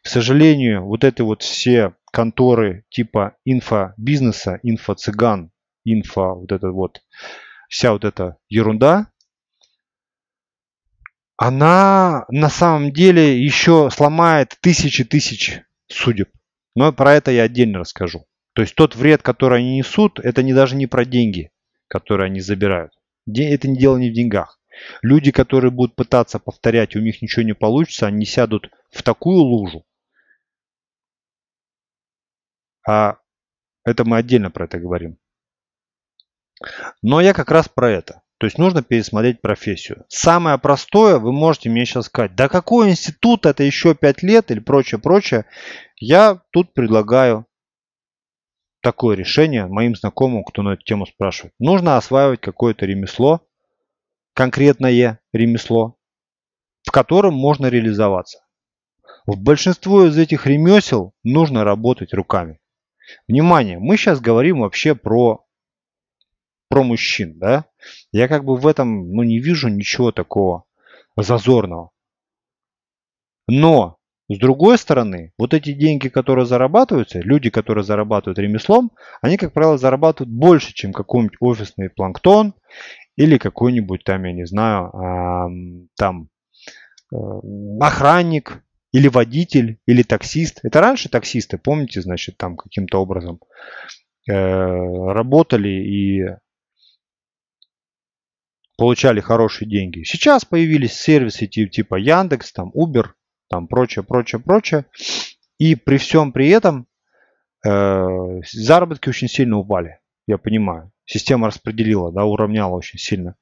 К 0.04 0.08
сожалению, 0.08 0.84
вот 0.84 1.02
эти 1.02 1.22
вот 1.22 1.42
все 1.42 1.94
конторы 2.14 2.84
типа 2.90 3.36
инфобизнеса, 3.44 4.60
инфо-цыган, 4.62 5.50
инфо, 5.84 6.36
вот 6.36 6.52
это 6.52 6.70
вот, 6.70 7.02
вся 7.68 7.92
вот 7.92 8.04
эта 8.04 8.36
ерунда, 8.48 9.08
она 11.36 12.24
на 12.28 12.48
самом 12.48 12.92
деле 12.92 13.42
еще 13.42 13.90
сломает 13.90 14.56
тысячи 14.60 15.02
тысяч 15.02 15.62
судеб. 15.88 16.30
Но 16.76 16.92
про 16.92 17.14
это 17.14 17.32
я 17.32 17.42
отдельно 17.42 17.80
расскажу. 17.80 18.26
То 18.52 18.62
есть 18.62 18.76
тот 18.76 18.94
вред, 18.94 19.22
который 19.22 19.58
они 19.58 19.78
несут, 19.78 20.20
это 20.20 20.44
не 20.44 20.54
даже 20.54 20.76
не 20.76 20.86
про 20.86 21.04
деньги, 21.04 21.50
которые 21.88 22.26
они 22.26 22.40
забирают. 22.40 22.92
Это 23.26 23.66
не 23.66 23.76
дело 23.76 23.96
не 23.96 24.10
в 24.10 24.14
деньгах. 24.14 24.60
Люди, 25.02 25.32
которые 25.32 25.72
будут 25.72 25.96
пытаться 25.96 26.38
повторять, 26.38 26.94
у 26.94 27.00
них 27.00 27.22
ничего 27.22 27.42
не 27.42 27.54
получится, 27.54 28.06
они 28.06 28.24
сядут 28.24 28.70
в 28.92 29.02
такую 29.02 29.38
лужу. 29.38 29.84
А 32.86 33.18
это 33.84 34.04
мы 34.04 34.18
отдельно 34.18 34.50
про 34.50 34.64
это 34.64 34.78
говорим. 34.78 35.18
Но 37.02 37.20
я 37.20 37.32
как 37.32 37.50
раз 37.50 37.68
про 37.68 37.90
это. 37.90 38.22
То 38.38 38.46
есть 38.46 38.58
нужно 38.58 38.82
пересмотреть 38.82 39.40
профессию. 39.40 40.04
Самое 40.08 40.58
простое, 40.58 41.18
вы 41.18 41.32
можете 41.32 41.70
мне 41.70 41.86
сейчас 41.86 42.06
сказать, 42.06 42.34
да 42.34 42.48
какой 42.48 42.90
институт, 42.90 43.46
это 43.46 43.62
еще 43.62 43.94
5 43.94 44.22
лет 44.22 44.50
или 44.50 44.60
прочее, 44.60 45.00
прочее. 45.00 45.46
Я 45.96 46.42
тут 46.50 46.74
предлагаю 46.74 47.46
такое 48.82 49.16
решение 49.16 49.66
моим 49.66 49.94
знакомым, 49.94 50.44
кто 50.44 50.62
на 50.62 50.74
эту 50.74 50.84
тему 50.84 51.06
спрашивает. 51.06 51.54
Нужно 51.58 51.96
осваивать 51.96 52.40
какое-то 52.40 52.84
ремесло, 52.84 53.46
конкретное 54.34 55.20
ремесло, 55.32 55.96
в 56.86 56.90
котором 56.90 57.34
можно 57.34 57.66
реализоваться. 57.66 58.40
В 59.26 59.40
большинство 59.40 60.04
из 60.04 60.18
этих 60.18 60.46
ремесел 60.46 61.14
нужно 61.22 61.64
работать 61.64 62.12
руками. 62.12 62.58
Внимание, 63.28 63.78
мы 63.78 63.96
сейчас 63.96 64.20
говорим 64.20 64.60
вообще 64.60 64.94
про, 64.94 65.44
про 66.68 66.82
мужчин, 66.82 67.38
да? 67.38 67.66
Я 68.12 68.28
как 68.28 68.44
бы 68.44 68.56
в 68.56 68.66
этом 68.66 69.12
ну, 69.12 69.22
не 69.22 69.38
вижу 69.38 69.68
ничего 69.68 70.12
такого 70.12 70.64
зазорного. 71.16 71.90
Но 73.46 73.98
с 74.28 74.38
другой 74.38 74.78
стороны, 74.78 75.32
вот 75.36 75.52
эти 75.52 75.74
деньги, 75.74 76.08
которые 76.08 76.46
зарабатываются, 76.46 77.20
люди, 77.20 77.50
которые 77.50 77.84
зарабатывают 77.84 78.38
ремеслом, 78.38 78.90
они, 79.20 79.36
как 79.36 79.52
правило, 79.52 79.76
зарабатывают 79.76 80.34
больше, 80.34 80.72
чем 80.72 80.92
какой-нибудь 80.94 81.36
офисный 81.40 81.90
планктон 81.90 82.54
или 83.16 83.36
какой-нибудь 83.36 84.02
там, 84.02 84.24
я 84.24 84.32
не 84.32 84.46
знаю, 84.46 85.88
там 85.96 86.28
э, 87.12 87.16
охранник 87.80 88.64
или 88.94 89.08
водитель 89.08 89.80
или 89.86 90.04
таксист. 90.04 90.60
Это 90.62 90.80
раньше 90.80 91.08
таксисты, 91.08 91.58
помните, 91.58 92.00
значит, 92.00 92.36
там 92.36 92.56
каким-то 92.56 93.02
образом 93.02 93.40
э, 94.30 94.32
работали 94.32 95.68
и 95.68 96.24
получали 98.78 99.18
хорошие 99.18 99.68
деньги. 99.68 100.04
Сейчас 100.04 100.44
появились 100.44 100.92
сервисы 100.92 101.48
типа 101.48 101.96
Яндекс, 101.96 102.52
там 102.52 102.70
Uber, 102.70 103.06
там 103.50 103.66
прочее, 103.66 104.04
прочее, 104.04 104.40
прочее. 104.40 104.86
И 105.58 105.74
при 105.74 105.96
всем 105.96 106.30
при 106.30 106.50
этом 106.50 106.86
э, 107.66 108.06
заработки 108.52 109.08
очень 109.08 109.28
сильно 109.28 109.58
упали, 109.58 109.98
я 110.28 110.38
понимаю. 110.38 110.92
Система 111.04 111.48
распределила, 111.48 112.12
да, 112.12 112.24
уравняла 112.26 112.76
очень 112.76 113.00
сильно. 113.00 113.34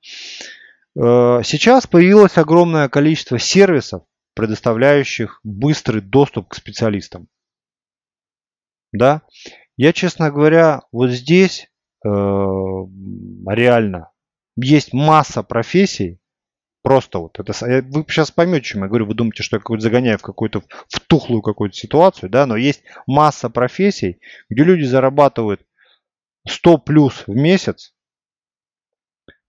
Э, 0.97 1.43
сейчас 1.45 1.87
появилось 1.87 2.39
огромное 2.39 2.89
количество 2.89 3.39
сервисов, 3.39 4.05
предоставляющих 4.35 5.41
быстрый 5.43 6.01
доступ 6.01 6.49
к 6.49 6.55
специалистам. 6.55 7.29
Да, 8.93 9.23
я, 9.77 9.93
честно 9.93 10.31
говоря, 10.31 10.83
вот 10.93 11.11
здесь 11.11 11.71
э, 12.05 12.09
реально 12.09 14.11
есть 14.57 14.93
масса 14.93 15.43
профессий, 15.43 16.21
Просто 16.83 17.21
вот 17.21 17.39
это, 17.39 17.53
вы 17.63 18.05
сейчас 18.09 18.33
поймете, 18.33 18.65
чем 18.65 18.83
я 18.83 18.89
говорю, 18.89 19.07
вы 19.07 19.15
думаете, 19.15 19.45
что 19.45 19.57
я 19.57 19.61
какой-то 19.61 19.83
загоняю 19.83 20.19
в 20.19 20.23
какую-то 20.23 20.63
в 20.89 21.01
тухлую 21.01 21.41
какую-то 21.41 21.77
ситуацию, 21.77 22.29
да, 22.29 22.45
но 22.45 22.57
есть 22.57 22.83
масса 23.07 23.49
профессий, 23.49 24.21
где 24.51 24.65
люди 24.65 24.83
зарабатывают 24.83 25.65
100 26.49 26.79
плюс 26.79 27.23
в 27.29 27.37
месяц, 27.37 27.95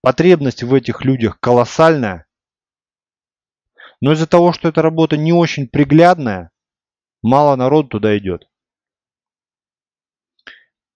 потребность 0.01 0.61
в 0.61 0.71
этих 0.75 1.03
людях 1.03 1.39
колоссальная, 1.39 2.27
но 4.03 4.11
из-за 4.11 4.27
того, 4.27 4.51
что 4.51 4.67
эта 4.67 4.81
работа 4.81 5.15
не 5.15 5.31
очень 5.31 5.65
приглядная, 5.65 6.51
мало 7.21 7.55
народу 7.55 7.87
туда 7.87 8.17
идет. 8.17 8.49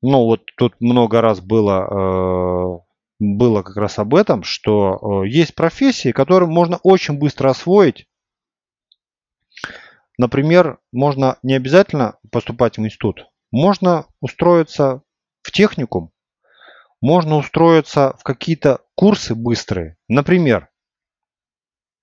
Ну 0.02 0.26
вот 0.26 0.42
тут 0.58 0.74
много 0.82 1.22
раз 1.22 1.40
было 1.40 1.88
э, 1.90 2.80
было 3.20 3.64
как 3.64 3.78
раз 3.78 3.98
об 3.98 4.14
этом, 4.14 4.44
что 4.44 5.24
э, 5.24 5.30
есть 5.30 5.56
профессии, 5.56 6.12
которые 6.12 6.50
можно 6.50 6.82
очень 6.84 7.18
быстро 7.18 7.50
освоить. 7.50 8.10
Например, 10.18 10.80
можно 10.92 11.38
не 11.44 11.54
обязательно 11.54 12.20
поступать 12.30 12.78
в 12.78 12.82
институт. 12.82 13.26
Можно 13.52 14.06
устроиться 14.20 15.02
в 15.44 15.54
техникум, 15.54 16.12
можно 17.00 17.38
устроиться 17.38 18.18
в 18.20 18.24
какие-то 18.24 18.82
курсы 18.96 19.34
быстрые. 19.34 19.96
Например, 20.10 20.68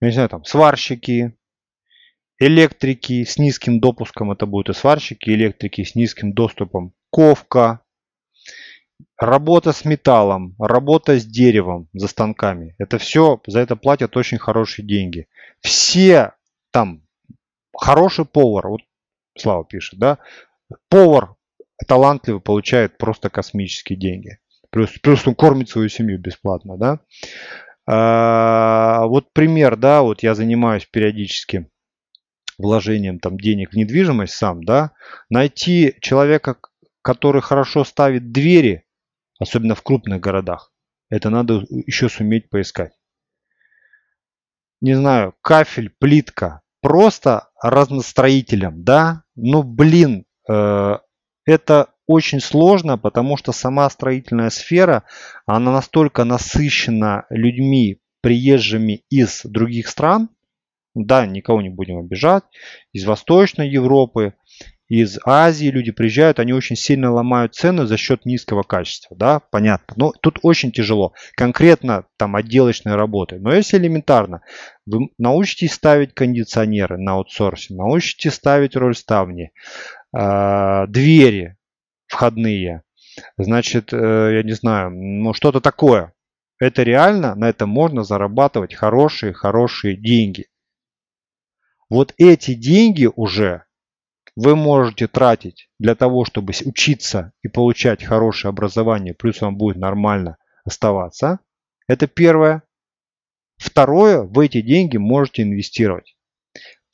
не 0.01 0.11
знаю, 0.11 0.29
там 0.29 0.45
сварщики, 0.45 1.37
электрики 2.39 3.25
с 3.25 3.39
низким 3.39 3.81
допуском, 3.81 4.33
это 4.33 4.47
будут 4.47 4.71
и 4.71 4.79
сварщики, 4.79 5.31
электрики 5.31 5.85
с 5.85 5.95
низким 5.95 6.33
доступом, 6.33 6.95
ковка, 7.11 7.81
Работа 9.17 9.73
с 9.73 9.85
металлом, 9.85 10.55
работа 10.59 11.19
с 11.19 11.25
деревом 11.25 11.89
за 11.93 12.09
станками. 12.09 12.75
Это 12.79 12.99
все, 12.99 13.41
за 13.47 13.61
это 13.61 13.77
платят 13.77 14.17
очень 14.17 14.39
хорошие 14.39 14.87
деньги. 14.87 15.29
Все 15.61 16.33
там, 16.73 17.03
хороший 17.77 18.25
повар, 18.25 18.69
вот 18.69 18.81
Слава 19.37 19.65
пишет, 19.65 19.99
да, 19.99 20.19
повар 20.89 21.35
талантливый 21.89 22.41
получает 22.41 22.99
просто 22.99 23.31
космические 23.31 23.99
деньги. 23.99 24.39
Плюс, 24.71 24.91
плюс 25.03 25.27
он 25.27 25.35
кормит 25.35 25.69
свою 25.69 25.89
семью 25.89 26.19
бесплатно, 26.19 26.77
да. 26.77 27.01
А, 27.87 29.07
вот 29.07 29.33
пример, 29.33 29.77
да, 29.77 30.03
вот 30.03 30.23
я 30.23 30.35
занимаюсь 30.35 30.87
периодически 30.87 31.71
вложением 32.59 33.19
там 33.19 33.39
денег 33.39 33.73
в 33.73 33.77
недвижимость 33.77 34.35
сам, 34.35 34.65
да, 34.65 34.93
найти 35.29 35.97
человека, 36.01 36.57
который 37.03 37.43
хорошо 37.43 37.85
ставит 37.85 38.33
двери, 38.33 38.85
особенно 39.39 39.75
в 39.75 39.83
крупных 39.83 40.21
городах. 40.21 40.73
Это 41.11 41.31
надо 41.31 41.65
еще 41.69 42.09
суметь 42.09 42.49
поискать. 42.49 42.93
Не 44.81 44.95
знаю, 44.95 45.35
кафель, 45.43 45.91
плитка, 45.99 46.63
просто 46.81 47.51
разностроителем, 47.63 48.85
да? 48.85 49.25
Но, 49.35 49.63
блин, 49.63 50.27
э, 50.49 50.99
это 51.47 51.94
очень 52.07 52.41
сложно, 52.41 52.99
потому 52.99 53.37
что 53.37 53.53
сама 53.53 53.89
строительная 53.91 54.51
сфера, 54.51 55.05
она 55.47 55.73
настолько 55.73 56.25
насыщена 56.25 57.27
людьми, 57.31 58.01
приезжими 58.21 59.03
из 59.11 59.43
других 59.45 59.89
стран, 59.89 60.31
да, 60.95 61.27
никого 61.27 61.61
не 61.61 61.71
будем 61.71 61.99
обижать, 61.99 62.45
из 62.93 63.05
Восточной 63.05 63.69
Европы, 63.69 64.35
из 64.89 65.19
Азии 65.25 65.67
люди 65.67 65.93
приезжают, 65.93 66.39
они 66.39 66.53
очень 66.53 66.77
сильно 66.77 67.11
ломают 67.11 67.55
цены 67.55 67.87
за 67.87 67.97
счет 67.97 68.27
низкого 68.27 68.63
качества, 68.63 69.17
да, 69.17 69.41
понятно. 69.51 69.95
Но 69.97 70.13
тут 70.21 70.39
очень 70.43 70.73
тяжело. 70.73 71.15
Конкретно 71.37 72.05
там 72.19 72.37
отделочные 72.37 72.95
работы. 72.95 73.39
Но 73.39 73.55
если 73.55 73.79
элементарно, 73.79 74.43
вы 74.87 75.09
научитесь 75.19 75.73
ставить 75.73 76.15
кондиционеры 76.15 76.99
на 76.99 77.15
аутсорсе, 77.15 77.75
научитесь 77.75 78.35
ставить 78.35 78.77
рольставни, 78.77 79.53
э, 80.17 80.87
двери 80.89 81.57
входные, 82.15 82.83
значит, 83.37 83.93
э, 83.93 83.97
я 84.37 84.43
не 84.45 84.53
знаю, 84.53 84.91
ну 84.91 85.35
что-то 85.35 85.61
такое. 85.61 86.13
Это 86.61 86.85
реально, 86.85 87.35
на 87.35 87.49
это 87.49 87.67
можно 87.67 88.05
зарабатывать 88.05 88.75
хорошие-хорошие 88.75 89.97
деньги. 89.97 90.47
Вот 91.91 92.15
эти 92.17 92.55
деньги 92.55 93.11
уже 93.15 93.65
вы 94.37 94.55
можете 94.55 95.09
тратить 95.09 95.69
для 95.79 95.97
того, 95.97 96.25
чтобы 96.25 96.53
учиться 96.65 97.33
и 97.43 97.49
получать 97.49 98.05
хорошее 98.05 98.51
образование, 98.51 99.15
плюс 99.15 99.41
вам 99.41 99.57
будет 99.57 99.77
нормально 99.77 100.37
оставаться. 100.65 101.41
Это 101.89 102.07
первое. 102.07 102.63
Второе, 103.57 104.23
вы 104.23 104.47
эти 104.47 104.63
деньги 104.63 104.97
можете 104.97 105.43
инвестировать. 105.43 106.14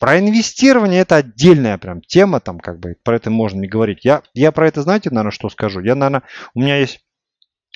Про 0.00 0.18
инвестирование 0.18 1.02
это 1.02 1.16
отдельная 1.16 1.76
прям 1.76 2.00
тема, 2.00 2.40
там 2.40 2.58
как 2.58 2.80
бы 2.80 2.96
про 3.04 3.16
это 3.16 3.30
можно 3.30 3.60
не 3.60 3.68
говорить. 3.68 4.02
Я, 4.02 4.22
я 4.32 4.50
про 4.50 4.66
это, 4.66 4.80
знаете, 4.80 5.10
наверное, 5.10 5.30
что 5.30 5.50
скажу? 5.50 5.80
Я, 5.80 5.94
наверное, 5.94 6.22
у 6.54 6.60
меня 6.60 6.78
есть... 6.78 7.04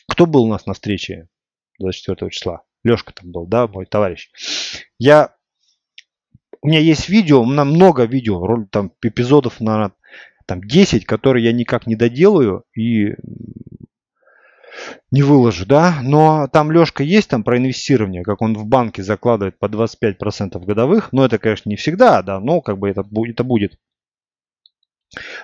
Кто 0.09 0.25
был 0.25 0.45
у 0.45 0.49
нас 0.49 0.64
на 0.64 0.72
встрече 0.72 1.29
24 1.79 2.31
числа? 2.31 2.62
Лешка 2.83 3.12
там 3.12 3.31
был, 3.31 3.47
да, 3.47 3.66
мой 3.66 3.85
товарищ. 3.85 4.31
Я 4.99 5.35
у 6.62 6.68
меня 6.68 6.79
есть 6.79 7.11
видео, 7.11 7.43
у 7.43 7.47
меня 7.47 7.66
много 7.66 8.05
видео, 8.05 8.64
там 8.70 8.93
эпизодов, 9.03 9.61
наверное, 9.61 9.93
там 10.47 10.62
10, 10.62 11.05
которые 11.05 11.45
я 11.45 11.53
никак 11.53 11.87
не 11.87 11.95
доделаю 11.95 12.64
и 12.75 13.16
не 15.11 15.22
выложу, 15.22 15.66
да, 15.66 16.01
но 16.03 16.49
там 16.49 16.72
Лешка 16.72 17.03
есть 17.03 17.31
там 17.31 17.45
про 17.45 17.59
инвестирование, 17.59 18.22
как 18.22 18.43
он 18.43 18.55
в 18.55 18.66
банке 18.66 19.03
закладывает 19.03 19.59
по 19.59 19.66
25% 19.66 20.59
годовых, 20.64 21.12
но 21.12 21.25
это, 21.25 21.39
конечно, 21.39 21.68
не 21.68 21.77
всегда, 21.77 22.22
да, 22.22 22.41
но 22.41 22.61
как 22.61 22.79
бы 22.79 22.89
это 22.89 23.05
это 23.29 23.45
будет. 23.45 23.79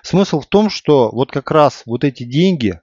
Смысл 0.03 0.41
в 0.41 0.47
том, 0.47 0.71
что 0.71 1.11
вот 1.11 1.31
как 1.31 1.51
раз 1.51 1.83
вот 1.87 2.05
эти 2.05 2.25
деньги, 2.25 2.81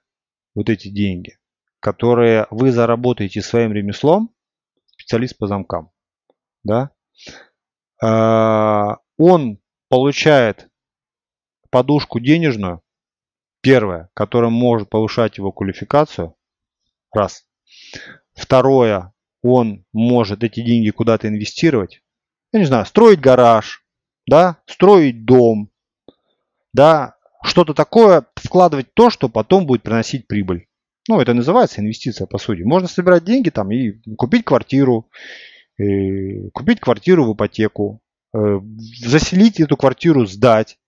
вот 0.54 0.70
эти 0.70 0.88
деньги, 0.88 1.36
которые 1.80 2.46
вы 2.50 2.72
заработаете 2.72 3.42
своим 3.42 3.72
ремеслом, 3.72 4.30
специалист 4.86 5.36
по 5.36 5.46
замкам, 5.46 5.90
да, 6.64 6.90
а, 8.02 8.98
он 9.16 9.58
получает 9.88 10.68
подушку 11.70 12.20
денежную, 12.20 12.82
первое, 13.60 14.10
которая 14.14 14.50
может 14.50 14.88
повышать 14.88 15.38
его 15.38 15.52
квалификацию, 15.52 16.34
Раз. 17.12 17.44
Второе, 18.34 19.12
он 19.42 19.84
может 19.92 20.44
эти 20.44 20.60
деньги 20.60 20.90
куда-то 20.90 21.28
инвестировать. 21.28 22.02
Я 22.52 22.60
не 22.60 22.66
знаю, 22.66 22.86
строить 22.86 23.20
гараж, 23.20 23.84
да, 24.26 24.58
строить 24.66 25.24
дом, 25.24 25.70
да, 26.72 27.16
что-то 27.42 27.74
такое, 27.74 28.26
вкладывать 28.36 28.92
то, 28.94 29.10
что 29.10 29.28
потом 29.28 29.66
будет 29.66 29.82
приносить 29.82 30.26
прибыль. 30.26 30.66
Ну, 31.08 31.20
это 31.20 31.32
называется 31.34 31.80
инвестиция, 31.80 32.26
по 32.26 32.38
сути. 32.38 32.62
Можно 32.62 32.88
собирать 32.88 33.24
деньги 33.24 33.50
там 33.50 33.70
и 33.72 33.92
купить 34.16 34.44
квартиру, 34.44 35.10
и 35.78 36.50
купить 36.50 36.80
квартиру 36.80 37.24
в 37.24 37.34
ипотеку, 37.34 38.00
э, 38.34 38.60
заселить 39.00 39.60
эту 39.60 39.76
квартиру, 39.76 40.26
сдать. 40.26 40.78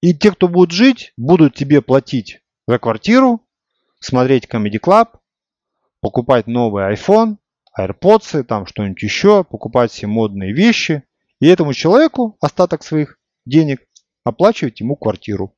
И 0.00 0.14
те, 0.14 0.32
кто 0.32 0.48
будут 0.48 0.72
жить, 0.72 1.12
будут 1.16 1.54
тебе 1.54 1.80
платить 1.80 2.42
за 2.66 2.78
квартиру, 2.78 3.47
смотреть 4.00 4.46
Comedy 4.46 4.80
Club, 4.80 5.18
покупать 6.00 6.46
новый 6.46 6.92
iPhone, 6.94 7.36
AirPods, 7.78 8.44
там 8.44 8.66
что-нибудь 8.66 9.02
еще, 9.02 9.44
покупать 9.44 9.90
все 9.90 10.06
модные 10.06 10.52
вещи. 10.52 11.04
И 11.40 11.46
этому 11.46 11.72
человеку 11.72 12.36
остаток 12.40 12.82
своих 12.82 13.18
денег 13.46 13.80
оплачивать 14.24 14.80
ему 14.80 14.96
квартиру. 14.96 15.54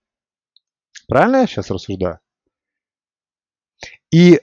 Правильно 1.09 1.38
я 1.38 1.47
сейчас 1.47 1.70
рассуждаю? 1.70 2.20
И 4.11 4.41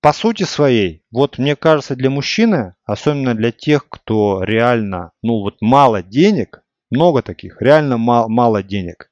по 0.00 0.12
сути 0.12 0.44
своей, 0.44 1.04
вот 1.10 1.38
мне 1.38 1.56
кажется, 1.56 1.96
для 1.96 2.10
мужчины, 2.10 2.76
особенно 2.84 3.34
для 3.34 3.50
тех, 3.50 3.88
кто 3.88 4.44
реально, 4.44 5.12
ну 5.22 5.40
вот 5.40 5.60
мало 5.60 6.02
денег, 6.02 6.62
много 6.90 7.22
таких, 7.22 7.60
реально 7.60 7.96
мало, 7.96 8.28
мало 8.28 8.62
денег, 8.62 9.10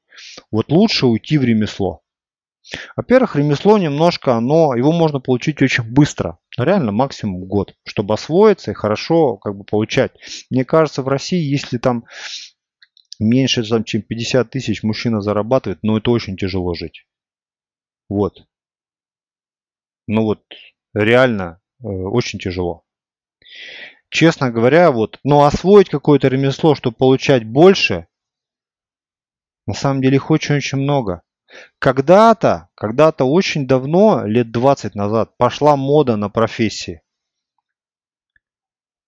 вот 0.50 0.70
лучше 0.70 1.06
уйти 1.06 1.38
в 1.38 1.44
ремесло. 1.44 2.02
Во-первых, 2.96 3.36
ремесло 3.36 3.78
немножко, 3.78 4.34
оно, 4.34 4.74
его 4.74 4.92
можно 4.92 5.20
получить 5.20 5.62
очень 5.62 5.84
быстро, 5.84 6.38
реально 6.58 6.92
максимум 6.92 7.44
год, 7.44 7.74
чтобы 7.84 8.14
освоиться 8.14 8.70
и 8.70 8.74
хорошо 8.74 9.36
как 9.36 9.56
бы 9.56 9.64
получать. 9.64 10.12
Мне 10.50 10.64
кажется, 10.64 11.02
в 11.02 11.08
России, 11.08 11.38
если 11.40 11.78
там 11.78 12.04
меньше, 13.18 13.64
там, 13.64 13.84
чем 13.84 14.02
50 14.02 14.50
тысяч 14.50 14.82
мужчина 14.82 15.20
зарабатывает, 15.20 15.78
ну 15.82 15.96
это 15.96 16.10
очень 16.10 16.36
тяжело 16.36 16.74
жить. 16.74 17.06
Вот. 18.08 18.46
Ну 20.08 20.22
вот, 20.22 20.44
реально 20.94 21.60
э, 21.82 21.86
очень 21.86 22.38
тяжело. 22.38 22.84
Честно 24.08 24.50
говоря, 24.50 24.90
вот, 24.92 25.18
но 25.24 25.44
освоить 25.44 25.88
какое-то 25.88 26.28
ремесло, 26.28 26.74
чтобы 26.74 26.96
получать 26.96 27.44
больше, 27.44 28.06
на 29.66 29.74
самом 29.74 30.00
деле 30.00 30.16
их 30.16 30.30
очень-очень 30.30 30.78
много. 30.78 31.22
Когда-то, 31.78 32.68
когда-то 32.74 33.24
очень 33.24 33.66
давно, 33.66 34.24
лет 34.24 34.50
20 34.50 34.94
назад, 34.94 35.36
пошла 35.36 35.76
мода 35.76 36.16
на 36.16 36.28
профессии. 36.28 37.02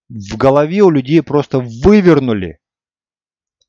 В 0.08 0.36
голове 0.36 0.82
у 0.82 0.90
людей 0.90 1.22
просто 1.22 1.60
вывернули 1.60 2.60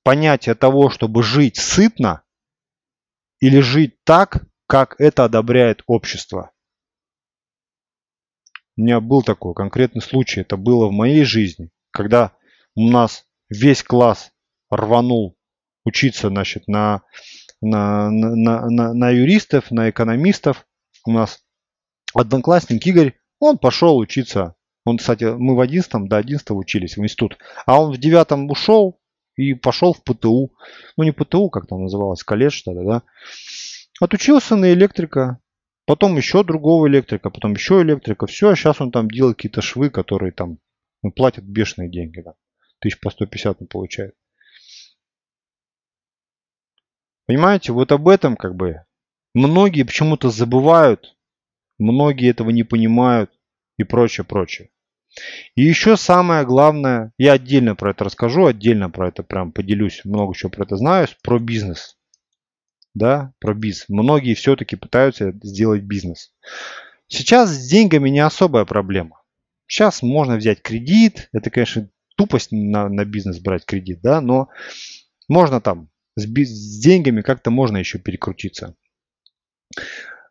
понятие 0.04 0.56
того, 0.56 0.90
чтобы 0.90 1.24
жить 1.24 1.58
сытно 1.58 2.24
или 3.40 3.60
жить 3.60 4.02
так, 4.04 4.46
как 4.68 4.96
это 5.00 5.26
одобряет 5.26 5.84
общество. 5.88 6.52
У 8.78 8.82
меня 8.82 9.02
был 9.02 9.24
такой 9.24 9.54
конкретный 9.54 10.02
случай, 10.02 10.42
это 10.42 10.56
было 10.56 10.88
в 10.88 10.92
моей 10.92 11.26
жизни, 11.26 11.70
когда 11.92 12.32
у 12.76 12.90
нас 12.90 13.26
весь 13.50 13.84
класс 13.84 14.32
рванул 14.70 15.38
учиться 15.84 16.30
значит, 16.30 16.68
на 16.68 17.02
на, 17.62 18.10
на, 18.10 18.70
на, 18.70 18.94
на 18.94 19.10
юристов, 19.10 19.72
на 19.72 19.90
экономистов. 19.90 20.66
У 21.06 21.12
нас 21.12 21.44
одноклассник 22.14 22.86
Игорь, 22.86 23.16
он 23.40 23.58
пошел 23.58 23.98
учиться. 23.98 24.56
Он, 24.86 24.98
кстати, 24.98 25.26
мы 25.26 25.56
в 25.56 25.60
11 25.60 26.08
до 26.08 26.18
11 26.18 26.52
учились 26.52 26.98
в 26.98 27.04
институт. 27.04 27.38
А 27.66 27.82
он 27.82 27.94
в 27.94 27.98
9 27.98 28.50
ушел 28.50 29.00
и 29.36 29.54
пошел 29.54 29.94
в 29.94 30.04
ПТУ. 30.04 30.54
Ну, 30.98 31.04
не 31.04 31.12
ПТУ, 31.12 31.50
как 31.50 31.68
там 31.68 31.84
называлось, 31.84 32.24
колледж 32.24 32.62
тогда, 32.64 32.84
да. 32.84 33.04
Отучился 34.00 34.56
на 34.56 34.72
электрика, 34.74 35.40
потом 35.86 36.18
еще 36.18 36.44
другого 36.44 36.88
электрика, 36.88 37.30
потом 37.30 37.54
еще 37.54 37.82
электрика. 37.82 38.28
Все, 38.28 38.50
а 38.50 38.56
сейчас 38.56 38.82
он 38.82 38.92
там 38.92 39.10
делает 39.10 39.38
какие-то 39.38 39.62
швы, 39.62 39.90
которые 39.90 40.32
там 40.32 40.60
ну, 41.04 41.12
платят 41.12 41.44
бешеные 41.44 41.90
деньги. 41.90 42.22
Да. 42.22 42.34
Тысяч 42.80 43.00
по 43.00 43.10
150 43.10 43.62
он 43.62 43.68
получает. 43.68 44.16
Понимаете, 47.30 47.74
вот 47.74 47.92
об 47.92 48.08
этом 48.08 48.36
как 48.36 48.56
бы 48.56 48.86
многие 49.36 49.84
почему-то 49.84 50.32
забывают, 50.32 51.16
многие 51.78 52.32
этого 52.32 52.50
не 52.50 52.64
понимают 52.64 53.30
и 53.78 53.84
прочее, 53.84 54.26
прочее. 54.26 54.72
И 55.54 55.62
еще 55.62 55.96
самое 55.96 56.44
главное, 56.44 57.14
я 57.20 57.34
отдельно 57.34 57.76
про 57.76 57.92
это 57.92 58.06
расскажу, 58.06 58.48
отдельно 58.48 58.90
про 58.90 59.10
это 59.10 59.22
прям 59.22 59.52
поделюсь, 59.52 60.02
много 60.06 60.34
чего 60.34 60.50
про 60.50 60.64
это 60.64 60.76
знаю, 60.76 61.08
про 61.22 61.38
бизнес. 61.38 62.00
Да, 62.96 63.32
про 63.40 63.54
бизнес. 63.54 63.90
Многие 63.90 64.34
все-таки 64.34 64.76
пытаются 64.76 65.32
сделать 65.44 65.84
бизнес. 65.84 66.34
Сейчас 67.06 67.52
с 67.52 67.70
деньгами 67.70 68.10
не 68.10 68.22
особая 68.22 68.66
проблема. 68.66 69.22
Сейчас 69.68 70.02
можно 70.02 70.36
взять 70.36 70.64
кредит, 70.64 71.30
это, 71.32 71.52
конечно, 71.52 71.92
тупость 72.18 72.52
на, 72.52 72.90
на 72.90 73.06
бизнес 73.06 73.38
брать 73.38 73.66
кредит, 73.66 74.00
да, 74.02 74.20
но 74.20 74.50
можно 75.28 75.62
там 75.62 75.92
с, 76.20 76.26
с 76.26 76.80
деньгами 76.80 77.22
как-то 77.22 77.52
можно 77.52 77.78
еще 77.78 78.00
перекрутиться. 78.00 78.76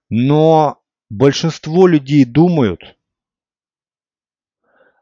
Но 0.09 0.82
большинство 1.11 1.86
людей 1.86 2.24
думают, 2.24 2.97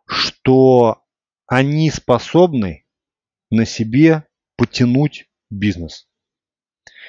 что 0.07 1.05
они 1.47 1.91
способны 1.91 2.87
на 3.51 3.67
себе 3.67 4.25
потянуть 4.57 5.29
бизнес. 5.51 6.09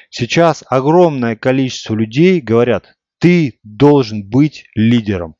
Сейчас 0.10 0.64
огромное 0.68 1.36
количество 1.36 1.96
людей 1.96 2.40
говорят, 2.42 2.98
ты 3.20 3.60
должен 3.64 4.28
быть 4.28 4.66
лидером. 4.76 5.37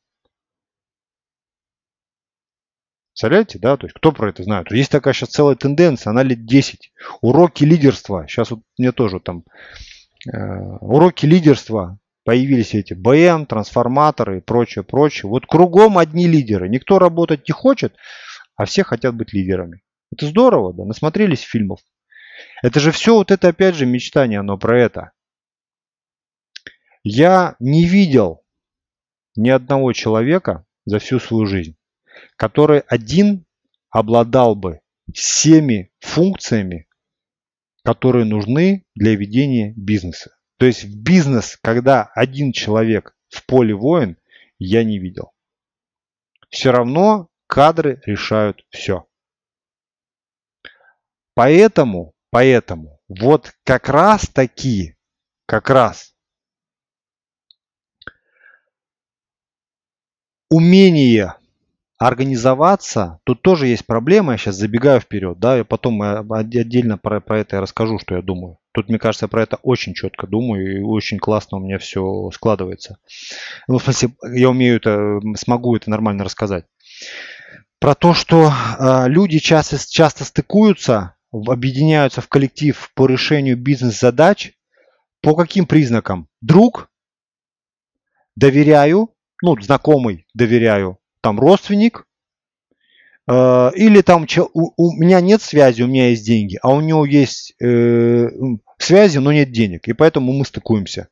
Представляете, 3.18 3.58
да? 3.58 3.76
То 3.76 3.86
есть 3.86 3.96
кто 3.96 4.12
про 4.12 4.28
это 4.28 4.44
знает? 4.44 4.70
Есть 4.70 4.92
такая 4.92 5.12
сейчас 5.12 5.30
целая 5.30 5.56
тенденция, 5.56 6.12
она 6.12 6.22
лет 6.22 6.46
10. 6.46 6.92
Уроки 7.20 7.64
лидерства. 7.64 8.28
Сейчас 8.28 8.52
вот 8.52 8.60
мне 8.78 8.92
тоже 8.92 9.18
там 9.18 9.42
э, 10.32 10.38
уроки 10.80 11.26
лидерства 11.26 11.98
появились 12.22 12.76
эти 12.76 12.94
БМ, 12.94 13.46
трансформаторы 13.46 14.38
и 14.38 14.40
прочее, 14.40 14.84
прочее. 14.84 15.28
Вот 15.28 15.46
кругом 15.46 15.98
одни 15.98 16.28
лидеры. 16.28 16.68
Никто 16.68 17.00
работать 17.00 17.48
не 17.48 17.52
хочет, 17.52 17.96
а 18.54 18.66
все 18.66 18.84
хотят 18.84 19.16
быть 19.16 19.32
лидерами. 19.32 19.82
Это 20.12 20.26
здорово, 20.26 20.72
да? 20.72 20.84
Насмотрелись 20.84 21.40
фильмов. 21.40 21.80
Это 22.62 22.78
же 22.78 22.92
все 22.92 23.14
вот 23.14 23.32
это 23.32 23.48
опять 23.48 23.74
же 23.74 23.84
мечтание, 23.84 24.38
оно 24.38 24.56
про 24.58 24.80
это. 24.80 25.10
Я 27.02 27.56
не 27.58 27.84
видел 27.84 28.44
ни 29.34 29.50
одного 29.50 29.92
человека 29.92 30.66
за 30.84 31.00
всю 31.00 31.18
свою 31.18 31.46
жизнь, 31.46 31.77
который 32.36 32.80
один 32.80 33.44
обладал 33.90 34.54
бы 34.54 34.80
всеми 35.12 35.90
функциями, 36.00 36.88
которые 37.84 38.24
нужны 38.24 38.84
для 38.94 39.16
ведения 39.16 39.72
бизнеса. 39.76 40.36
То 40.58 40.66
есть 40.66 40.84
в 40.84 41.02
бизнес, 41.02 41.58
когда 41.62 42.10
один 42.14 42.52
человек 42.52 43.16
в 43.28 43.46
поле 43.46 43.74
воин, 43.74 44.16
я 44.58 44.84
не 44.84 44.98
видел. 44.98 45.32
Все 46.50 46.72
равно 46.72 47.28
кадры 47.46 48.02
решают 48.04 48.64
все. 48.70 49.06
Поэтому, 51.34 52.14
поэтому, 52.30 53.00
вот 53.08 53.52
как 53.64 53.88
раз 53.88 54.22
такие, 54.28 54.96
как 55.46 55.70
раз 55.70 56.14
умение 60.50 61.34
организоваться, 61.98 63.18
тут 63.24 63.42
тоже 63.42 63.66
есть 63.66 63.84
проблема, 63.84 64.32
я 64.32 64.38
сейчас 64.38 64.54
забегаю 64.54 65.00
вперед, 65.00 65.38
да, 65.38 65.58
и 65.58 65.64
потом 65.64 66.00
отдельно 66.32 66.96
про, 66.96 67.20
про 67.20 67.40
это 67.40 67.56
я 67.56 67.62
расскажу, 67.62 67.98
что 67.98 68.14
я 68.14 68.22
думаю. 68.22 68.58
Тут, 68.72 68.88
мне 68.88 68.98
кажется, 68.98 69.26
про 69.26 69.42
это 69.42 69.56
очень 69.62 69.94
четко 69.94 70.28
думаю, 70.28 70.78
и 70.78 70.82
очень 70.82 71.18
классно 71.18 71.58
у 71.58 71.60
меня 71.60 71.78
все 71.78 72.30
складывается. 72.32 72.98
Ну, 73.66 73.78
в 73.78 73.82
смысле, 73.82 74.10
я 74.32 74.50
умею 74.50 74.76
это, 74.76 75.20
смогу 75.36 75.74
это 75.74 75.90
нормально 75.90 76.22
рассказать. 76.22 76.66
Про 77.80 77.94
то, 77.94 78.14
что 78.14 78.52
э, 78.52 79.08
люди 79.08 79.38
часто, 79.38 79.78
часто 79.78 80.24
стыкуются, 80.24 81.16
объединяются 81.32 82.20
в 82.20 82.28
коллектив 82.28 82.90
по 82.94 83.06
решению 83.06 83.56
бизнес-задач. 83.56 84.52
По 85.20 85.34
каким 85.34 85.66
признакам? 85.66 86.28
Друг, 86.40 86.90
доверяю, 88.36 89.10
ну, 89.42 89.60
знакомый, 89.60 90.26
доверяю, 90.34 90.98
там 91.20 91.38
родственник, 91.38 92.06
э, 93.28 93.70
или 93.74 94.00
там 94.02 94.26
у, 94.54 94.72
у 94.76 94.92
меня 94.92 95.20
нет 95.20 95.42
связи, 95.42 95.82
у 95.82 95.86
меня 95.86 96.10
есть 96.10 96.24
деньги, 96.24 96.58
а 96.62 96.72
у 96.72 96.80
него 96.80 97.04
есть 97.04 97.54
э, 97.60 98.28
связи, 98.78 99.18
но 99.18 99.32
нет 99.32 99.50
денег, 99.50 99.88
и 99.88 99.92
поэтому 99.92 100.32
мы 100.32 100.44
стыкуемся. 100.44 101.08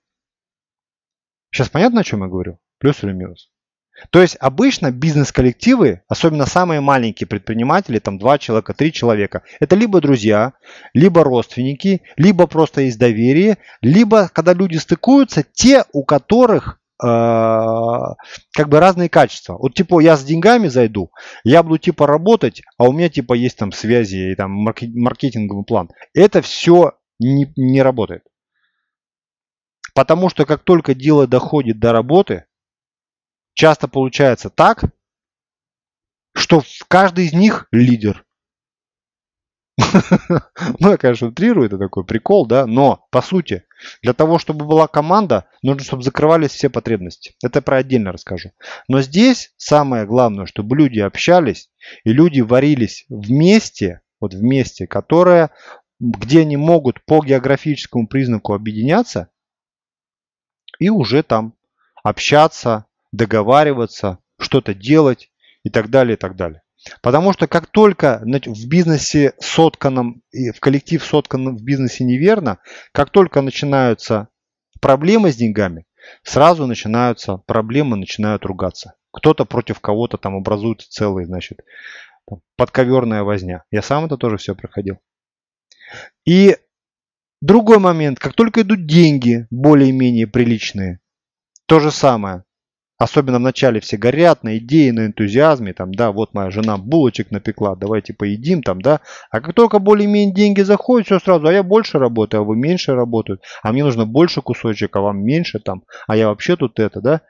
Сейчас 1.50 1.68
понятно, 1.68 2.00
о 2.00 2.04
чем 2.04 2.22
я 2.22 2.28
говорю? 2.28 2.58
Плюс 2.78 3.02
или 3.02 3.12
минус? 3.12 3.50
То 4.10 4.20
есть 4.20 4.36
обычно 4.40 4.90
бизнес-коллективы, 4.90 6.02
особенно 6.06 6.44
самые 6.44 6.80
маленькие 6.80 7.26
предприниматели, 7.26 7.98
там 7.98 8.18
два 8.18 8.38
человека, 8.38 8.74
три 8.74 8.92
человека, 8.92 9.42
это 9.58 9.74
либо 9.74 10.00
друзья, 10.00 10.52
либо 10.92 11.24
родственники, 11.24 12.02
либо 12.16 12.46
просто 12.46 12.82
есть 12.82 12.98
доверие, 12.98 13.56
либо 13.80 14.28
когда 14.28 14.52
люди 14.52 14.76
стыкуются, 14.76 15.42
те, 15.42 15.84
у 15.92 16.04
которых 16.04 16.78
как 16.98 18.68
бы 18.68 18.80
разные 18.80 19.08
качества. 19.08 19.56
Вот 19.58 19.74
типа 19.74 20.00
я 20.00 20.16
с 20.16 20.24
деньгами 20.24 20.68
зайду, 20.68 21.10
я 21.44 21.62
буду 21.62 21.78
типа 21.78 22.06
работать, 22.06 22.62
а 22.78 22.84
у 22.84 22.92
меня 22.92 23.08
типа 23.08 23.34
есть 23.34 23.58
там 23.58 23.72
связи 23.72 24.32
и 24.32 24.34
там 24.34 24.50
маркетинговый 24.52 25.64
план. 25.64 25.90
Это 26.14 26.42
все 26.42 26.92
не, 27.18 27.52
не 27.56 27.82
работает. 27.82 28.22
Потому 29.94 30.28
что 30.28 30.44
как 30.44 30.62
только 30.62 30.94
дело 30.94 31.26
доходит 31.26 31.78
до 31.78 31.92
работы, 31.92 32.44
часто 33.54 33.88
получается 33.88 34.50
так, 34.50 34.84
что 36.34 36.62
каждый 36.88 37.26
из 37.26 37.32
них 37.32 37.66
лидер. 37.72 38.25
Ну, 40.78 40.90
я, 40.90 40.96
конечно, 40.96 41.28
утрирую, 41.28 41.66
это 41.66 41.78
такой 41.78 42.04
прикол, 42.04 42.46
да, 42.46 42.66
но, 42.66 43.06
по 43.10 43.20
сути, 43.20 43.64
для 44.02 44.14
того, 44.14 44.38
чтобы 44.38 44.64
была 44.64 44.88
команда, 44.88 45.46
нужно, 45.62 45.84
чтобы 45.84 46.02
закрывались 46.02 46.52
все 46.52 46.70
потребности. 46.70 47.34
Это 47.42 47.60
про 47.60 47.78
отдельно 47.78 48.12
расскажу. 48.12 48.52
Но 48.88 49.02
здесь 49.02 49.52
самое 49.56 50.06
главное, 50.06 50.46
чтобы 50.46 50.76
люди 50.76 51.00
общались, 51.00 51.70
и 52.04 52.12
люди 52.12 52.40
варились 52.40 53.04
вместе, 53.08 54.00
вот 54.20 54.34
вместе, 54.34 54.86
которое, 54.86 55.50
где 56.00 56.40
они 56.40 56.56
могут 56.56 57.04
по 57.04 57.22
географическому 57.22 58.08
признаку 58.08 58.54
объединяться, 58.54 59.28
и 60.78 60.88
уже 60.88 61.22
там 61.22 61.54
общаться, 62.02 62.86
договариваться, 63.12 64.18
что-то 64.38 64.74
делать 64.74 65.30
и 65.64 65.70
так 65.70 65.90
далее, 65.90 66.14
и 66.14 66.18
так 66.18 66.36
далее. 66.36 66.62
Потому 67.02 67.32
что 67.32 67.46
как 67.46 67.66
только 67.66 68.20
в 68.22 68.68
бизнесе 68.68 69.34
сотканном, 69.40 70.22
в 70.32 70.60
коллектив 70.60 71.04
сотканном 71.04 71.56
в 71.56 71.62
бизнесе 71.62 72.04
неверно, 72.04 72.58
как 72.92 73.10
только 73.10 73.40
начинаются 73.40 74.28
проблемы 74.80 75.32
с 75.32 75.36
деньгами, 75.36 75.86
сразу 76.22 76.66
начинаются 76.66 77.38
проблемы, 77.38 77.96
начинают 77.96 78.44
ругаться. 78.44 78.94
Кто-то 79.12 79.44
против 79.44 79.80
кого-то 79.80 80.18
там 80.18 80.36
образуется 80.36 80.88
целый, 80.90 81.24
значит, 81.24 81.60
подковерная 82.56 83.22
возня. 83.22 83.64
Я 83.70 83.82
сам 83.82 84.04
это 84.04 84.16
тоже 84.16 84.36
все 84.36 84.54
проходил. 84.54 84.98
И 86.24 86.56
другой 87.40 87.78
момент, 87.78 88.18
как 88.18 88.34
только 88.34 88.62
идут 88.62 88.86
деньги 88.86 89.46
более-менее 89.50 90.26
приличные, 90.26 91.00
то 91.66 91.80
же 91.80 91.90
самое. 91.90 92.44
Особенно 92.98 93.36
в 93.36 93.42
начале 93.42 93.80
все 93.80 93.98
горят 93.98 94.42
на 94.42 94.56
идее, 94.56 94.90
на 94.92 95.06
энтузиазме, 95.06 95.74
там, 95.74 95.92
да, 95.92 96.12
вот 96.12 96.32
моя 96.32 96.50
жена 96.50 96.78
булочек 96.78 97.30
напекла, 97.30 97.76
давайте 97.76 98.14
поедим, 98.14 98.62
там, 98.62 98.80
да. 98.80 99.00
А 99.30 99.42
как 99.42 99.54
только 99.54 99.78
более-менее 99.78 100.34
деньги 100.34 100.62
заходят, 100.62 101.06
все 101.06 101.18
сразу, 101.18 101.46
а 101.46 101.52
я 101.52 101.62
больше 101.62 101.98
работаю, 101.98 102.40
а 102.40 102.44
вы 102.44 102.56
меньше 102.56 102.94
работают, 102.94 103.42
а 103.62 103.72
мне 103.72 103.84
нужно 103.84 104.06
больше 104.06 104.40
кусочек, 104.40 104.96
а 104.96 105.00
вам 105.00 105.22
меньше, 105.22 105.58
там, 105.58 105.84
а 106.06 106.16
я 106.16 106.28
вообще 106.28 106.56
тут 106.56 106.78
это, 106.78 107.02
да. 107.02 107.20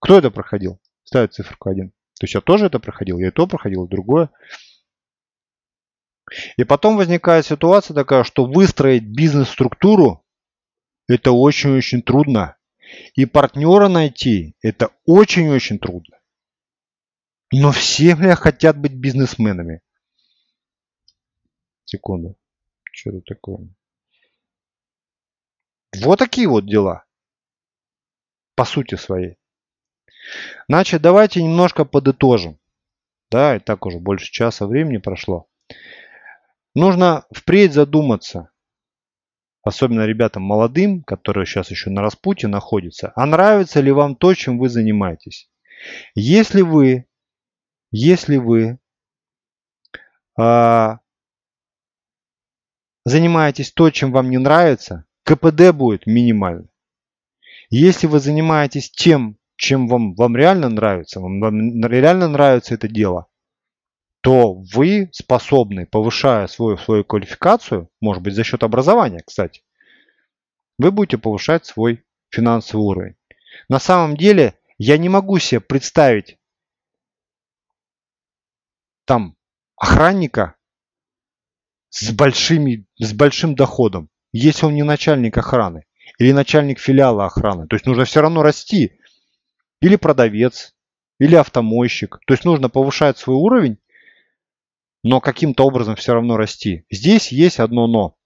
Кто 0.00 0.18
это 0.18 0.30
проходил? 0.30 0.80
Ставит 1.02 1.34
циферку 1.34 1.70
один. 1.70 1.90
То 2.20 2.24
есть 2.24 2.34
я 2.34 2.40
тоже 2.40 2.66
это 2.66 2.78
проходил, 2.78 3.18
я 3.18 3.28
и 3.28 3.32
то 3.32 3.48
проходил, 3.48 3.86
и 3.86 3.90
другое. 3.90 4.30
И 6.56 6.62
потом 6.62 6.96
возникает 6.96 7.44
ситуация 7.44 7.94
такая, 7.94 8.22
что 8.22 8.44
выстроить 8.44 9.04
бизнес-структуру 9.04 10.24
это 11.08 11.32
очень-очень 11.32 12.02
трудно. 12.02 12.56
И 13.14 13.26
партнера 13.26 13.88
найти 13.88 14.56
это 14.62 14.90
очень-очень 15.04 15.78
трудно. 15.78 16.18
Но 17.52 17.70
все, 17.72 18.16
бля, 18.16 18.34
хотят 18.34 18.78
быть 18.78 18.94
бизнесменами. 18.94 19.82
Секунду. 21.84 22.38
Что 22.90 23.10
это 23.10 23.20
такое? 23.20 23.68
Вот 25.96 26.18
такие 26.18 26.48
вот 26.48 26.66
дела. 26.66 27.04
По 28.54 28.64
сути 28.64 28.94
своей. 28.94 29.38
Значит, 30.68 31.02
давайте 31.02 31.42
немножко 31.42 31.84
подытожим. 31.84 32.58
Да, 33.30 33.56
и 33.56 33.58
так 33.58 33.86
уже 33.86 33.98
больше 33.98 34.30
часа 34.30 34.66
времени 34.66 34.98
прошло. 34.98 35.48
Нужно 36.74 37.26
впредь 37.30 37.72
задуматься, 37.72 38.51
особенно 39.62 40.06
ребятам 40.06 40.42
молодым, 40.42 41.02
которые 41.02 41.46
сейчас 41.46 41.70
еще 41.70 41.90
на 41.90 42.02
распутье 42.02 42.48
находятся, 42.48 43.12
а 43.14 43.26
нравится 43.26 43.80
ли 43.80 43.92
вам 43.92 44.16
то, 44.16 44.34
чем 44.34 44.58
вы 44.58 44.68
занимаетесь. 44.68 45.50
Если 46.14 46.62
вы, 46.62 47.06
если 47.90 48.36
вы 48.36 48.78
а, 50.38 50.98
занимаетесь 53.04 53.72
то, 53.72 53.90
чем 53.90 54.12
вам 54.12 54.30
не 54.30 54.38
нравится, 54.38 55.04
КПД 55.24 55.72
будет 55.72 56.06
минимальный. 56.06 56.68
Если 57.70 58.06
вы 58.06 58.20
занимаетесь 58.20 58.90
тем, 58.90 59.38
чем 59.56 59.88
вам, 59.88 60.14
вам 60.14 60.36
реально 60.36 60.68
нравится, 60.68 61.20
вам, 61.20 61.40
вам 61.40 61.84
реально 61.84 62.28
нравится 62.28 62.74
это 62.74 62.88
дело, 62.88 63.28
то 64.22 64.54
вы 64.54 65.10
способны, 65.12 65.84
повышая 65.84 66.46
свою, 66.46 66.78
свою 66.78 67.04
квалификацию, 67.04 67.90
может 68.00 68.22
быть 68.22 68.34
за 68.34 68.44
счет 68.44 68.62
образования, 68.62 69.20
кстати, 69.26 69.62
вы 70.78 70.92
будете 70.92 71.18
повышать 71.18 71.66
свой 71.66 72.04
финансовый 72.30 72.82
уровень. 72.82 73.16
На 73.68 73.80
самом 73.80 74.16
деле 74.16 74.54
я 74.78 74.96
не 74.96 75.08
могу 75.08 75.38
себе 75.38 75.60
представить 75.60 76.38
там 79.04 79.36
охранника 79.76 80.54
с, 81.90 82.12
большими, 82.12 82.86
с 82.98 83.12
большим 83.12 83.56
доходом, 83.56 84.08
если 84.32 84.66
он 84.66 84.74
не 84.74 84.84
начальник 84.84 85.36
охраны 85.36 85.84
или 86.18 86.30
начальник 86.30 86.78
филиала 86.78 87.26
охраны. 87.26 87.66
То 87.66 87.74
есть 87.74 87.86
нужно 87.86 88.04
все 88.04 88.20
равно 88.20 88.42
расти. 88.42 88.98
Или 89.80 89.96
продавец, 89.96 90.76
или 91.18 91.34
автомойщик. 91.34 92.20
То 92.26 92.34
есть 92.34 92.44
нужно 92.44 92.68
повышать 92.68 93.18
свой 93.18 93.36
уровень 93.36 93.78
но 95.02 95.20
каким-то 95.20 95.66
образом 95.66 95.96
все 95.96 96.14
равно 96.14 96.36
расти. 96.36 96.86
Здесь 96.90 97.32
есть 97.32 97.58
одно 97.58 97.86
но, 97.86 98.16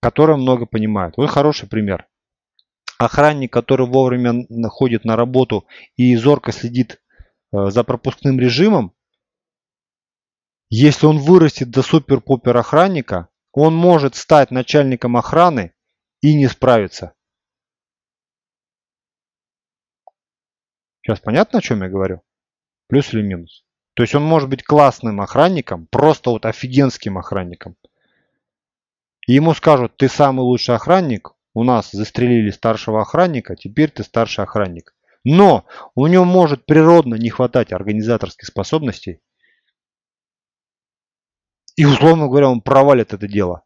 которое 0.00 0.36
много 0.36 0.66
понимают. 0.66 1.16
Вот 1.16 1.30
хороший 1.30 1.68
пример. 1.68 2.08
Охранник, 2.98 3.52
который 3.52 3.86
вовремя 3.86 4.46
ходит 4.68 5.04
на 5.04 5.16
работу 5.16 5.66
и 5.96 6.14
зорко 6.16 6.52
следит 6.52 7.02
э, 7.52 7.70
за 7.70 7.84
пропускным 7.84 8.38
режимом, 8.38 8.94
если 10.70 11.06
он 11.06 11.18
вырастет 11.18 11.70
до 11.70 11.82
супер-пупер 11.82 12.56
охранника, 12.56 13.28
он 13.52 13.76
может 13.76 14.16
стать 14.16 14.50
начальником 14.50 15.16
охраны 15.16 15.74
и 16.20 16.34
не 16.34 16.48
справиться. 16.48 17.14
Сейчас 21.02 21.20
понятно, 21.20 21.58
о 21.58 21.62
чем 21.62 21.82
я 21.82 21.88
говорю? 21.88 22.22
Плюс 22.88 23.12
или 23.12 23.22
минус? 23.22 23.63
То 23.94 24.02
есть 24.02 24.14
он 24.14 24.24
может 24.24 24.48
быть 24.48 24.64
классным 24.64 25.20
охранником, 25.20 25.86
просто 25.86 26.30
вот 26.30 26.46
офигенским 26.46 27.16
охранником. 27.16 27.76
И 29.26 29.34
ему 29.34 29.54
скажут, 29.54 29.96
ты 29.96 30.08
самый 30.08 30.40
лучший 30.40 30.74
охранник, 30.74 31.30
у 31.54 31.62
нас 31.62 31.90
застрелили 31.92 32.50
старшего 32.50 33.00
охранника, 33.00 33.54
теперь 33.54 33.90
ты 33.90 34.02
старший 34.02 34.44
охранник. 34.44 34.94
Но 35.22 35.64
у 35.94 36.06
него 36.08 36.24
может 36.24 36.66
природно 36.66 37.14
не 37.14 37.30
хватать 37.30 37.72
организаторских 37.72 38.46
способностей. 38.46 39.20
И, 41.76 41.86
условно 41.86 42.26
говоря, 42.26 42.50
он 42.50 42.60
провалит 42.60 43.14
это 43.14 43.26
дело. 43.26 43.62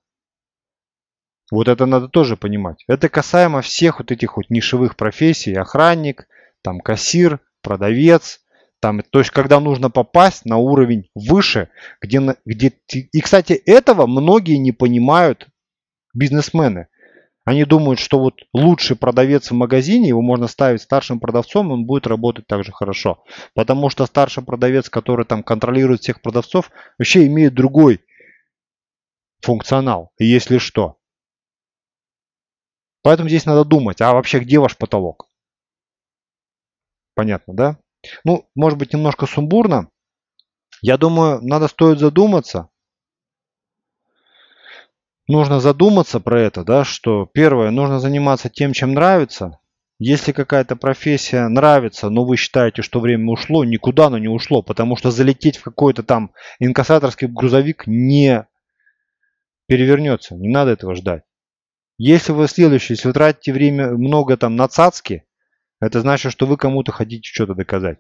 Вот 1.51 1.69
это 1.69 1.87
надо 1.87 2.09
тоже 2.09 2.37
понимать. 2.37 2.85
Это 2.87 3.09
касаемо 3.09 3.63
всех 3.63 3.99
вот 3.99 4.13
этих 4.13 4.37
вот 4.37 4.51
нишевых 4.51 4.97
профессий. 4.97 5.55
Охранник, 5.55 6.29
там 6.63 6.81
кассир, 6.81 7.41
продавец, 7.63 8.43
Там, 8.81 9.03
то 9.03 9.19
есть, 9.19 9.31
когда 9.31 9.59
нужно 9.59 9.91
попасть 9.91 10.45
на 10.45 10.57
уровень 10.57 11.09
выше, 11.15 11.69
где, 12.01 12.37
где... 12.45 12.73
И, 12.93 13.21
кстати, 13.21 13.53
этого 13.53 14.07
многие 14.07 14.57
не 14.57 14.73
понимают 14.73 15.49
бизнесмены. 16.15 16.87
Они 17.45 17.65
думают, 17.65 17.99
что 17.99 18.21
вот 18.21 18.43
лучший 18.53 18.95
продавец 18.95 19.51
в 19.51 19.55
магазине, 19.55 20.09
его 20.09 20.21
можно 20.21 20.47
ставить 20.49 20.83
старшим 20.83 21.19
продавцом, 21.19 21.73
он 21.73 21.87
будет 21.87 22.07
работать 22.07 22.47
так 22.47 22.63
же 22.63 22.73
хорошо. 22.73 23.25
Потому 23.55 23.89
что 23.89 24.07
старший 24.07 24.45
продавец, 24.45 24.91
который 24.91 25.25
там 25.25 25.43
контролирует 25.43 26.03
всех 26.03 26.21
продавцов, 26.21 26.71
вообще 26.99 27.27
имеет 27.27 27.55
другой 27.55 28.01
функционал, 29.41 30.13
если 30.19 30.59
что. 30.59 30.99
Поэтому 33.03 33.29
здесь 33.29 33.47
надо 33.47 33.65
думать, 33.65 34.01
а 34.03 34.13
вообще 34.13 34.41
где 34.41 34.59
ваш 34.59 34.77
потолок? 34.77 35.27
Понятно, 37.15 37.55
да? 37.55 37.79
Ну, 38.25 38.49
может 38.55 38.79
быть, 38.79 38.93
немножко 38.93 39.27
сумбурно. 39.27 39.89
Я 40.83 40.97
думаю, 40.97 41.41
надо 41.43 41.69
стоит 41.69 41.99
задуматься, 41.99 42.69
нужно 45.29 45.61
задуматься 45.61 46.19
про 46.19 46.41
это, 46.41 46.65
да, 46.65 46.85
что 46.85 47.27
первое, 47.33 47.71
нужно 47.71 48.01
заниматься 48.01 48.49
тем, 48.49 48.73
чем 48.73 48.95
нравится. 48.95 49.61
Если 50.01 50.33
какая-то 50.33 50.77
профессия 50.77 51.49
нравится, 51.49 52.09
но 52.09 52.25
вы 52.25 52.37
считаете, 52.37 52.83
что 52.83 53.01
время 53.01 53.33
ушло, 53.33 53.65
никуда 53.65 54.07
оно 54.07 54.19
не 54.19 54.29
ушло, 54.29 54.63
потому 54.63 54.97
что 54.97 55.11
залететь 55.11 55.59
в 55.59 55.63
какой-то 55.63 56.03
там 56.03 56.33
инкассаторский 56.61 57.27
грузовик 57.27 57.87
не 57.87 58.47
перевернется, 59.67 60.37
не 60.37 60.49
надо 60.49 60.71
этого 60.71 60.95
ждать. 60.95 61.25
Если 61.99 62.31
вы 62.31 62.47
следующий, 62.47 62.95
если 62.95 63.09
вы 63.09 63.15
тратите 63.15 63.53
время 63.53 63.91
много 63.91 64.37
там 64.37 64.55
на 64.55 64.69
цацки, 64.69 65.25
это 65.81 66.01
значит, 66.01 66.33
что 66.33 66.47
вы 66.47 66.57
кому-то 66.57 66.93
хотите 66.93 67.29
что-то 67.29 67.55
доказать. 67.55 67.99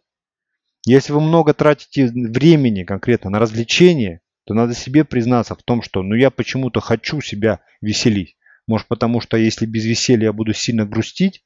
Если 0.85 1.13
вы 1.13 1.21
много 1.21 1.55
тратите 1.55 2.07
времени 2.07 2.85
конкретно 2.85 3.31
на 3.31 3.39
развлечения, 3.39 4.21
то 4.45 4.55
надо 4.55 4.75
себе 4.75 5.05
признаться 5.05 5.55
в 5.55 5.63
том, 5.63 5.83
что 5.83 6.03
ну 6.03 6.15
я 6.15 6.31
почему-то 6.31 6.81
хочу 6.81 7.21
себя 7.21 7.61
веселить. 7.81 8.37
Может 8.67 8.87
потому 8.87 9.21
что 9.21 9.37
если 9.37 9.67
без 9.67 9.85
веселья 9.85 10.27
я 10.27 10.33
буду 10.33 10.53
сильно 10.53 10.87
грустить. 10.87 11.45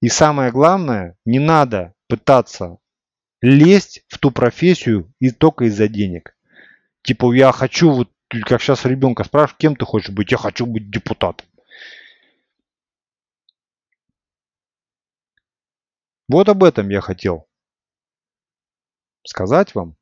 И 0.00 0.08
самое 0.08 0.50
главное, 0.50 1.16
не 1.24 1.38
надо 1.38 1.94
пытаться 2.08 2.78
лезть 3.40 4.04
в 4.08 4.18
ту 4.18 4.30
профессию 4.30 5.12
и 5.20 5.30
только 5.30 5.66
из-за 5.66 5.88
денег. 5.88 6.36
Типа 7.02 7.32
я 7.32 7.52
хочу, 7.52 7.90
вот 7.90 8.10
как 8.28 8.60
сейчас 8.60 8.84
ребенка 8.84 9.24
спрашивают, 9.24 9.58
кем 9.58 9.76
ты 9.76 9.84
хочешь 9.84 10.10
быть, 10.10 10.32
я 10.32 10.38
хочу 10.38 10.66
быть 10.66 10.90
депутатом. 10.90 11.46
Вот 16.32 16.48
об 16.48 16.64
этом 16.64 16.88
я 16.88 17.02
хотел 17.02 17.46
сказать 19.22 19.74
вам. 19.74 19.96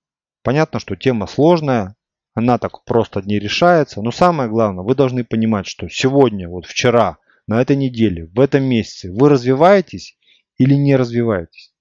Понятно, 0.44 0.78
что 0.78 0.94
тема 0.94 1.26
сложная, 1.26 1.96
она 2.34 2.56
так 2.58 2.84
просто 2.84 3.20
не 3.22 3.40
решается, 3.40 4.00
но 4.00 4.12
самое 4.12 4.48
главное, 4.48 4.84
вы 4.84 4.94
должны 4.94 5.24
понимать, 5.24 5.66
что 5.66 5.88
сегодня, 5.88 6.48
вот 6.48 6.66
вчера, 6.66 7.18
на 7.48 7.60
этой 7.60 7.74
неделе, 7.74 8.26
в 8.26 8.38
этом 8.38 8.62
месяце 8.62 9.12
вы 9.12 9.28
развиваетесь 9.28 10.16
или 10.56 10.74
не 10.74 10.94
развиваетесь. 10.94 11.74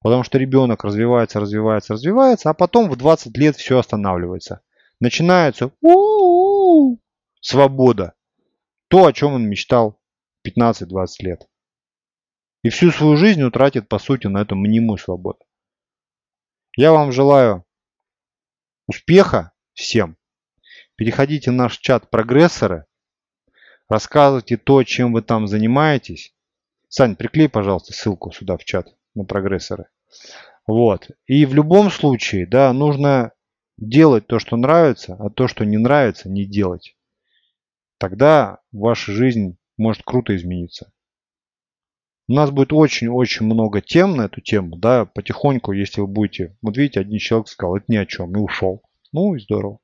Потому 0.00 0.24
что 0.24 0.36
ребенок 0.36 0.82
развивается, 0.82 1.38
развивается, 1.38 1.92
развивается, 1.92 2.50
а 2.50 2.54
потом 2.54 2.90
в 2.90 2.96
20 2.96 3.38
лет 3.38 3.54
все 3.54 3.78
останавливается. 3.78 4.62
Начинается 4.98 5.70
у 5.80 5.90
-у 5.90 6.94
-у, 6.94 6.98
свобода. 7.40 8.14
То, 8.88 9.06
о 9.06 9.12
чем 9.12 9.34
он 9.34 9.48
мечтал 9.48 10.00
15-20 10.42 11.06
лет. 11.20 11.46
И 12.62 12.68
всю 12.68 12.92
свою 12.92 13.16
жизнь 13.16 13.42
утратит, 13.42 13.88
по 13.88 13.98
сути, 13.98 14.28
на 14.28 14.42
эту 14.42 14.54
мнимую 14.54 14.98
свободу. 14.98 15.40
Я 16.76 16.92
вам 16.92 17.12
желаю 17.12 17.64
успеха 18.86 19.52
всем. 19.74 20.16
Переходите 20.96 21.50
в 21.50 21.54
наш 21.54 21.78
чат 21.78 22.08
прогрессоры. 22.08 22.86
Рассказывайте 23.88 24.56
то, 24.56 24.84
чем 24.84 25.12
вы 25.12 25.22
там 25.22 25.48
занимаетесь. 25.48 26.34
Сань, 26.88 27.16
приклей, 27.16 27.48
пожалуйста, 27.48 27.92
ссылку 27.92 28.32
сюда 28.32 28.56
в 28.56 28.64
чат 28.64 28.94
на 29.14 29.24
прогрессоры. 29.24 29.86
Вот. 30.66 31.10
И 31.26 31.44
в 31.46 31.54
любом 31.54 31.90
случае, 31.90 32.46
да, 32.46 32.72
нужно 32.72 33.32
делать 33.76 34.26
то, 34.26 34.38
что 34.38 34.56
нравится, 34.56 35.16
а 35.18 35.30
то, 35.30 35.48
что 35.48 35.64
не 35.64 35.78
нравится, 35.78 36.28
не 36.28 36.44
делать. 36.44 36.96
Тогда 37.98 38.58
ваша 38.70 39.12
жизнь 39.12 39.56
может 39.76 40.02
круто 40.04 40.36
измениться. 40.36 40.91
У 42.32 42.34
нас 42.34 42.50
будет 42.50 42.72
очень-очень 42.72 43.44
много 43.44 43.82
тем 43.82 44.16
на 44.16 44.22
эту 44.22 44.40
тему, 44.40 44.78
да, 44.78 45.04
потихоньку, 45.04 45.72
если 45.72 46.00
вы 46.00 46.06
будете, 46.06 46.56
вот 46.62 46.78
видите, 46.78 47.00
один 47.00 47.18
человек 47.18 47.46
сказал, 47.46 47.76
это 47.76 47.84
ни 47.88 47.96
о 47.96 48.06
чем, 48.06 48.34
и 48.34 48.38
ушел. 48.38 48.82
Ну 49.12 49.34
и 49.34 49.38
здорово. 49.38 49.80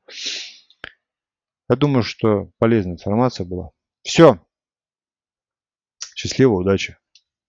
Я 1.68 1.76
думаю, 1.76 2.02
что 2.02 2.50
полезная 2.56 2.94
информация 2.94 3.44
была. 3.44 3.72
Все. 4.00 4.40
Счастливо, 6.14 6.54
удачи. 6.54 6.96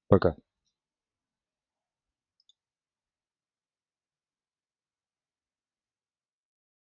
Пока. 0.09 0.35